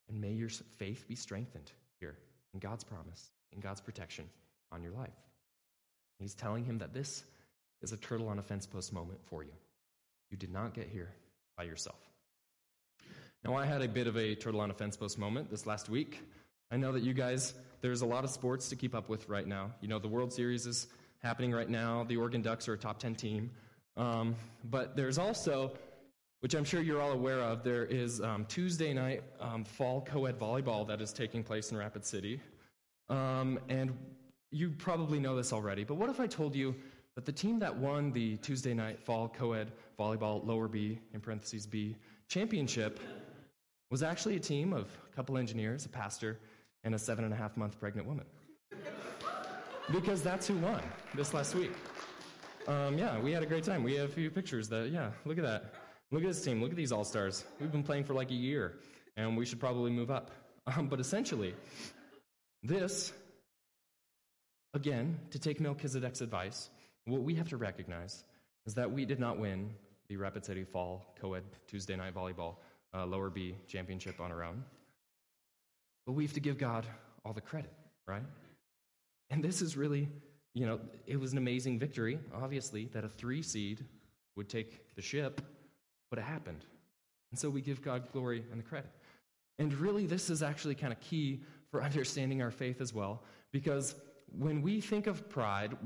and 0.09 0.19
may 0.19 0.31
your 0.31 0.49
faith 0.49 1.07
be 1.07 1.15
strengthened 1.15 1.71
here 1.99 2.17
in 2.53 2.59
God's 2.59 2.83
promise, 2.83 3.31
in 3.51 3.59
God's 3.59 3.81
protection 3.81 4.25
on 4.71 4.81
your 4.81 4.91
life. 4.91 5.09
He's 6.19 6.33
telling 6.33 6.65
him 6.65 6.79
that 6.79 6.93
this 6.93 7.23
is 7.81 7.91
a 7.91 7.97
turtle 7.97 8.27
on 8.29 8.39
a 8.39 8.41
fence 8.41 8.65
post 8.65 8.91
moment 8.91 9.19
for 9.25 9.43
you. 9.43 9.51
You 10.31 10.37
did 10.37 10.51
not 10.51 10.73
get 10.73 10.89
here 10.89 11.09
by 11.57 11.63
yourself. 11.63 11.99
Now, 13.43 13.55
I 13.55 13.65
had 13.65 13.81
a 13.81 13.87
bit 13.87 14.07
of 14.07 14.17
a 14.17 14.35
turtle 14.35 14.61
on 14.61 14.71
a 14.71 14.73
fence 14.73 14.97
post 14.97 15.17
moment 15.17 15.49
this 15.49 15.65
last 15.65 15.89
week. 15.89 16.21
I 16.71 16.77
know 16.77 16.91
that 16.91 17.03
you 17.03 17.13
guys, 17.13 17.53
there's 17.81 18.01
a 18.01 18.05
lot 18.05 18.23
of 18.23 18.29
sports 18.29 18.69
to 18.69 18.75
keep 18.75 18.95
up 18.95 19.09
with 19.09 19.29
right 19.29 19.47
now. 19.47 19.71
You 19.79 19.87
know, 19.87 19.99
the 19.99 20.07
World 20.07 20.33
Series 20.33 20.65
is 20.65 20.87
happening 21.19 21.51
right 21.51 21.69
now, 21.69 22.03
the 22.03 22.17
Oregon 22.17 22.41
Ducks 22.41 22.67
are 22.67 22.73
a 22.73 22.77
top 22.77 22.99
10 22.99 23.15
team. 23.15 23.51
Um, 23.95 24.35
but 24.63 24.95
there's 24.95 25.17
also, 25.17 25.71
which 26.41 26.53
I'm 26.53 26.63
sure 26.63 26.81
you're 26.81 27.01
all 27.01 27.11
aware 27.11 27.39
of, 27.39 27.63
there 27.63 27.85
is 27.85 28.21
um, 28.21 28.45
Tuesday 28.45 28.93
night 28.93 29.23
um, 29.39 29.63
fall 29.63 30.01
co 30.01 30.25
ed 30.25 30.39
volleyball 30.39 30.87
that 30.87 31.01
is 31.01 31.11
taking 31.11 31.43
place 31.43 31.71
in 31.71 31.77
Rapid 31.77 32.05
City. 32.05 32.39
Um, 33.09 33.59
and 33.69 33.97
you 34.51 34.69
probably 34.69 35.19
know 35.19 35.35
this 35.35 35.51
already, 35.51 35.83
but 35.83 35.95
what 35.95 36.09
if 36.09 36.19
I 36.19 36.27
told 36.27 36.55
you 36.55 36.75
that 37.15 37.25
the 37.25 37.31
team 37.31 37.57
that 37.59 37.75
won 37.75 38.11
the 38.11 38.37
Tuesday 38.37 38.73
night 38.73 38.99
fall 38.99 39.27
co 39.27 39.53
ed 39.53 39.71
volleyball 39.99 40.45
lower 40.45 40.67
B, 40.67 40.99
in 41.13 41.19
parentheses 41.19 41.65
B, 41.65 41.95
championship 42.27 42.99
was 43.89 44.03
actually 44.03 44.35
a 44.35 44.39
team 44.39 44.73
of 44.73 44.89
a 45.11 45.15
couple 45.15 45.37
engineers, 45.37 45.85
a 45.85 45.89
pastor, 45.89 46.39
and 46.83 46.93
a 46.93 46.99
seven 46.99 47.25
and 47.25 47.33
a 47.33 47.37
half 47.37 47.57
month 47.57 47.79
pregnant 47.79 48.07
woman. 48.07 48.25
because 49.91 50.21
that's 50.21 50.47
who 50.47 50.55
won 50.57 50.81
this 51.15 51.33
last 51.33 51.55
week. 51.55 51.71
Um, 52.67 52.97
yeah, 52.97 53.17
we 53.19 53.31
had 53.31 53.43
a 53.43 53.45
great 53.45 53.63
time. 53.63 53.81
We 53.81 53.95
have 53.95 54.09
a 54.09 54.13
few 54.13 54.29
pictures 54.29 54.67
that, 54.69 54.89
yeah, 54.91 55.11
look 55.25 55.37
at 55.37 55.43
that. 55.43 55.73
Look 56.11 56.23
at 56.23 56.27
this 56.27 56.43
team. 56.43 56.61
Look 56.61 56.71
at 56.71 56.77
these 56.77 56.91
all 56.91 57.03
stars. 57.03 57.43
We've 57.59 57.71
been 57.71 57.83
playing 57.83 58.05
for 58.05 58.13
like 58.13 58.31
a 58.31 58.35
year, 58.35 58.77
and 59.17 59.35
we 59.35 59.45
should 59.45 59.59
probably 59.59 59.91
move 59.91 60.11
up. 60.11 60.31
Um, 60.75 60.89
but 60.89 60.99
essentially, 60.99 61.55
this, 62.61 63.13
again, 64.73 65.17
to 65.29 65.39
take 65.39 65.61
Melchizedek's 65.61 66.19
advice, 66.19 66.69
what 67.05 67.21
we 67.23 67.35
have 67.35 67.47
to 67.51 67.55
recognize 67.55 68.25
is 68.65 68.73
that 68.73 68.91
we 68.91 69.05
did 69.05 69.17
not 69.17 69.39
win 69.39 69.69
the 70.09 70.17
Rapid 70.17 70.43
City 70.43 70.65
Fall 70.65 71.15
Co 71.21 71.35
ed 71.35 71.43
Tuesday 71.67 71.95
night 71.95 72.13
volleyball 72.13 72.55
uh, 72.93 73.05
lower 73.05 73.29
B 73.29 73.55
championship 73.67 74.19
on 74.19 74.29
our 74.29 74.43
own. 74.43 74.63
But 76.05 76.13
we 76.13 76.23
have 76.25 76.33
to 76.33 76.41
give 76.41 76.57
God 76.57 76.85
all 77.23 77.31
the 77.31 77.39
credit, 77.39 77.71
right? 78.05 78.23
And 79.29 79.41
this 79.41 79.61
is 79.61 79.77
really, 79.77 80.09
you 80.53 80.65
know, 80.65 80.79
it 81.05 81.17
was 81.17 81.31
an 81.31 81.37
amazing 81.37 81.79
victory, 81.79 82.19
obviously, 82.33 82.85
that 82.93 83.03
a 83.03 83.09
three 83.09 83.41
seed 83.41 83.85
would 84.35 84.49
take 84.49 84.95
the 84.95 85.01
ship, 85.01 85.41
but 86.09 86.19
it 86.19 86.23
happened. 86.23 86.65
And 87.31 87.39
so 87.39 87.49
we 87.49 87.61
give 87.61 87.81
God 87.81 88.11
glory 88.11 88.43
and 88.51 88.59
the 88.59 88.63
credit. 88.63 88.91
And 89.59 89.73
really, 89.73 90.05
this 90.05 90.29
is 90.29 90.43
actually 90.43 90.75
kind 90.75 90.93
of 90.93 90.99
key 90.99 91.41
for 91.71 91.83
understanding 91.89 92.41
our 92.41 92.51
faith 92.51 92.81
as 92.81 92.93
well, 92.93 93.23
because 93.51 93.95
when 94.37 94.61
we 94.61 94.81
think 94.81 95.07
of 95.07 95.29
pride, 95.29 95.77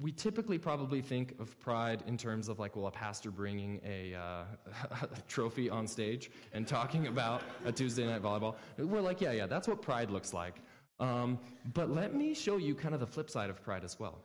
we 0.00 0.10
typically 0.10 0.58
probably 0.58 1.02
think 1.02 1.34
of 1.38 1.58
pride 1.60 2.02
in 2.06 2.16
terms 2.16 2.48
of 2.48 2.58
like, 2.58 2.74
well, 2.74 2.86
a 2.86 2.90
pastor 2.90 3.30
bringing 3.30 3.80
a, 3.84 4.14
uh, 4.14 4.44
a, 5.02 5.08
trophy 5.28 5.68
on 5.68 5.86
stage 5.86 6.30
and 6.52 6.66
talking 6.66 7.08
about 7.08 7.42
a 7.66 7.72
Tuesday 7.72 8.06
night 8.06 8.22
volleyball. 8.22 8.54
We're 8.78 9.02
like, 9.02 9.20
yeah, 9.20 9.32
yeah, 9.32 9.46
that's 9.46 9.68
what 9.68 9.82
pride 9.82 10.10
looks 10.10 10.32
like. 10.32 10.56
Um, 10.98 11.38
but 11.74 11.90
let 11.90 12.14
me 12.14 12.34
show 12.34 12.56
you 12.56 12.74
kind 12.74 12.94
of 12.94 13.00
the 13.00 13.06
flip 13.06 13.30
side 13.30 13.50
of 13.50 13.62
pride 13.62 13.84
as 13.84 13.98
well. 13.98 14.22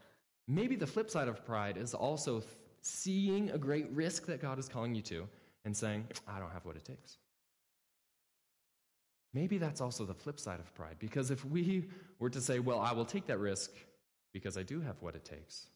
Maybe 0.47 0.75
the 0.75 0.87
flip 0.87 1.09
side 1.09 1.27
of 1.27 1.45
pride 1.45 1.77
is 1.77 1.93
also 1.93 2.39
th- 2.39 2.51
seeing 2.81 3.49
a 3.51 3.57
great 3.57 3.89
risk 3.91 4.25
that 4.27 4.41
God 4.41 4.59
is 4.59 4.69
calling 4.69 4.93
you 4.93 5.01
to 5.03 5.27
and 5.65 5.75
saying, 5.75 6.07
I 6.27 6.39
don't 6.39 6.51
have 6.51 6.65
what 6.65 6.75
it 6.75 6.85
takes. 6.85 7.17
Maybe 9.33 9.57
that's 9.57 9.81
also 9.81 10.05
the 10.05 10.13
flip 10.13 10.39
side 10.39 10.61
of 10.61 10.73
pride, 10.75 10.95
because 10.99 11.29
if 11.29 11.43
we 11.43 11.89
were 12.19 12.29
to 12.29 12.39
say, 12.39 12.59
Well, 12.59 12.79
I 12.79 12.93
will 12.93 13.03
take 13.03 13.27
that 13.27 13.39
risk 13.39 13.71
because 14.31 14.57
I 14.57 14.63
do 14.63 14.79
have 14.79 14.95
what 15.01 15.15
it 15.15 15.25
takes, 15.25 15.67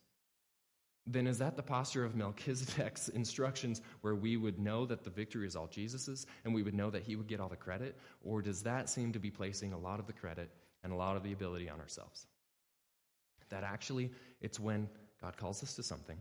then 1.05 1.27
is 1.27 1.39
that 1.39 1.57
the 1.57 1.63
posture 1.63 2.05
of 2.05 2.15
Melchizedek's 2.15 3.09
instructions 3.21 3.81
where 4.01 4.15
we 4.15 4.37
would 4.37 4.59
know 4.59 4.85
that 4.85 5.03
the 5.03 5.09
victory 5.09 5.47
is 5.47 5.55
all 5.55 5.67
Jesus's 5.67 6.25
and 6.45 6.53
we 6.53 6.61
would 6.61 6.73
know 6.73 6.89
that 6.89 7.03
he 7.03 7.15
would 7.15 7.27
get 7.27 7.39
all 7.39 7.49
the 7.49 7.55
credit? 7.55 7.97
Or 8.23 8.41
does 8.41 8.61
that 8.63 8.89
seem 8.89 9.11
to 9.13 9.19
be 9.19 9.31
placing 9.31 9.73
a 9.73 9.77
lot 9.77 9.99
of 9.99 10.07
the 10.07 10.13
credit 10.13 10.51
and 10.83 10.93
a 10.93 10.95
lot 10.95 11.17
of 11.17 11.23
the 11.23 11.33
ability 11.33 11.69
on 11.69 11.79
ourselves? 11.79 12.27
That 13.49 13.63
actually, 13.63 14.11
it's 14.39 14.59
when 14.59 14.87
God 15.21 15.35
calls 15.35 15.63
us 15.63 15.73
to 15.75 15.83
something 15.83 16.17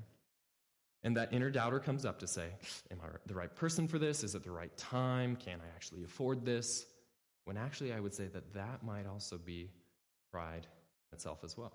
and 1.05 1.17
that 1.17 1.33
inner 1.33 1.51
doubter 1.51 1.79
comes 1.79 2.05
up 2.05 2.19
to 2.21 2.27
say, 2.27 2.49
Am 2.91 2.99
I 3.03 3.09
the 3.27 3.35
right 3.35 3.55
person 3.55 3.87
for 3.87 3.99
this? 3.99 4.25
Is 4.25 4.35
it 4.35 4.43
the 4.43 4.51
right 4.51 4.77
time? 4.77 5.37
Can 5.37 5.61
I 5.61 5.75
actually 5.75 6.05
afford 6.05 6.45
this? 6.45 6.87
When 7.45 7.57
actually, 7.57 7.93
I 7.93 8.01
would 8.01 8.15
say 8.15 8.27
that 8.27 8.53
that 8.55 8.83
might 8.83 9.07
also 9.07 9.39
be 9.39 9.71
pride 10.33 10.67
itself 11.13 11.45
as 11.45 11.57
well. 11.57 11.73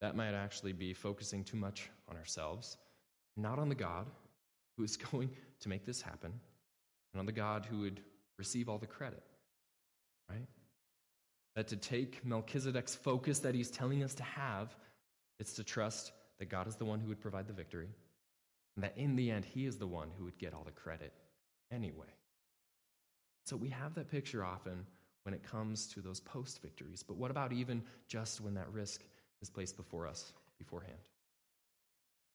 That 0.00 0.14
might 0.14 0.34
actually 0.34 0.72
be 0.72 0.94
focusing 0.94 1.42
too 1.42 1.56
much 1.56 1.90
on 2.08 2.16
ourselves, 2.16 2.76
not 3.36 3.58
on 3.58 3.68
the 3.68 3.74
God 3.74 4.06
who 4.76 4.84
is 4.84 4.96
going 5.10 5.30
to 5.60 5.68
make 5.68 5.84
this 5.84 6.00
happen, 6.00 6.32
and 7.12 7.20
on 7.20 7.26
the 7.26 7.32
God 7.32 7.66
who 7.66 7.80
would 7.80 8.00
receive 8.38 8.68
all 8.68 8.78
the 8.78 8.86
credit, 8.86 9.22
right? 10.30 10.46
That 11.56 11.66
to 11.68 11.76
take 11.76 12.24
Melchizedek's 12.24 12.94
focus 12.94 13.40
that 13.40 13.54
he's 13.54 13.70
telling 13.70 14.04
us 14.04 14.14
to 14.14 14.22
have, 14.22 14.76
it's 15.40 15.54
to 15.54 15.64
trust 15.64 16.12
that 16.38 16.48
God 16.48 16.68
is 16.68 16.76
the 16.76 16.84
one 16.84 17.00
who 17.00 17.08
would 17.08 17.20
provide 17.20 17.48
the 17.48 17.52
victory, 17.52 17.88
and 18.78 18.84
that 18.84 18.96
in 18.96 19.16
the 19.16 19.28
end, 19.32 19.44
he 19.44 19.66
is 19.66 19.76
the 19.76 19.88
one 19.88 20.06
who 20.16 20.22
would 20.22 20.38
get 20.38 20.54
all 20.54 20.62
the 20.62 20.70
credit 20.70 21.12
anyway. 21.72 22.14
So 23.44 23.56
we 23.56 23.68
have 23.70 23.92
that 23.96 24.08
picture 24.08 24.44
often 24.44 24.86
when 25.24 25.34
it 25.34 25.42
comes 25.42 25.88
to 25.88 26.00
those 26.00 26.20
post 26.20 26.62
victories. 26.62 27.02
But 27.02 27.16
what 27.16 27.32
about 27.32 27.52
even 27.52 27.82
just 28.06 28.40
when 28.40 28.54
that 28.54 28.72
risk 28.72 29.02
is 29.42 29.50
placed 29.50 29.76
before 29.76 30.06
us 30.06 30.32
beforehand? 30.58 31.00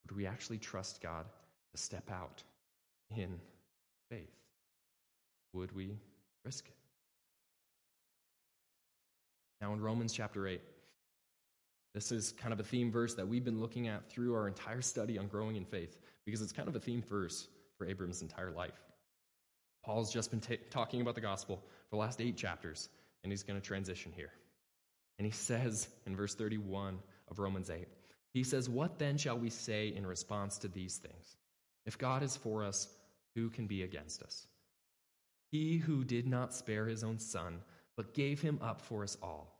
Would 0.04 0.18
we 0.18 0.26
actually 0.26 0.58
trust 0.58 1.02
God 1.02 1.28
to 1.72 1.82
step 1.82 2.12
out 2.12 2.44
in 3.16 3.39
faith? 4.10 4.36
Would 5.54 5.74
we 5.74 5.98
risk 6.44 6.66
it? 6.68 6.76
Now, 9.62 9.72
in 9.72 9.80
Romans 9.80 10.12
chapter 10.12 10.46
8, 10.46 10.60
this 11.94 12.12
is 12.12 12.34
kind 12.34 12.52
of 12.52 12.60
a 12.60 12.64
theme 12.64 12.91
verse 12.91 13.14
that 13.14 13.26
we've 13.26 13.46
been 13.46 13.62
looking 13.62 13.88
at 13.88 14.10
through 14.10 14.36
our 14.36 14.50
entire 14.50 14.82
study 14.82 15.18
on 15.18 15.28
growing 15.28 15.56
in 15.56 15.64
faith 15.64 15.96
because 16.26 16.41
it's 16.41 16.51
kind 16.51 16.67
of 16.67 16.76
a 16.76 16.80
theme 16.80 17.01
verse 17.01 17.47
for 17.78 17.86
Abram's 17.86 18.21
entire 18.21 18.51
life. 18.51 18.82
Paul's 19.84 20.13
just 20.13 20.32
been 20.32 20.41
talking 20.69 21.01
about 21.01 21.15
the 21.15 21.21
gospel 21.21 21.57
for 21.57 21.95
the 21.95 21.99
last 21.99 22.21
eight 22.21 22.38
chapters, 22.38 22.89
and 23.24 23.32
he's 23.32 23.43
going 23.43 23.59
to 23.59 23.65
transition 23.65 24.11
here. 24.15 24.32
And 25.19 25.26
he 25.26 25.32
says 25.32 25.88
in 26.05 26.15
verse 26.15 26.36
31 26.36 26.99
of 27.30 27.39
Romans 27.39 27.69
8, 27.69 27.88
he 28.34 28.43
says, 28.43 28.69
What 28.69 28.97
then 28.97 29.17
shall 29.17 29.38
we 29.38 29.49
say 29.49 29.93
in 29.95 30.05
response 30.05 30.57
to 30.59 30.67
these 30.67 30.97
things? 30.97 31.38
If 31.86 31.97
God 31.97 32.24
is 32.24 32.38
for 32.38 32.63
us, 32.63 32.88
who 33.36 33.49
can 33.49 33.67
be 33.67 33.84
against 33.84 34.24
us? 34.24 34.47
He 35.51 35.78
who 35.78 36.03
did 36.03 36.28
not 36.28 36.53
spare 36.53 36.88
his 36.88 37.03
own 37.03 37.19
son, 37.19 37.59
but 37.95 38.13
gave 38.13 38.41
him 38.41 38.57
up 38.61 38.82
for 38.82 39.03
us 39.03 39.17
all, 39.21 39.53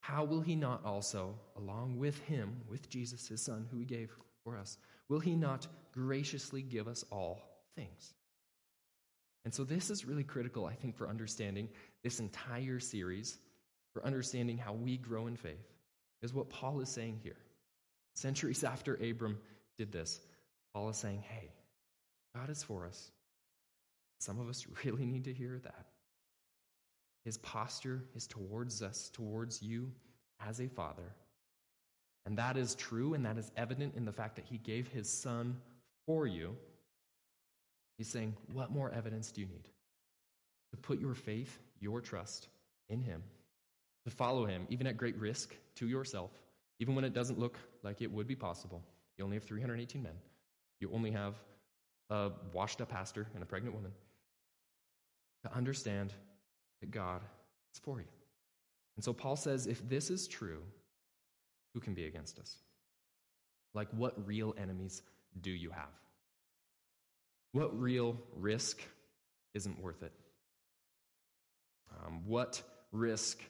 how 0.00 0.24
will 0.24 0.40
he 0.40 0.54
not 0.54 0.84
also, 0.84 1.34
along 1.56 1.98
with 1.98 2.18
him, 2.24 2.60
with 2.68 2.88
Jesus, 2.88 3.28
his 3.28 3.40
son, 3.40 3.66
who 3.70 3.78
he 3.78 3.84
gave 3.84 4.10
for 4.44 4.56
us, 4.56 4.76
will 5.12 5.20
he 5.20 5.36
not 5.36 5.66
graciously 5.92 6.62
give 6.62 6.88
us 6.88 7.04
all 7.12 7.42
things? 7.76 8.14
And 9.44 9.52
so, 9.52 9.62
this 9.62 9.90
is 9.90 10.06
really 10.06 10.24
critical, 10.24 10.64
I 10.64 10.72
think, 10.72 10.96
for 10.96 11.06
understanding 11.06 11.68
this 12.02 12.18
entire 12.18 12.80
series, 12.80 13.36
for 13.92 14.02
understanding 14.06 14.56
how 14.56 14.72
we 14.72 14.96
grow 14.96 15.26
in 15.26 15.36
faith, 15.36 15.68
is 16.22 16.32
what 16.32 16.48
Paul 16.48 16.80
is 16.80 16.88
saying 16.88 17.20
here. 17.22 17.36
Centuries 18.14 18.64
after 18.64 18.94
Abram 18.94 19.38
did 19.76 19.92
this, 19.92 20.20
Paul 20.72 20.88
is 20.88 20.96
saying, 20.96 21.22
hey, 21.28 21.52
God 22.34 22.48
is 22.48 22.62
for 22.62 22.86
us. 22.86 23.10
Some 24.18 24.40
of 24.40 24.48
us 24.48 24.66
really 24.84 25.04
need 25.04 25.24
to 25.24 25.34
hear 25.34 25.60
that. 25.62 25.88
His 27.26 27.36
posture 27.36 28.02
is 28.14 28.26
towards 28.26 28.80
us, 28.82 29.10
towards 29.12 29.60
you 29.60 29.92
as 30.40 30.58
a 30.58 30.68
father. 30.68 31.14
And 32.24 32.38
that 32.38 32.56
is 32.56 32.74
true, 32.74 33.14
and 33.14 33.24
that 33.26 33.38
is 33.38 33.50
evident 33.56 33.94
in 33.96 34.04
the 34.04 34.12
fact 34.12 34.36
that 34.36 34.44
he 34.44 34.58
gave 34.58 34.88
his 34.88 35.08
son 35.08 35.56
for 36.06 36.26
you 36.26 36.56
He's 38.02 38.08
saying, 38.08 38.34
What 38.52 38.72
more 38.72 38.90
evidence 38.90 39.30
do 39.30 39.40
you 39.40 39.46
need? 39.46 39.68
To 40.72 40.76
put 40.76 41.00
your 41.00 41.14
faith, 41.14 41.60
your 41.78 42.00
trust 42.00 42.48
in 42.88 43.00
Him, 43.00 43.22
to 44.04 44.10
follow 44.10 44.44
Him, 44.44 44.66
even 44.70 44.88
at 44.88 44.96
great 44.96 45.16
risk 45.18 45.54
to 45.76 45.86
yourself, 45.86 46.30
even 46.80 46.96
when 46.96 47.04
it 47.04 47.14
doesn't 47.14 47.38
look 47.38 47.58
like 47.84 48.02
it 48.02 48.10
would 48.10 48.26
be 48.26 48.34
possible. 48.34 48.82
You 49.16 49.24
only 49.24 49.36
have 49.36 49.44
318 49.44 50.02
men, 50.02 50.14
you 50.80 50.90
only 50.92 51.12
have 51.12 51.36
a 52.10 52.30
washed 52.52 52.80
up 52.80 52.88
pastor 52.88 53.28
and 53.34 53.42
a 53.44 53.46
pregnant 53.46 53.76
woman. 53.76 53.92
To 55.44 55.54
understand 55.54 56.12
that 56.80 56.90
God 56.90 57.20
is 57.72 57.80
for 57.80 57.98
you. 57.98 58.06
And 58.96 59.04
so 59.04 59.12
Paul 59.12 59.36
says, 59.36 59.66
if 59.66 59.88
this 59.88 60.10
is 60.10 60.28
true, 60.28 60.62
who 61.74 61.80
can 61.80 61.94
be 61.94 62.06
against 62.06 62.38
us? 62.38 62.56
Like, 63.74 63.88
what 63.92 64.26
real 64.26 64.54
enemies 64.58 65.02
do 65.40 65.50
you 65.50 65.70
have? 65.70 65.88
What 67.52 67.78
real 67.78 68.16
risk 68.36 68.80
isn't 69.54 69.80
worth 69.82 70.02
it? 70.02 70.12
Um, 72.04 72.22
what 72.26 72.62
risk, 72.92 73.42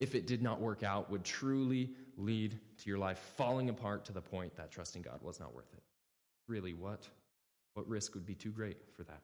if 0.00 0.14
it 0.14 0.26
did 0.26 0.42
not 0.42 0.60
work 0.60 0.82
out, 0.82 1.10
would 1.10 1.24
truly 1.24 1.90
lead 2.16 2.58
to 2.78 2.88
your 2.88 2.98
life 2.98 3.18
falling 3.36 3.68
apart 3.68 4.04
to 4.06 4.12
the 4.12 4.20
point 4.20 4.56
that 4.56 4.70
trusting 4.70 5.02
God 5.02 5.20
was 5.22 5.40
not 5.40 5.54
worth 5.54 5.72
it? 5.72 5.82
Really, 6.46 6.74
what, 6.74 7.08
what 7.74 7.88
risk 7.88 8.14
would 8.14 8.26
be 8.26 8.34
too 8.34 8.50
great 8.50 8.78
for 8.96 9.04
that? 9.04 9.22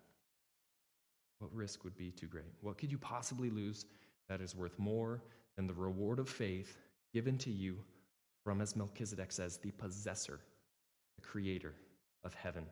What 1.38 1.55
risk 1.55 1.84
would 1.84 1.97
be 1.97 2.11
too 2.11 2.26
great? 2.26 2.53
What 2.61 2.78
could 2.78 2.90
you 2.90 2.99
possibly 2.99 3.51
lose 3.51 3.84
that 4.28 4.40
is 4.40 4.55
worth 4.55 4.78
more 4.78 5.22
than 5.57 5.66
the 5.66 5.74
reward 5.74 6.18
of 6.18 6.28
faith 6.28 6.78
given 7.12 7.36
to 7.38 7.51
you 7.51 7.78
from, 8.45 8.61
as 8.61 8.76
Melchizedek 8.76 9.32
says, 9.32 9.57
the 9.57 9.70
possessor, 9.72 10.40
the 11.16 11.22
creator 11.22 11.74
of 12.24 12.34
heaven 12.34 12.64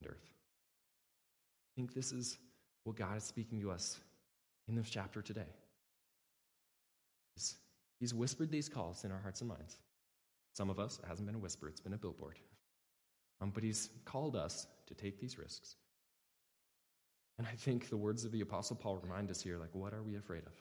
and 0.00 0.10
earth? 0.10 0.24
I 0.24 1.70
think 1.76 1.94
this 1.94 2.12
is 2.12 2.38
what 2.84 2.96
God 2.96 3.16
is 3.16 3.24
speaking 3.24 3.60
to 3.60 3.70
us 3.70 3.98
in 4.68 4.74
this 4.74 4.88
chapter 4.88 5.20
today. 5.20 5.48
He's, 7.98 8.14
whispered 8.14 8.50
these 8.50 8.68
calls 8.68 9.04
in 9.04 9.12
our 9.12 9.18
hearts 9.18 9.40
and 9.40 9.48
minds. 9.48 9.78
Some 10.54 10.70
of 10.70 10.78
us, 10.78 10.98
it 11.02 11.08
hasn't 11.08 11.26
been 11.26 11.36
a 11.36 11.38
whisper, 11.38 11.68
it's 11.68 11.80
been 11.80 11.92
a 11.92 11.98
billboard. 11.98 12.38
Um, 13.40 13.50
but 13.50 13.62
He's 13.62 13.90
called 14.04 14.36
us 14.36 14.66
to 14.86 14.94
take 14.94 15.20
these 15.20 15.38
risks. 15.38 15.76
And 17.38 17.46
I 17.46 17.52
think 17.56 17.88
the 17.88 17.96
words 17.96 18.24
of 18.24 18.32
the 18.32 18.42
Apostle 18.42 18.76
Paul 18.76 18.98
remind 18.98 19.30
us 19.30 19.40
here 19.40 19.58
like, 19.58 19.74
what 19.74 19.94
are 19.94 20.02
we 20.02 20.16
afraid 20.16 20.42
of? 20.46 20.52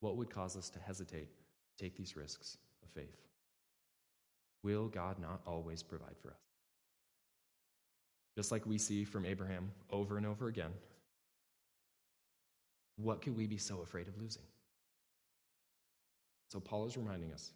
What 0.00 0.16
would 0.16 0.30
cause 0.30 0.56
us 0.56 0.70
to 0.70 0.78
hesitate, 0.78 1.28
to 1.28 1.84
take 1.84 1.96
these 1.96 2.16
risks 2.16 2.56
of 2.82 2.90
faith? 2.90 3.29
Will 4.62 4.88
God 4.88 5.18
not 5.18 5.40
always 5.46 5.82
provide 5.82 6.16
for 6.22 6.28
us? 6.28 6.40
Just 8.36 8.52
like 8.52 8.66
we 8.66 8.78
see 8.78 9.04
from 9.04 9.24
Abraham 9.24 9.70
over 9.90 10.16
and 10.16 10.26
over 10.26 10.48
again, 10.48 10.70
what 12.96 13.22
could 13.22 13.36
we 13.36 13.46
be 13.46 13.56
so 13.56 13.80
afraid 13.80 14.08
of 14.08 14.20
losing? 14.20 14.42
So 16.50 16.60
Paul 16.60 16.86
is 16.86 16.96
reminding 16.96 17.32
us 17.32 17.50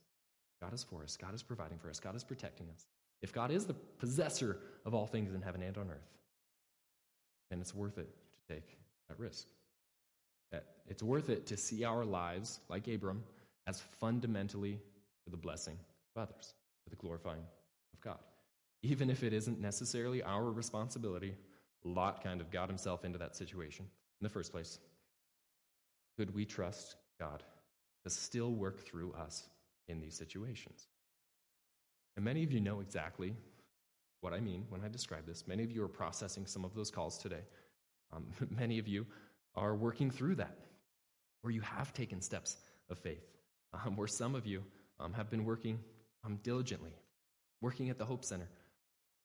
God 0.60 0.72
is 0.72 0.84
for 0.84 1.02
us, 1.02 1.16
God 1.16 1.34
is 1.34 1.42
providing 1.42 1.78
for 1.78 1.90
us, 1.90 2.00
God 2.00 2.16
is 2.16 2.24
protecting 2.24 2.68
us. 2.72 2.86
If 3.22 3.32
God 3.32 3.50
is 3.50 3.66
the 3.66 3.74
possessor 3.74 4.58
of 4.84 4.94
all 4.94 5.06
things 5.06 5.34
in 5.34 5.42
heaven 5.42 5.62
and 5.62 5.76
on 5.76 5.90
earth, 5.90 6.10
then 7.50 7.60
it's 7.60 7.74
worth 7.74 7.98
it 7.98 8.08
to 8.48 8.54
take 8.54 8.76
that 9.08 9.18
risk. 9.18 9.46
That 10.52 10.64
it's 10.88 11.02
worth 11.02 11.28
it 11.28 11.46
to 11.46 11.56
see 11.56 11.84
our 11.84 12.04
lives, 12.04 12.60
like 12.68 12.86
Abram, 12.88 13.22
as 13.66 13.80
fundamentally 14.00 14.78
for 15.24 15.30
the 15.30 15.36
blessing 15.36 15.78
of 16.14 16.22
others, 16.22 16.54
for 16.84 16.90
the 16.90 16.96
glorifying 16.96 17.42
of 17.92 18.00
God. 18.00 18.18
Even 18.82 19.10
if 19.10 19.22
it 19.22 19.32
isn't 19.32 19.60
necessarily 19.60 20.22
our 20.22 20.44
responsibility, 20.52 21.34
Lot 21.84 22.22
kind 22.22 22.40
of 22.40 22.50
got 22.50 22.68
himself 22.68 23.04
into 23.04 23.18
that 23.18 23.34
situation 23.36 23.86
in 24.20 24.24
the 24.24 24.30
first 24.30 24.52
place. 24.52 24.78
Could 26.16 26.34
we 26.34 26.44
trust 26.44 26.96
God 27.18 27.42
to 28.04 28.10
still 28.10 28.52
work 28.52 28.80
through 28.80 29.12
us 29.12 29.48
in 29.88 30.00
these 30.00 30.14
situations? 30.14 30.88
And 32.16 32.24
many 32.24 32.44
of 32.44 32.52
you 32.52 32.60
know 32.60 32.80
exactly 32.80 33.34
what 34.20 34.32
I 34.32 34.40
mean 34.40 34.64
when 34.68 34.80
I 34.80 34.88
describe 34.88 35.26
this. 35.26 35.46
Many 35.46 35.64
of 35.64 35.72
you 35.72 35.82
are 35.82 35.88
processing 35.88 36.46
some 36.46 36.64
of 36.64 36.74
those 36.74 36.90
calls 36.90 37.18
today. 37.18 37.42
Um, 38.12 38.26
many 38.50 38.78
of 38.78 38.88
you 38.88 39.06
are 39.54 39.74
working 39.74 40.10
through 40.10 40.36
that, 40.36 40.56
where 41.42 41.52
you 41.52 41.60
have 41.60 41.92
taken 41.92 42.20
steps 42.20 42.56
of 42.88 42.98
faith, 42.98 43.24
um, 43.72 43.96
where 43.96 44.08
some 44.08 44.34
of 44.34 44.46
you 44.46 44.62
um, 45.00 45.12
have 45.12 45.30
been 45.30 45.44
working 45.44 45.78
um, 46.24 46.38
diligently, 46.42 46.92
working 47.60 47.90
at 47.90 47.98
the 47.98 48.04
Hope 48.04 48.24
Center, 48.24 48.48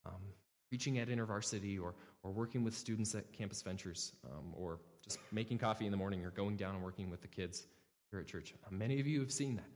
um, 0.05 0.21
preaching 0.69 0.99
at 0.99 1.09
InterVarsity, 1.09 1.81
or, 1.81 1.95
or 2.23 2.31
working 2.31 2.63
with 2.63 2.75
students 2.75 3.15
at 3.15 3.31
Campus 3.33 3.61
Ventures, 3.61 4.13
um, 4.25 4.53
or 4.53 4.79
just 5.03 5.19
making 5.31 5.57
coffee 5.57 5.85
in 5.85 5.91
the 5.91 5.97
morning, 5.97 6.25
or 6.25 6.31
going 6.31 6.55
down 6.55 6.75
and 6.75 6.83
working 6.83 7.09
with 7.09 7.21
the 7.21 7.27
kids 7.27 7.65
here 8.11 8.19
at 8.19 8.27
church. 8.27 8.53
Uh, 8.65 8.69
many 8.71 8.99
of 8.99 9.07
you 9.07 9.19
have 9.21 9.31
seen 9.31 9.55
that, 9.55 9.69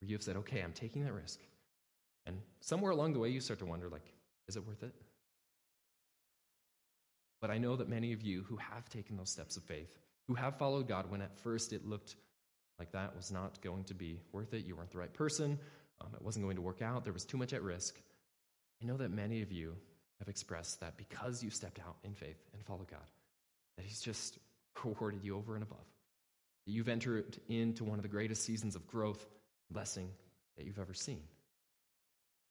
where 0.00 0.08
you 0.08 0.14
have 0.14 0.22
said, 0.22 0.36
okay, 0.36 0.60
I'm 0.60 0.72
taking 0.72 1.04
that 1.04 1.12
risk. 1.12 1.40
And 2.26 2.38
somewhere 2.60 2.92
along 2.92 3.12
the 3.12 3.18
way, 3.18 3.28
you 3.28 3.40
start 3.40 3.58
to 3.60 3.66
wonder, 3.66 3.88
like, 3.88 4.06
is 4.48 4.56
it 4.56 4.66
worth 4.66 4.82
it? 4.82 4.94
But 7.40 7.50
I 7.50 7.58
know 7.58 7.74
that 7.76 7.88
many 7.88 8.12
of 8.12 8.22
you 8.22 8.44
who 8.48 8.56
have 8.56 8.88
taken 8.88 9.16
those 9.16 9.30
steps 9.30 9.56
of 9.56 9.64
faith, 9.64 9.98
who 10.28 10.34
have 10.34 10.56
followed 10.56 10.86
God 10.86 11.10
when 11.10 11.20
at 11.20 11.36
first 11.36 11.72
it 11.72 11.84
looked 11.84 12.14
like 12.78 12.92
that 12.92 13.16
was 13.16 13.32
not 13.32 13.60
going 13.60 13.84
to 13.84 13.94
be 13.94 14.20
worth 14.32 14.54
it, 14.54 14.64
you 14.64 14.76
weren't 14.76 14.92
the 14.92 14.98
right 14.98 15.12
person, 15.12 15.58
um, 16.00 16.08
it 16.14 16.22
wasn't 16.22 16.44
going 16.44 16.56
to 16.56 16.62
work 16.62 16.82
out, 16.82 17.04
there 17.04 17.12
was 17.12 17.24
too 17.24 17.36
much 17.36 17.52
at 17.52 17.62
risk. 17.62 18.00
I 18.82 18.86
know 18.86 18.96
that 18.96 19.10
many 19.10 19.42
of 19.42 19.52
you 19.52 19.74
have 20.18 20.28
expressed 20.28 20.80
that 20.80 20.96
because 20.96 21.42
you 21.42 21.50
stepped 21.50 21.78
out 21.80 21.96
in 22.04 22.14
faith 22.14 22.38
and 22.52 22.64
followed 22.64 22.88
God, 22.88 23.10
that 23.76 23.84
He's 23.84 24.00
just 24.00 24.38
rewarded 24.84 25.24
you 25.24 25.36
over 25.36 25.54
and 25.54 25.62
above. 25.62 25.84
That 26.66 26.72
you've 26.72 26.88
entered 26.88 27.38
into 27.48 27.84
one 27.84 27.98
of 27.98 28.02
the 28.02 28.08
greatest 28.08 28.44
seasons 28.44 28.76
of 28.76 28.86
growth, 28.86 29.24
blessing 29.70 30.08
that 30.56 30.66
you've 30.66 30.78
ever 30.78 30.94
seen. 30.94 31.22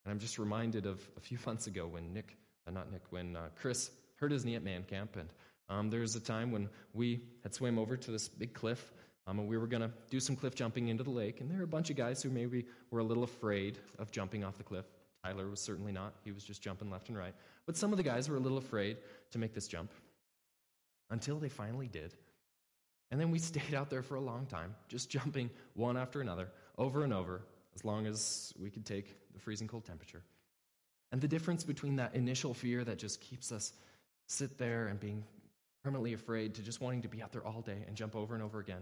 And 0.06 0.12
I'm 0.12 0.20
just 0.20 0.40
reminded 0.40 0.86
of 0.86 1.00
a 1.18 1.20
few 1.20 1.38
months 1.46 1.68
ago 1.68 1.88
when 1.88 2.14
Nick, 2.14 2.38
uh, 2.68 2.72
not 2.72 2.92
Nick, 2.92 3.04
when 3.10 3.36
uh, 3.36 3.50
Chris 3.56 3.92
hurt 4.16 4.32
his 4.32 4.46
knee 4.46 4.56
at 4.56 4.64
man 4.64 4.84
camp. 4.84 5.16
And 5.16 5.30
um, 5.70 5.90
there 5.90 6.02
was 6.02 6.16
a 6.16 6.20
time 6.20 6.52
when 6.52 6.70
we 6.94 7.22
had 7.44 7.54
swam 7.54 7.80
over 7.80 7.98
to 7.98 8.12
this 8.12 8.28
big 8.28 8.54
cliff 8.54 8.92
um, 9.28 9.40
and 9.40 9.48
we 9.48 9.58
were 9.58 9.68
going 9.68 9.82
to 9.82 9.92
do 10.10 10.20
some 10.20 10.36
cliff 10.36 10.56
jumping 10.56 10.88
into 10.88 11.04
the 11.04 11.12
lake. 11.12 11.42
And 11.42 11.50
there 11.50 11.58
were 11.58 11.64
a 11.64 11.68
bunch 11.68 11.90
of 11.90 11.96
guys 11.96 12.24
who 12.24 12.30
maybe 12.30 12.66
were 12.90 13.00
a 13.00 13.04
little 13.04 13.24
afraid 13.24 13.78
of 14.00 14.12
jumping 14.12 14.44
off 14.44 14.58
the 14.58 14.64
cliff. 14.64 14.86
Tyler 15.24 15.50
was 15.50 15.60
certainly 15.60 15.92
not. 15.92 16.16
He 16.24 16.32
was 16.32 16.44
just 16.44 16.62
jumping 16.62 16.90
left 16.90 17.10
and 17.10 17.18
right. 17.18 17.36
But 17.66 17.78
some 17.78 17.92
of 17.92 17.98
the 17.98 18.04
guys 18.04 18.28
were 18.28 18.38
a 18.38 18.40
little 18.40 18.58
afraid 18.58 18.98
to 19.32 19.38
make 19.38 19.54
this 19.54 19.68
jump 19.68 19.92
until 21.12 21.38
they 21.38 21.50
finally 21.50 21.88
did. 21.88 22.16
And 23.12 23.20
then 23.20 23.30
we 23.30 23.40
stayed 23.52 23.76
out 23.76 23.90
there 23.90 24.02
for 24.02 24.16
a 24.16 24.22
long 24.22 24.46
time, 24.48 24.74
just 24.88 25.10
jumping 25.10 25.50
one 25.76 25.98
after 25.98 26.22
another, 26.22 26.50
over 26.78 27.04
and 27.04 27.14
over, 27.14 27.44
as 27.76 27.86
long 27.86 28.08
as 28.08 28.54
we 28.60 28.70
could 28.70 28.86
take 28.86 29.16
the 29.34 29.40
freezing 29.40 29.68
cold 29.68 29.86
temperature. 29.86 30.24
And 31.12 31.22
the 31.22 31.28
difference 31.28 31.64
between 31.64 31.98
that 31.98 32.16
initial 32.16 32.54
fear 32.54 32.84
that 32.86 32.98
just 32.98 33.22
keeps 33.22 33.52
us 33.52 33.74
sit 34.28 34.58
there 34.58 34.88
and 34.88 35.00
being 35.00 35.24
permanently 35.84 36.14
afraid 36.14 36.56
to 36.56 36.62
just 36.62 36.80
wanting 36.80 37.02
to 37.02 37.10
be 37.10 37.22
out 37.22 37.32
there 37.32 37.46
all 37.46 37.62
day 37.62 37.84
and 37.86 37.96
jump 37.96 38.16
over 38.16 38.34
and 38.34 38.44
over 38.44 38.60
again, 38.60 38.82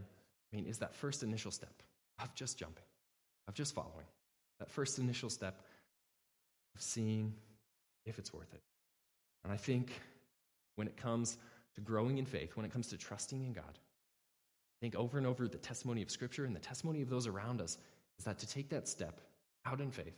I 0.51 0.55
mean, 0.55 0.65
is 0.65 0.79
that 0.79 0.95
first 0.95 1.23
initial 1.23 1.51
step 1.51 1.73
of 2.21 2.33
just 2.35 2.57
jumping, 2.57 2.83
of 3.47 3.53
just 3.53 3.73
following. 3.73 4.05
That 4.59 4.69
first 4.69 4.99
initial 4.99 5.29
step 5.29 5.61
of 6.75 6.81
seeing 6.81 7.33
if 8.05 8.19
it's 8.19 8.33
worth 8.33 8.53
it. 8.53 8.61
And 9.43 9.53
I 9.53 9.57
think 9.57 9.91
when 10.75 10.87
it 10.87 10.97
comes 10.97 11.37
to 11.75 11.81
growing 11.81 12.17
in 12.17 12.25
faith, 12.25 12.55
when 12.55 12.65
it 12.65 12.71
comes 12.71 12.87
to 12.89 12.97
trusting 12.97 13.43
in 13.43 13.53
God, 13.53 13.63
I 13.73 14.79
think 14.81 14.95
over 14.95 15.17
and 15.17 15.27
over 15.27 15.47
the 15.47 15.57
testimony 15.57 16.01
of 16.01 16.09
Scripture 16.09 16.45
and 16.45 16.55
the 16.55 16.59
testimony 16.59 17.01
of 17.01 17.09
those 17.09 17.27
around 17.27 17.61
us 17.61 17.77
is 18.17 18.25
that 18.25 18.39
to 18.39 18.47
take 18.47 18.69
that 18.69 18.87
step 18.87 19.21
out 19.65 19.81
in 19.81 19.91
faith, 19.91 20.15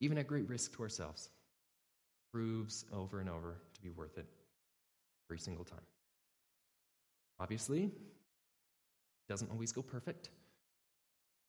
even 0.00 0.18
at 0.18 0.26
great 0.26 0.48
risk 0.48 0.76
to 0.76 0.82
ourselves, 0.82 1.30
proves 2.32 2.84
over 2.92 3.20
and 3.20 3.30
over 3.30 3.60
to 3.74 3.80
be 3.80 3.90
worth 3.90 4.18
it 4.18 4.26
every 5.28 5.38
single 5.38 5.64
time. 5.64 5.78
Obviously, 7.38 7.90
doesn't 9.28 9.50
always 9.50 9.72
go 9.72 9.82
perfect. 9.82 10.30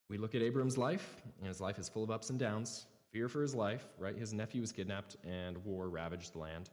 We 0.09 0.17
look 0.17 0.35
at 0.35 0.41
Abram's 0.41 0.77
life, 0.77 1.21
and 1.39 1.47
his 1.47 1.59
life 1.59 1.79
is 1.79 1.89
full 1.89 2.03
of 2.03 2.11
ups 2.11 2.29
and 2.29 2.39
downs. 2.39 2.85
Fear 3.11 3.27
for 3.27 3.41
his 3.41 3.55
life, 3.55 3.85
right? 3.97 4.15
His 4.15 4.33
nephew 4.33 4.61
was 4.61 4.71
kidnapped, 4.71 5.15
and 5.23 5.57
war 5.65 5.89
ravaged 5.89 6.33
the 6.33 6.39
land. 6.39 6.69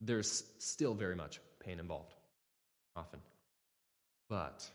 There's 0.00 0.44
still 0.58 0.94
very 0.94 1.16
much 1.16 1.40
pain 1.60 1.80
involved, 1.80 2.14
often. 2.94 3.20
But 4.28 4.68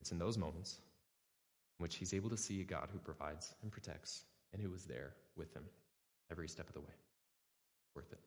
it's 0.00 0.12
in 0.12 0.18
those 0.18 0.38
moments 0.38 0.78
in 1.78 1.82
which 1.82 1.96
he's 1.96 2.14
able 2.14 2.30
to 2.30 2.36
see 2.36 2.60
a 2.60 2.64
God 2.64 2.88
who 2.92 2.98
provides 2.98 3.54
and 3.62 3.72
protects 3.72 4.24
and 4.52 4.62
who 4.62 4.72
is 4.74 4.84
there 4.84 5.14
with 5.36 5.52
him 5.52 5.64
every 6.30 6.48
step 6.48 6.68
of 6.68 6.74
the 6.74 6.80
way. 6.80 6.94
Worth 7.94 8.12
it. 8.12 8.20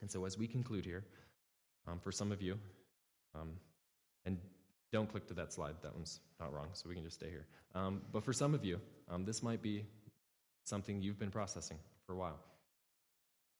And 0.00 0.10
so, 0.10 0.24
as 0.24 0.36
we 0.36 0.46
conclude 0.46 0.84
here, 0.84 1.04
um, 1.86 1.98
for 2.00 2.10
some 2.10 2.32
of 2.32 2.42
you, 2.42 2.58
um, 3.34 3.50
and 4.24 4.38
don't 4.92 5.10
click 5.10 5.26
to 5.28 5.34
that 5.34 5.52
slide, 5.52 5.74
that 5.82 5.94
one's 5.94 6.20
not 6.38 6.52
wrong, 6.52 6.68
so 6.72 6.88
we 6.88 6.94
can 6.94 7.04
just 7.04 7.16
stay 7.16 7.30
here. 7.30 7.46
Um, 7.74 8.02
but 8.12 8.22
for 8.22 8.32
some 8.32 8.54
of 8.54 8.64
you, 8.64 8.80
um, 9.10 9.24
this 9.24 9.42
might 9.42 9.62
be 9.62 9.84
something 10.64 11.00
you've 11.00 11.18
been 11.18 11.30
processing 11.30 11.78
for 12.06 12.12
a 12.12 12.16
while, 12.16 12.38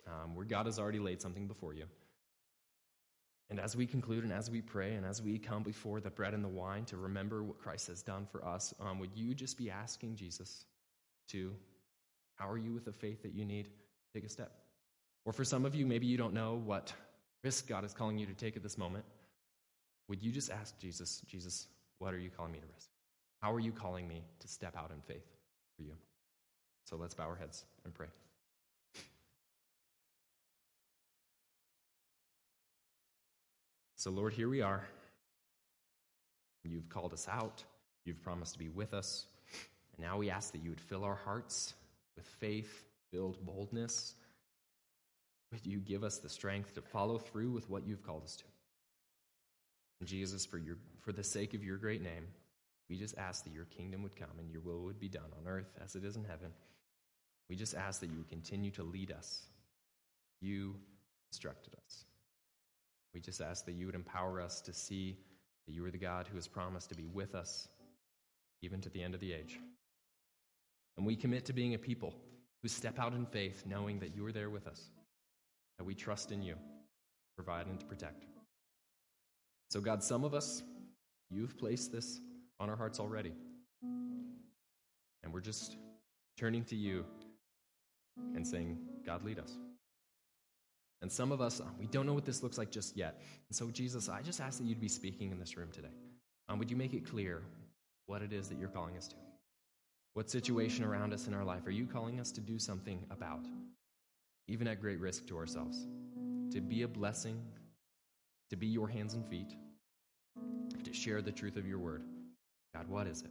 um, 0.07 0.35
where 0.35 0.45
God 0.45 0.67
has 0.67 0.79
already 0.79 0.99
laid 0.99 1.21
something 1.21 1.49
before 1.49 1.75
you. 1.75 1.85
And 3.51 3.61
as 3.61 3.77
we 3.77 3.87
conclude 3.87 4.25
and 4.25 4.33
as 4.33 4.51
we 4.51 4.63
pray 4.63 4.95
and 4.95 5.05
as 5.05 5.21
we 5.21 5.39
come 5.39 5.63
before 5.63 6.01
the 6.01 6.11
bread 6.11 6.33
and 6.33 6.43
the 6.43 6.49
wine 6.49 6.85
to 6.87 6.97
remember 6.97 7.43
what 7.43 7.59
Christ 7.59 7.89
has 7.89 8.03
done 8.03 8.27
for 8.31 8.45
us, 8.45 8.73
um, 8.81 8.99
would 8.99 9.11
you 9.15 9.35
just 9.35 9.59
be 9.59 9.71
asking 9.71 10.17
Jesus 10.17 10.65
to 11.29 11.53
power 12.39 12.57
you 12.57 12.73
with 12.73 12.85
the 12.85 12.93
faith 12.93 13.23
that 13.23 13.35
you 13.35 13.45
need 13.45 13.65
to 13.65 13.71
take 14.15 14.25
a 14.25 14.29
step? 14.31 14.53
Or 15.25 15.33
for 15.33 15.45
some 15.45 15.67
of 15.67 15.75
you, 15.75 15.87
maybe 15.87 16.07
you 16.07 16.17
don't 16.17 16.33
know 16.33 16.63
what 16.65 16.93
risk 17.45 17.69
God 17.69 17.85
is 17.85 17.93
calling 17.93 18.17
you 18.17 18.27
to 18.27 18.35
take 18.35 18.57
at 18.57 18.63
this 18.63 18.79
moment. 18.79 19.05
Would 20.09 20.23
you 20.23 20.33
just 20.33 20.51
ask 20.51 20.79
Jesus, 20.79 21.23
Jesus, 21.27 21.69
what 21.99 22.13
are 22.13 22.19
you 22.19 22.31
calling 22.31 22.53
me 22.53 22.59
to 22.59 22.67
risk? 22.75 22.91
How 23.41 23.53
are 23.53 23.61
you 23.61 23.73
calling 23.73 24.07
me 24.07 24.23
to 24.41 24.49
step 24.49 24.77
out 24.77 24.91
in 24.91 25.01
faith 25.01 25.27
for 25.77 25.83
you? 25.83 25.95
So 26.85 26.97
let's 26.97 27.15
bow 27.15 27.25
our 27.25 27.37
heads 27.37 27.65
and 27.85 27.95
pray. 27.95 28.09
So, 33.97 34.11
Lord, 34.11 34.33
here 34.33 34.49
we 34.49 34.61
are. 34.63 34.85
You've 36.65 36.89
called 36.89 37.13
us 37.13 37.29
out, 37.29 37.63
you've 38.05 38.23
promised 38.23 38.53
to 38.55 38.59
be 38.59 38.69
with 38.69 38.95
us. 38.95 39.27
And 39.97 40.05
now 40.05 40.19
we 40.19 40.31
ask 40.31 40.53
that 40.53 40.63
you 40.63 40.71
would 40.71 40.81
fill 40.81 41.05
our 41.05 41.15
hearts 41.15 41.75
with 42.17 42.27
faith, 42.27 42.85
build 43.11 43.45
boldness. 43.45 44.15
Would 45.53 45.67
you 45.67 45.79
give 45.79 46.03
us 46.03 46.19
the 46.19 46.29
strength 46.29 46.75
to 46.75 46.83
follow 46.83 47.19
through 47.19 47.51
with 47.51 47.69
what 47.69 47.87
you've 47.87 48.05
called 48.05 48.25
us 48.25 48.37
to? 48.37 48.45
Jesus, 50.05 50.45
for, 50.45 50.59
your, 50.59 50.77
for 51.01 51.13
the 51.13 51.25
sake 51.25 51.55
of 51.55 51.63
your 51.63 51.77
great 51.77 52.03
name, 52.03 52.27
we 52.89 52.97
just 52.97 53.17
ask 53.17 53.45
that 53.45 53.53
your 53.53 53.65
kingdom 53.67 54.03
would 54.03 54.17
come 54.17 54.39
and 54.39 54.51
your 54.51 54.61
will 54.61 54.81
would 54.81 55.01
be 55.01 55.09
done 55.09 55.31
on 55.39 55.49
earth 55.51 55.73
as 55.83 55.95
it 55.95 56.05
is 56.05 56.17
in 56.17 56.25
heaven. 56.25 56.53
We 57.49 57.57
just 57.57 57.75
ask 57.75 58.01
that 58.01 58.11
you 58.11 58.19
would 58.19 58.29
continue 58.29 58.71
to 58.73 58.83
lead 58.83 59.11
us. 59.13 59.43
You 60.41 60.75
instructed 61.31 61.75
us. 61.87 62.05
We 63.15 63.21
just 63.21 63.41
ask 63.41 63.65
that 63.67 63.73
you 63.73 63.87
would 63.87 63.95
empower 63.95 64.41
us 64.41 64.61
to 64.63 64.73
see 64.73 65.17
that 65.67 65.73
you 65.73 65.85
are 65.85 65.91
the 65.91 65.99
God 65.99 66.27
who 66.27 66.37
has 66.37 66.49
promised 66.49 66.89
to 66.91 66.95
be 66.95 67.07
with 67.07 67.35
us 67.35 67.69
even 68.63 68.81
to 68.81 68.91
the 68.91 69.03
end 69.03 69.15
of 69.15 69.21
the 69.21 69.33
age. 69.33 69.59
And 70.97 71.07
we 71.07 71.17
commit 71.17 71.45
to 71.47 71.53
being 71.53 71.75
a 71.75 71.79
people 71.79 72.15
who 72.63 72.69
step 72.69 72.99
out 72.99 73.13
in 73.13 73.27
faith, 73.27 73.65
knowing 73.67 73.99
that 74.01 74.15
you 74.15 74.25
are 74.27 74.33
there 74.33 74.51
with 74.51 74.67
us, 74.67 74.91
that 75.79 75.85
we 75.85 75.95
trust 75.95 76.31
in 76.31 76.43
you, 76.43 76.55
provide 77.37 77.67
and 77.67 77.81
to 77.81 77.87
protect. 77.87 78.27
So, 79.73 79.81
God, 79.81 80.03
some 80.03 80.23
of 80.23 80.35
us, 80.35 80.63
you've 81.31 81.57
placed 81.57 81.93
this 81.93 82.21
on 82.61 82.69
our 82.69 82.77
hearts 82.77 83.01
already. 83.01 83.33
And 85.25 85.33
we're 85.33 85.41
just 85.41 85.79
turning 86.37 86.63
to 86.65 86.77
you 86.77 87.07
and 88.35 88.47
saying, 88.47 88.77
God, 89.07 89.25
lead 89.25 89.39
us. 89.39 89.57
And 91.01 91.11
some 91.11 91.33
of 91.33 91.41
us, 91.41 91.63
we 91.81 91.87
don't 91.87 92.05
know 92.05 92.13
what 92.13 92.27
this 92.27 92.43
looks 92.43 92.59
like 92.59 92.71
just 92.71 92.99
yet. 92.99 93.23
And 93.49 93.57
so, 93.57 93.71
Jesus, 93.71 94.11
I 94.11 94.21
just 94.21 94.43
ask 94.43 94.59
that 94.59 94.67
you'd 94.67 94.79
be 94.79 94.89
speaking 94.89 95.31
in 95.31 95.39
this 95.39 95.57
room 95.57 95.71
today. 95.73 95.95
Um, 96.51 96.59
would 96.59 96.71
you 96.71 96.77
make 96.77 96.93
it 96.93 97.09
clear 97.09 97.41
what 98.05 98.21
it 98.21 98.35
is 98.35 98.51
that 98.51 98.59
you're 98.59 98.69
calling 98.69 98.99
us 98.99 99.09
to? 99.09 99.17
What 100.13 100.29
situation 100.29 100.85
around 100.85 101.15
us 101.15 101.29
in 101.29 101.33
our 101.33 101.45
life 101.47 101.67
are 101.67 101.71
you 101.71 101.87
calling 101.87 102.21
us 102.21 102.31
to 102.33 102.43
do 102.43 102.59
something 102.59 103.03
about, 103.11 103.47
even 104.49 104.69
at 104.69 104.83
great 104.83 105.01
risk 105.01 105.27
to 105.29 105.39
ourselves? 105.39 105.87
To 106.51 106.61
be 106.61 106.83
a 106.83 106.89
blessing, 106.89 107.41
to 108.53 108.57
be 108.57 108.67
your 108.67 108.87
hands 108.87 109.15
and 109.15 109.27
feet, 109.29 109.57
to 110.85 110.93
share 110.93 111.23
the 111.23 111.33
truth 111.33 111.57
of 111.57 111.67
your 111.67 111.79
word. 111.79 112.03
God, 112.75 112.87
what 112.87 113.07
is 113.07 113.23
it? 113.23 113.31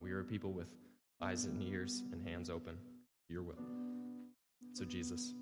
We 0.00 0.12
are 0.12 0.20
a 0.20 0.24
people 0.24 0.52
with 0.52 0.68
eyes 1.20 1.44
and 1.46 1.60
ears 1.60 2.04
and 2.12 2.24
hands 2.24 2.50
open 2.50 2.74
to 2.74 3.32
your 3.34 3.42
will. 3.42 3.58
So, 4.72 4.84
Jesus, 4.84 5.34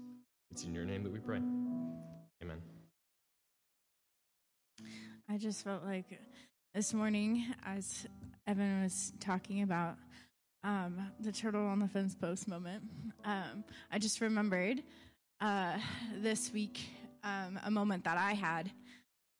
it's 0.50 0.64
in 0.64 0.74
your 0.74 0.86
name 0.86 1.02
that 1.02 1.12
we 1.12 1.18
pray. 1.18 1.42
Amen. 2.42 2.56
I 5.28 5.36
just 5.36 5.62
felt 5.62 5.84
like 5.84 6.18
this 6.74 6.94
morning, 6.94 7.44
as 7.66 8.06
Evan 8.46 8.82
was 8.82 9.12
talking 9.20 9.60
about 9.60 9.96
um, 10.64 11.12
the 11.20 11.32
turtle 11.32 11.66
on 11.66 11.80
the 11.80 11.88
fence 11.88 12.14
post 12.14 12.48
moment, 12.48 12.82
um, 13.26 13.62
I 13.90 13.98
just 13.98 14.22
remembered 14.22 14.82
uh, 15.42 15.76
this 16.22 16.50
week 16.50 16.80
um, 17.22 17.60
a 17.62 17.70
moment 17.70 18.04
that 18.04 18.16
I 18.16 18.32
had 18.32 18.70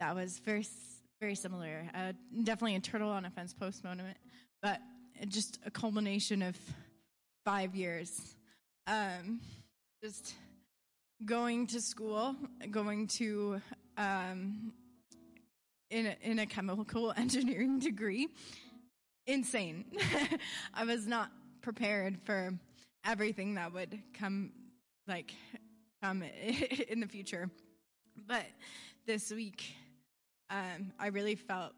that 0.03 0.16
was 0.16 0.40
very, 0.40 0.66
very 1.20 1.36
similar. 1.36 1.88
Uh, 1.94 2.12
definitely 2.42 2.74
a 2.74 2.80
turtle 2.80 3.09
on 3.09 3.24
a 3.24 3.30
fence 3.30 3.55
post 3.55 3.84
moment, 3.84 4.16
but 4.61 4.80
just 5.28 5.61
a 5.64 5.70
culmination 5.70 6.42
of 6.42 6.57
five 7.44 7.76
years. 7.76 8.34
Um, 8.88 9.40
just 10.03 10.34
going 11.24 11.68
to 11.68 11.80
school, 11.80 12.34
going 12.72 13.07
to 13.18 13.61
um, 13.96 14.72
in 15.88 16.07
a, 16.07 16.16
in 16.20 16.40
a 16.40 16.46
chemical 16.46 17.12
engineering 17.16 17.78
degree. 17.78 18.26
Insane. 19.28 19.84
I 20.74 20.84
was 20.84 21.07
not 21.07 21.30
prepared 21.61 22.18
for 22.24 22.55
everything 23.07 23.55
that 23.55 23.72
would 23.72 24.03
come, 24.18 24.50
like, 25.07 25.32
come 26.03 26.24
in 26.88 26.98
the 26.98 27.07
future. 27.07 27.48
But 28.26 28.46
this 29.07 29.30
week, 29.30 29.76
um, 30.53 30.92
I 31.00 31.07
really 31.07 31.34
felt 31.34 31.72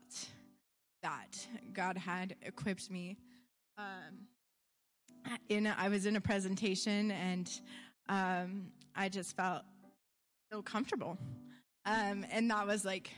that 1.03 1.47
God 1.73 1.97
had 1.97 2.35
equipped 2.43 2.91
me. 2.91 3.17
Um, 3.79 4.27
in 5.49 5.67
a, 5.67 5.77
I 5.79 5.89
was 5.89 6.07
in 6.07 6.17
a 6.17 6.21
presentation 6.21 7.13
and 7.13 7.51
um, 8.09 8.67
I 8.97 9.09
just 9.09 9.37
felt 9.37 9.63
so 10.53 10.61
comfortable. 10.61 11.17
Um, 11.87 12.27
and 12.31 12.51
that 12.51 12.67
was 12.67 12.85
like 12.85 13.11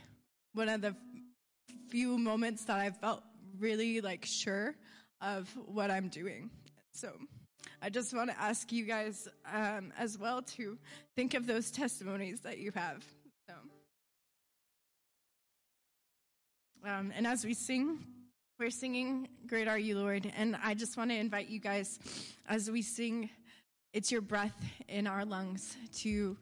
one 0.53 0.69
of 0.69 0.81
the 0.81 0.95
few 1.89 2.17
moments 2.17 2.65
that 2.65 2.77
I 2.77 2.91
felt 2.91 3.23
really 3.59 3.99
like 3.99 4.25
sure 4.25 4.75
of 5.21 5.49
what 5.65 5.89
I'm 5.89 6.09
doing. 6.09 6.51
So 6.93 7.11
I 7.81 7.89
just 7.89 8.13
want 8.15 8.29
to 8.29 8.39
ask 8.39 8.71
you 8.71 8.85
guys 8.85 9.27
um, 9.51 9.91
as 9.97 10.19
well 10.19 10.43
to 10.43 10.77
think 11.15 11.33
of 11.33 11.47
those 11.47 11.71
testimonies 11.71 12.41
that 12.41 12.59
you 12.59 12.71
have. 12.75 13.03
Um, 16.87 17.11
and 17.15 17.27
as 17.27 17.43
we 17.43 17.53
sing, 17.53 17.99
we're 18.59 18.69
singing 18.69 19.27
Great 19.45 19.67
Are 19.67 19.77
You, 19.77 19.99
Lord. 19.99 20.31
And 20.37 20.57
I 20.63 20.73
just 20.73 20.95
want 20.95 21.11
to 21.11 21.17
invite 21.17 21.49
you 21.49 21.59
guys 21.59 21.99
as 22.47 22.71
we 22.71 22.81
sing 22.81 23.29
it's 23.93 24.11
your 24.11 24.21
breath 24.21 24.55
in 24.87 25.05
our 25.05 25.25
lungs 25.25 25.75
to 25.97 26.37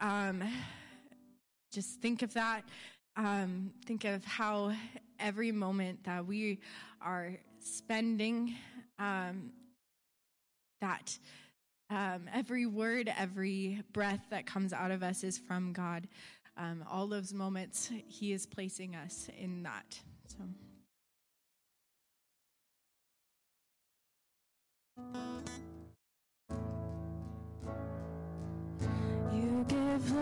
um, 0.00 0.42
just 1.72 2.00
think 2.00 2.22
of 2.22 2.34
that. 2.34 2.62
Um, 3.16 3.72
think 3.86 4.04
of 4.04 4.22
how 4.24 4.72
every 5.18 5.50
moment 5.50 6.04
that 6.04 6.26
we 6.26 6.60
are 7.00 7.32
spending, 7.58 8.54
um, 8.98 9.50
that 10.82 11.16
um, 11.88 12.28
every 12.34 12.66
word, 12.66 13.10
every 13.16 13.82
breath 13.92 14.26
that 14.30 14.44
comes 14.44 14.72
out 14.72 14.90
of 14.90 15.02
us 15.02 15.24
is 15.24 15.38
from 15.38 15.72
God. 15.72 16.06
Um, 16.58 16.84
all 16.90 17.06
those 17.06 17.34
moments, 17.34 17.90
He 18.08 18.32
is 18.32 18.46
placing 18.46 18.96
us 18.96 19.28
in 19.38 19.62
that. 19.64 20.00
So. 20.26 20.44
You 29.32 29.66
give 29.68 30.12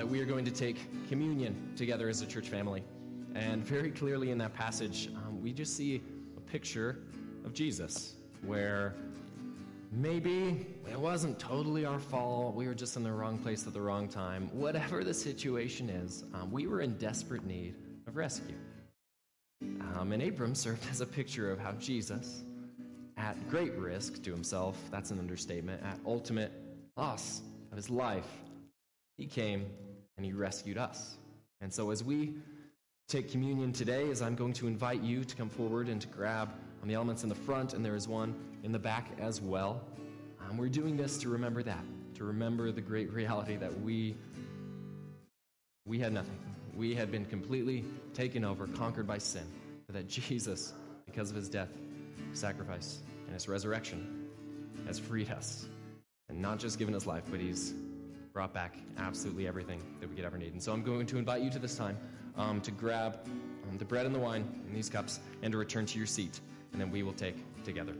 that 0.00 0.08
we 0.08 0.18
are 0.18 0.24
going 0.24 0.46
to 0.46 0.50
take 0.50 0.78
communion 1.10 1.74
together 1.76 2.08
as 2.08 2.22
a 2.22 2.26
church 2.26 2.48
family. 2.48 2.82
And 3.34 3.62
very 3.62 3.90
clearly 3.90 4.30
in 4.30 4.38
that 4.38 4.54
passage, 4.54 5.10
um, 5.14 5.42
we 5.42 5.52
just 5.52 5.76
see 5.76 6.00
a 6.38 6.40
picture 6.40 7.00
of 7.44 7.52
Jesus 7.52 8.14
where 8.46 8.94
maybe 9.92 10.66
it 10.90 10.98
wasn't 10.98 11.38
totally 11.38 11.84
our 11.84 11.98
fault. 11.98 12.54
We 12.54 12.66
were 12.66 12.72
just 12.72 12.96
in 12.96 13.02
the 13.02 13.12
wrong 13.12 13.36
place 13.36 13.66
at 13.66 13.74
the 13.74 13.80
wrong 13.82 14.08
time. 14.08 14.48
Whatever 14.54 15.04
the 15.04 15.12
situation 15.12 15.90
is, 15.90 16.24
um, 16.32 16.50
we 16.50 16.66
were 16.66 16.80
in 16.80 16.96
desperate 16.96 17.44
need 17.44 17.74
of 18.06 18.16
rescue. 18.16 18.56
Um, 19.98 20.12
and 20.12 20.22
Abram 20.22 20.54
served 20.54 20.86
as 20.90 21.02
a 21.02 21.06
picture 21.06 21.52
of 21.52 21.58
how 21.58 21.72
Jesus, 21.72 22.42
at 23.18 23.36
great 23.50 23.74
risk 23.74 24.22
to 24.22 24.30
himself, 24.30 24.78
that's 24.90 25.10
an 25.10 25.18
understatement, 25.18 25.82
at 25.82 25.98
ultimate 26.06 26.52
loss 26.96 27.42
of 27.70 27.76
his 27.76 27.90
life, 27.90 28.24
he 29.18 29.26
came 29.26 29.66
and 30.20 30.26
he 30.26 30.34
rescued 30.34 30.76
us. 30.76 31.16
And 31.62 31.72
so 31.72 31.90
as 31.90 32.04
we 32.04 32.34
take 33.08 33.30
communion 33.30 33.72
today, 33.72 34.10
as 34.10 34.20
I'm 34.20 34.34
going 34.34 34.52
to 34.52 34.66
invite 34.66 35.02
you 35.02 35.24
to 35.24 35.34
come 35.34 35.48
forward 35.48 35.88
and 35.88 35.98
to 35.98 36.06
grab 36.08 36.52
on 36.82 36.88
the 36.88 36.94
elements 36.94 37.22
in 37.22 37.30
the 37.30 37.34
front, 37.34 37.72
and 37.72 37.82
there 37.82 37.96
is 37.96 38.06
one 38.06 38.34
in 38.62 38.70
the 38.70 38.78
back 38.78 39.08
as 39.18 39.40
well. 39.40 39.80
Um, 40.38 40.58
we're 40.58 40.68
doing 40.68 40.98
this 40.98 41.16
to 41.18 41.30
remember 41.30 41.62
that, 41.62 41.82
to 42.16 42.24
remember 42.24 42.70
the 42.70 42.82
great 42.82 43.10
reality 43.14 43.56
that 43.56 43.80
we 43.80 44.14
we 45.86 45.98
had 45.98 46.12
nothing. 46.12 46.38
We 46.76 46.94
had 46.94 47.10
been 47.10 47.24
completely 47.24 47.82
taken 48.12 48.44
over, 48.44 48.66
conquered 48.66 49.06
by 49.06 49.16
sin, 49.16 49.46
but 49.86 49.94
that 49.94 50.06
Jesus, 50.28 50.74
because 51.06 51.30
of 51.30 51.36
his 51.36 51.48
death, 51.48 51.70
sacrifice, 52.34 52.98
and 53.24 53.32
his 53.32 53.48
resurrection, 53.48 54.28
has 54.86 54.98
freed 54.98 55.30
us. 55.30 55.66
And 56.28 56.42
not 56.42 56.58
just 56.58 56.78
given 56.78 56.94
us 56.94 57.06
life, 57.06 57.24
but 57.30 57.40
he's 57.40 57.72
brought 58.32 58.54
back 58.54 58.76
absolutely 58.98 59.46
everything 59.46 59.82
that 60.00 60.08
we 60.08 60.16
could 60.16 60.24
ever 60.24 60.38
need. 60.38 60.52
And 60.52 60.62
so 60.62 60.72
I'm 60.72 60.82
going 60.82 61.06
to 61.06 61.18
invite 61.18 61.42
you 61.42 61.50
to 61.50 61.58
this 61.58 61.76
time 61.76 61.98
um, 62.36 62.60
to 62.62 62.70
grab 62.70 63.18
um, 63.68 63.78
the 63.78 63.84
bread 63.84 64.06
and 64.06 64.14
the 64.14 64.18
wine 64.18 64.44
in 64.66 64.74
these 64.74 64.88
cups 64.88 65.20
and 65.42 65.52
to 65.52 65.58
return 65.58 65.86
to 65.86 65.98
your 65.98 66.06
seat, 66.06 66.40
and 66.72 66.80
then 66.80 66.90
we 66.90 67.02
will 67.02 67.12
take 67.12 67.36
together. 67.64 67.94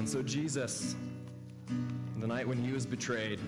And 0.00 0.08
so, 0.08 0.22
Jesus, 0.22 0.96
the 2.20 2.26
night 2.26 2.48
when 2.48 2.56
he 2.56 2.72
was 2.72 2.86
betrayed, 2.86 3.38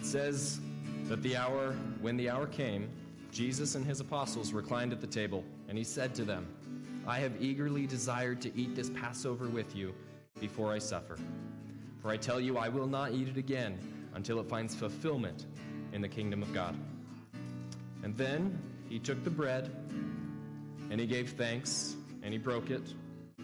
says 0.00 0.58
that 1.04 1.22
the 1.22 1.36
hour, 1.36 1.72
when 2.00 2.16
the 2.16 2.30
hour 2.30 2.46
came, 2.46 2.88
Jesus 3.30 3.74
and 3.74 3.84
his 3.84 4.00
apostles 4.00 4.54
reclined 4.54 4.94
at 4.94 5.02
the 5.02 5.06
table, 5.06 5.44
and 5.68 5.76
he 5.76 5.84
said 5.84 6.14
to 6.14 6.24
them, 6.24 6.46
I 7.06 7.18
have 7.18 7.42
eagerly 7.42 7.86
desired 7.86 8.40
to 8.40 8.58
eat 8.58 8.74
this 8.74 8.88
Passover 8.88 9.48
with 9.48 9.76
you 9.76 9.94
before 10.40 10.72
I 10.72 10.78
suffer. 10.78 11.18
For 12.00 12.08
I 12.08 12.16
tell 12.16 12.40
you, 12.40 12.56
I 12.56 12.70
will 12.70 12.86
not 12.86 13.12
eat 13.12 13.28
it 13.28 13.36
again 13.36 13.78
until 14.14 14.40
it 14.40 14.48
finds 14.48 14.74
fulfillment 14.74 15.44
in 15.92 16.00
the 16.00 16.08
kingdom 16.08 16.42
of 16.42 16.54
God. 16.54 16.74
And 18.02 18.16
then 18.16 18.58
he 18.88 18.98
took 18.98 19.22
the 19.24 19.30
bread, 19.30 19.70
and 20.90 20.98
he 20.98 21.06
gave 21.06 21.32
thanks, 21.32 21.96
and 22.22 22.32
he 22.32 22.38
broke 22.38 22.70
it, 22.70 22.94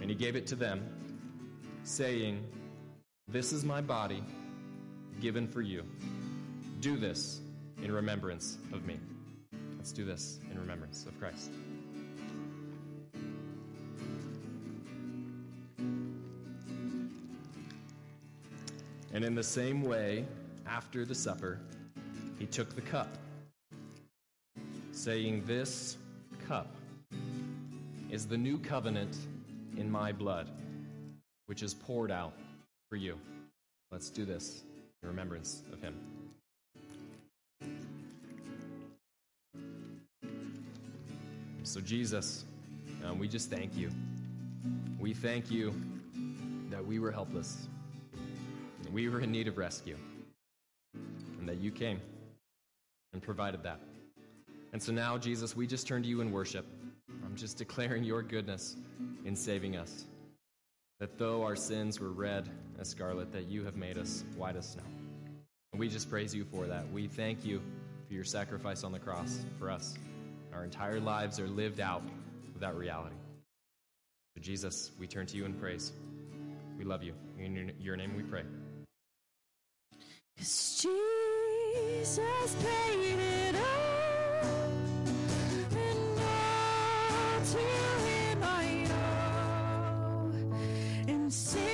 and 0.00 0.08
he 0.08 0.16
gave 0.16 0.34
it 0.34 0.46
to 0.46 0.56
them 0.56 1.01
saying, 1.84 2.44
This 3.28 3.52
is 3.52 3.64
my 3.64 3.80
body 3.80 4.22
given 5.20 5.46
for 5.46 5.62
you. 5.62 5.84
Do 6.80 6.96
this 6.96 7.40
in 7.82 7.92
remembrance 7.92 8.58
of 8.72 8.84
me. 8.86 8.98
Let's 9.76 9.92
do 9.92 10.04
this 10.04 10.38
in 10.50 10.58
remembrance 10.58 11.06
of 11.06 11.18
Christ. 11.18 11.50
And 19.14 19.24
in 19.24 19.34
the 19.34 19.42
same 19.42 19.82
way, 19.82 20.24
after 20.66 21.04
the 21.04 21.14
supper, 21.14 21.58
he 22.38 22.46
took 22.46 22.74
the 22.74 22.80
cup, 22.80 23.18
saying, 24.92 25.42
This 25.46 25.96
cup 26.48 26.74
is 28.10 28.26
the 28.26 28.38
new 28.38 28.58
covenant 28.58 29.16
in 29.76 29.90
my 29.90 30.12
blood 30.12 30.48
which 31.47 31.62
is 31.62 31.74
poured 31.74 32.11
out 32.11 32.32
for 32.88 32.97
you. 32.97 33.18
Let's 33.90 34.11
do 34.11 34.24
this 34.24 34.62
in 35.03 35.09
remembrance 35.09 35.62
of 35.72 35.80
him. 35.80 35.95
So, 41.64 41.80
Jesus, 41.80 42.45
um, 43.05 43.18
we 43.18 43.28
just 43.28 43.51
thank 43.51 43.76
you. 43.76 43.90
We 44.99 45.14
thank 45.14 45.51
you 45.51 45.74
that 46.70 46.84
we 46.84 46.99
were 46.99 47.11
helpless, 47.11 47.68
we 48.93 49.09
were 49.09 49.20
in 49.20 49.30
need 49.30 49.49
of 49.49 49.59
rescue, 49.59 49.97
and 51.38 51.49
that 51.49 51.59
you 51.59 51.70
came 51.70 52.01
and 53.12 53.22
provided 53.22 53.62
that. 53.62 53.80
And 54.72 54.82
so 54.82 54.93
now, 54.93 55.18
Jesus, 55.18 55.55
we 55.55 55.66
just 55.66 55.86
turn 55.86 56.03
to 56.03 56.09
you 56.09 56.20
in 56.20 56.32
worship. 56.32 56.66
I'm 57.24 57.36
just 57.36 57.59
declaring 57.59 58.05
your 58.05 58.22
goodness 58.22 58.76
in 59.24 59.36
saving 59.36 59.76
us 59.76 60.07
that 61.03 61.18
though 61.18 61.42
our 61.42 61.57
sins 61.57 61.98
were 61.98 62.12
red 62.12 62.48
as 62.78 62.88
scarlet, 62.88 63.32
that 63.32 63.46
you 63.46 63.64
have 63.64 63.74
made 63.74 63.98
us 63.98 64.22
white 64.36 64.55
as 64.55 64.70
snow. 64.70 64.84
And 65.72 65.80
we 65.80 65.88
just 65.88 66.09
praise 66.09 66.32
you 66.32 66.44
for 66.44 66.68
that. 66.68 66.92
We 66.92 67.09
thank 67.09 67.44
you 67.44 67.61
for 68.07 68.14
your 68.14 68.22
sacrifice 68.22 68.84
on 68.84 68.92
the 68.92 69.00
cross 69.00 69.44
for 69.59 69.68
us. 69.68 69.96
Our 70.55 70.62
entire 70.62 71.00
lives 71.00 71.40
are 71.40 71.48
lived 71.48 71.80
out 71.80 72.05
with 72.53 72.61
that 72.61 72.76
reality. 72.76 73.16
So, 74.36 74.42
Jesus, 74.42 74.92
we 74.96 75.09
turn 75.09 75.26
to 75.26 75.36
you 75.36 75.44
in 75.44 75.55
praise. 75.55 75.90
We 76.78 76.84
love 76.84 77.03
you. 77.03 77.14
In 77.36 77.57
your- 77.57 77.70
your 77.80 77.96
name 77.96 78.14
we 78.16 78.22
pray. 78.22 78.44
'Cause 80.36 80.84
Jesus 80.84 82.55
paid 82.62 83.18
it 83.18 83.57
all, 83.57 85.01
see 91.32 91.71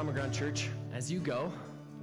So, 0.00 0.12
Ground 0.12 0.32
Church, 0.32 0.70
as 0.94 1.12
you 1.12 1.20
go, 1.20 1.52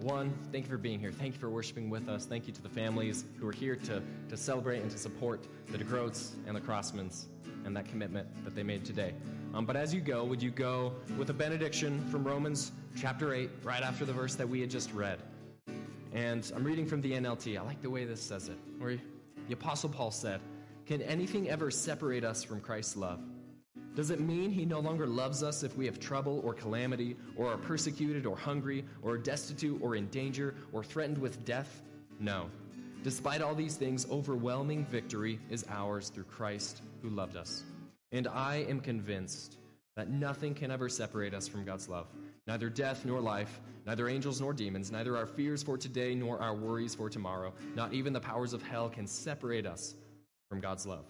one, 0.02 0.32
thank 0.52 0.66
you 0.66 0.70
for 0.70 0.78
being 0.78 1.00
here. 1.00 1.12
Thank 1.12 1.34
you 1.34 1.39
for 1.39 1.50
worshiping 1.50 1.89
with 1.89 2.08
us. 2.08 2.28
Thank 2.28 2.45
you 2.45 2.54
to 2.54 2.62
the 2.62 2.70
families 2.70 3.26
who 3.39 3.48
are 3.48 3.52
here 3.52 3.76
to, 3.76 4.04
to 4.30 4.38
celebrate 4.38 4.82
and 4.82 4.91
to 4.91 5.00
support 5.00 5.48
the 5.72 5.80
DeGroats 5.80 6.34
and 6.45 6.56
the 6.56 6.62
Crossmans 6.62 7.26
and 7.66 7.76
that 7.76 7.88
commitment 7.88 8.28
that 8.45 8.54
they 8.54 8.62
made 8.62 8.86
today. 8.86 9.16
Um, 9.56 9.66
but 9.66 9.76
as 9.76 9.95
you 9.95 10.00
go, 10.00 10.24
would 10.24 10.43
you 10.43 10.52
go 10.52 10.93
with 11.18 11.32
a 11.32 11.34
benediction 11.34 12.08
from 12.10 12.24
Romans 12.24 12.72
chapter 12.95 13.34
8, 13.34 13.50
right 13.64 13.82
after 13.82 14.06
the 14.06 14.14
verse 14.14 14.36
that 14.36 14.48
we 14.48 14.62
had 14.62 14.70
just 14.70 14.93
read? 14.93 15.18
And 16.14 16.50
I'm 16.56 16.64
reading 16.64 16.86
from 16.86 17.02
the 17.02 17.14
NLT. 17.14 17.58
I 17.58 17.64
like 17.64 17.82
the 17.82 17.89
way 17.89 18.06
this 18.06 18.22
says 18.22 18.48
it, 18.48 18.60
where 18.78 18.98
the 19.48 19.54
Apostle 19.54 19.89
Paul 19.89 20.12
said, 20.12 20.39
Can 20.86 21.02
anything 21.02 21.50
ever 21.50 21.72
separate 21.72 22.24
us 22.24 22.43
from 22.43 22.62
Christ's 22.62 22.95
love? 22.95 23.20
Does 23.98 24.12
it 24.12 24.20
mean 24.20 24.52
he 24.52 24.64
no 24.64 24.80
longer 24.80 25.08
loves 25.08 25.41
us 25.41 25.64
if 25.64 25.76
we 25.76 25.88
have 25.88 26.00
trouble 26.00 26.39
or 26.45 26.54
calamity, 26.54 27.16
or 27.36 27.52
are 27.52 27.58
persecuted 27.58 28.28
or 28.28 28.38
hungry, 28.38 28.86
or 29.02 29.18
destitute 29.18 29.82
or 29.82 29.95
in 29.95 30.06
danger, 30.10 30.54
or 30.72 30.84
threatened 30.84 31.18
with 31.18 31.43
death? 31.45 31.82
No. 32.20 32.45
Despite 33.04 33.41
all 33.41 33.56
these 33.56 33.76
things, 33.76 34.06
overwhelming 34.12 34.86
victory 34.86 35.39
is 35.50 35.66
ours 35.68 36.10
through 36.10 36.26
Christ 36.26 36.84
who 37.02 37.10
loved 37.10 37.36
us. 37.36 37.64
And 38.12 38.28
I 38.28 38.58
am 38.70 38.82
convinced 38.82 39.58
that 39.95 40.12
nothing 40.12 40.54
can 40.54 40.70
ever 40.70 40.89
separate 40.89 41.34
us 41.34 41.48
from 41.48 41.66
God's 41.66 41.89
love. 41.89 42.06
Neither 42.45 42.70
death 42.70 43.04
nor 43.04 43.20
life, 43.20 43.60
neither 43.88 44.10
angels 44.10 44.39
nor 44.39 44.54
demons, 44.54 44.91
neither 44.91 45.18
our 45.18 45.26
fears 45.26 45.64
for 45.64 45.76
today 45.76 46.14
nor 46.14 46.39
our 46.39 46.54
worries 46.54 46.93
for 46.93 47.10
tomorrow, 47.10 47.52
not 47.74 47.93
even 47.93 48.14
the 48.14 48.20
powers 48.20 48.54
of 48.54 48.62
hell 48.62 48.89
can 48.89 49.08
separate 49.08 49.66
us 49.66 49.95
from 50.50 50.60
God's 50.62 50.86
love. 50.86 51.06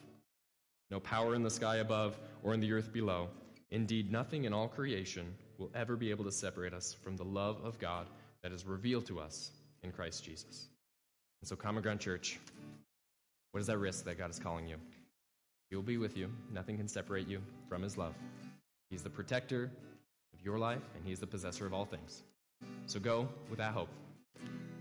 No 0.89 0.99
power 0.99 1.35
in 1.35 1.43
the 1.43 1.49
sky 1.49 1.77
above 1.77 2.17
or 2.43 2.53
in 2.53 2.59
the 2.59 2.71
earth 2.71 2.93
below. 2.93 3.29
Indeed, 3.71 4.11
nothing 4.11 4.45
in 4.45 4.53
all 4.53 4.67
creation 4.67 5.33
will 5.57 5.71
ever 5.75 5.95
be 5.95 6.09
able 6.09 6.23
to 6.25 6.31
separate 6.31 6.73
us 6.73 6.93
from 6.93 7.17
the 7.17 7.25
love 7.25 7.63
of 7.63 7.77
God 7.79 8.07
that 8.41 8.51
is 8.51 8.65
revealed 8.65 9.05
to 9.07 9.19
us 9.19 9.51
in 9.83 9.91
Christ 9.91 10.23
Jesus. 10.23 10.69
And 11.41 11.47
so, 11.47 11.55
Common 11.55 11.83
Ground 11.83 11.99
Church, 11.99 12.39
what 13.51 13.59
is 13.59 13.67
that 13.67 13.77
risk 13.77 14.05
that 14.05 14.17
God 14.17 14.29
is 14.29 14.39
calling 14.39 14.67
you? 14.67 14.77
He 15.69 15.75
will 15.75 15.83
be 15.83 15.97
with 15.97 16.15
you. 16.15 16.29
Nothing 16.53 16.77
can 16.77 16.87
separate 16.87 17.27
you 17.27 17.41
from 17.67 17.81
His 17.81 17.97
love. 17.97 18.13
He's 18.89 19.03
the 19.03 19.09
protector 19.09 19.69
of 20.33 20.41
your 20.41 20.57
life, 20.57 20.81
and 20.95 21.03
He's 21.05 21.19
the 21.19 21.27
possessor 21.27 21.65
of 21.65 21.73
all 21.73 21.85
things. 21.85 22.23
So 22.85 22.99
go 22.99 23.27
with 23.49 23.59
that 23.59 23.73
hope. 23.73 23.89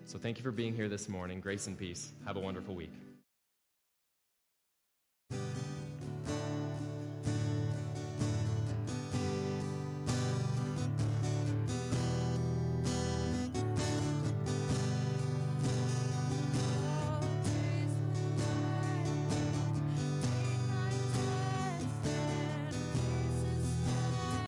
So 0.04 0.18
thank 0.18 0.38
you 0.38 0.44
for 0.44 0.52
being 0.52 0.74
here 0.74 0.88
this 0.88 1.08
morning. 1.08 1.40
Grace 1.40 1.66
and 1.66 1.76
peace. 1.76 2.12
Have 2.24 2.36
a 2.36 2.40
wonderful 2.40 2.74
week. 2.74 2.92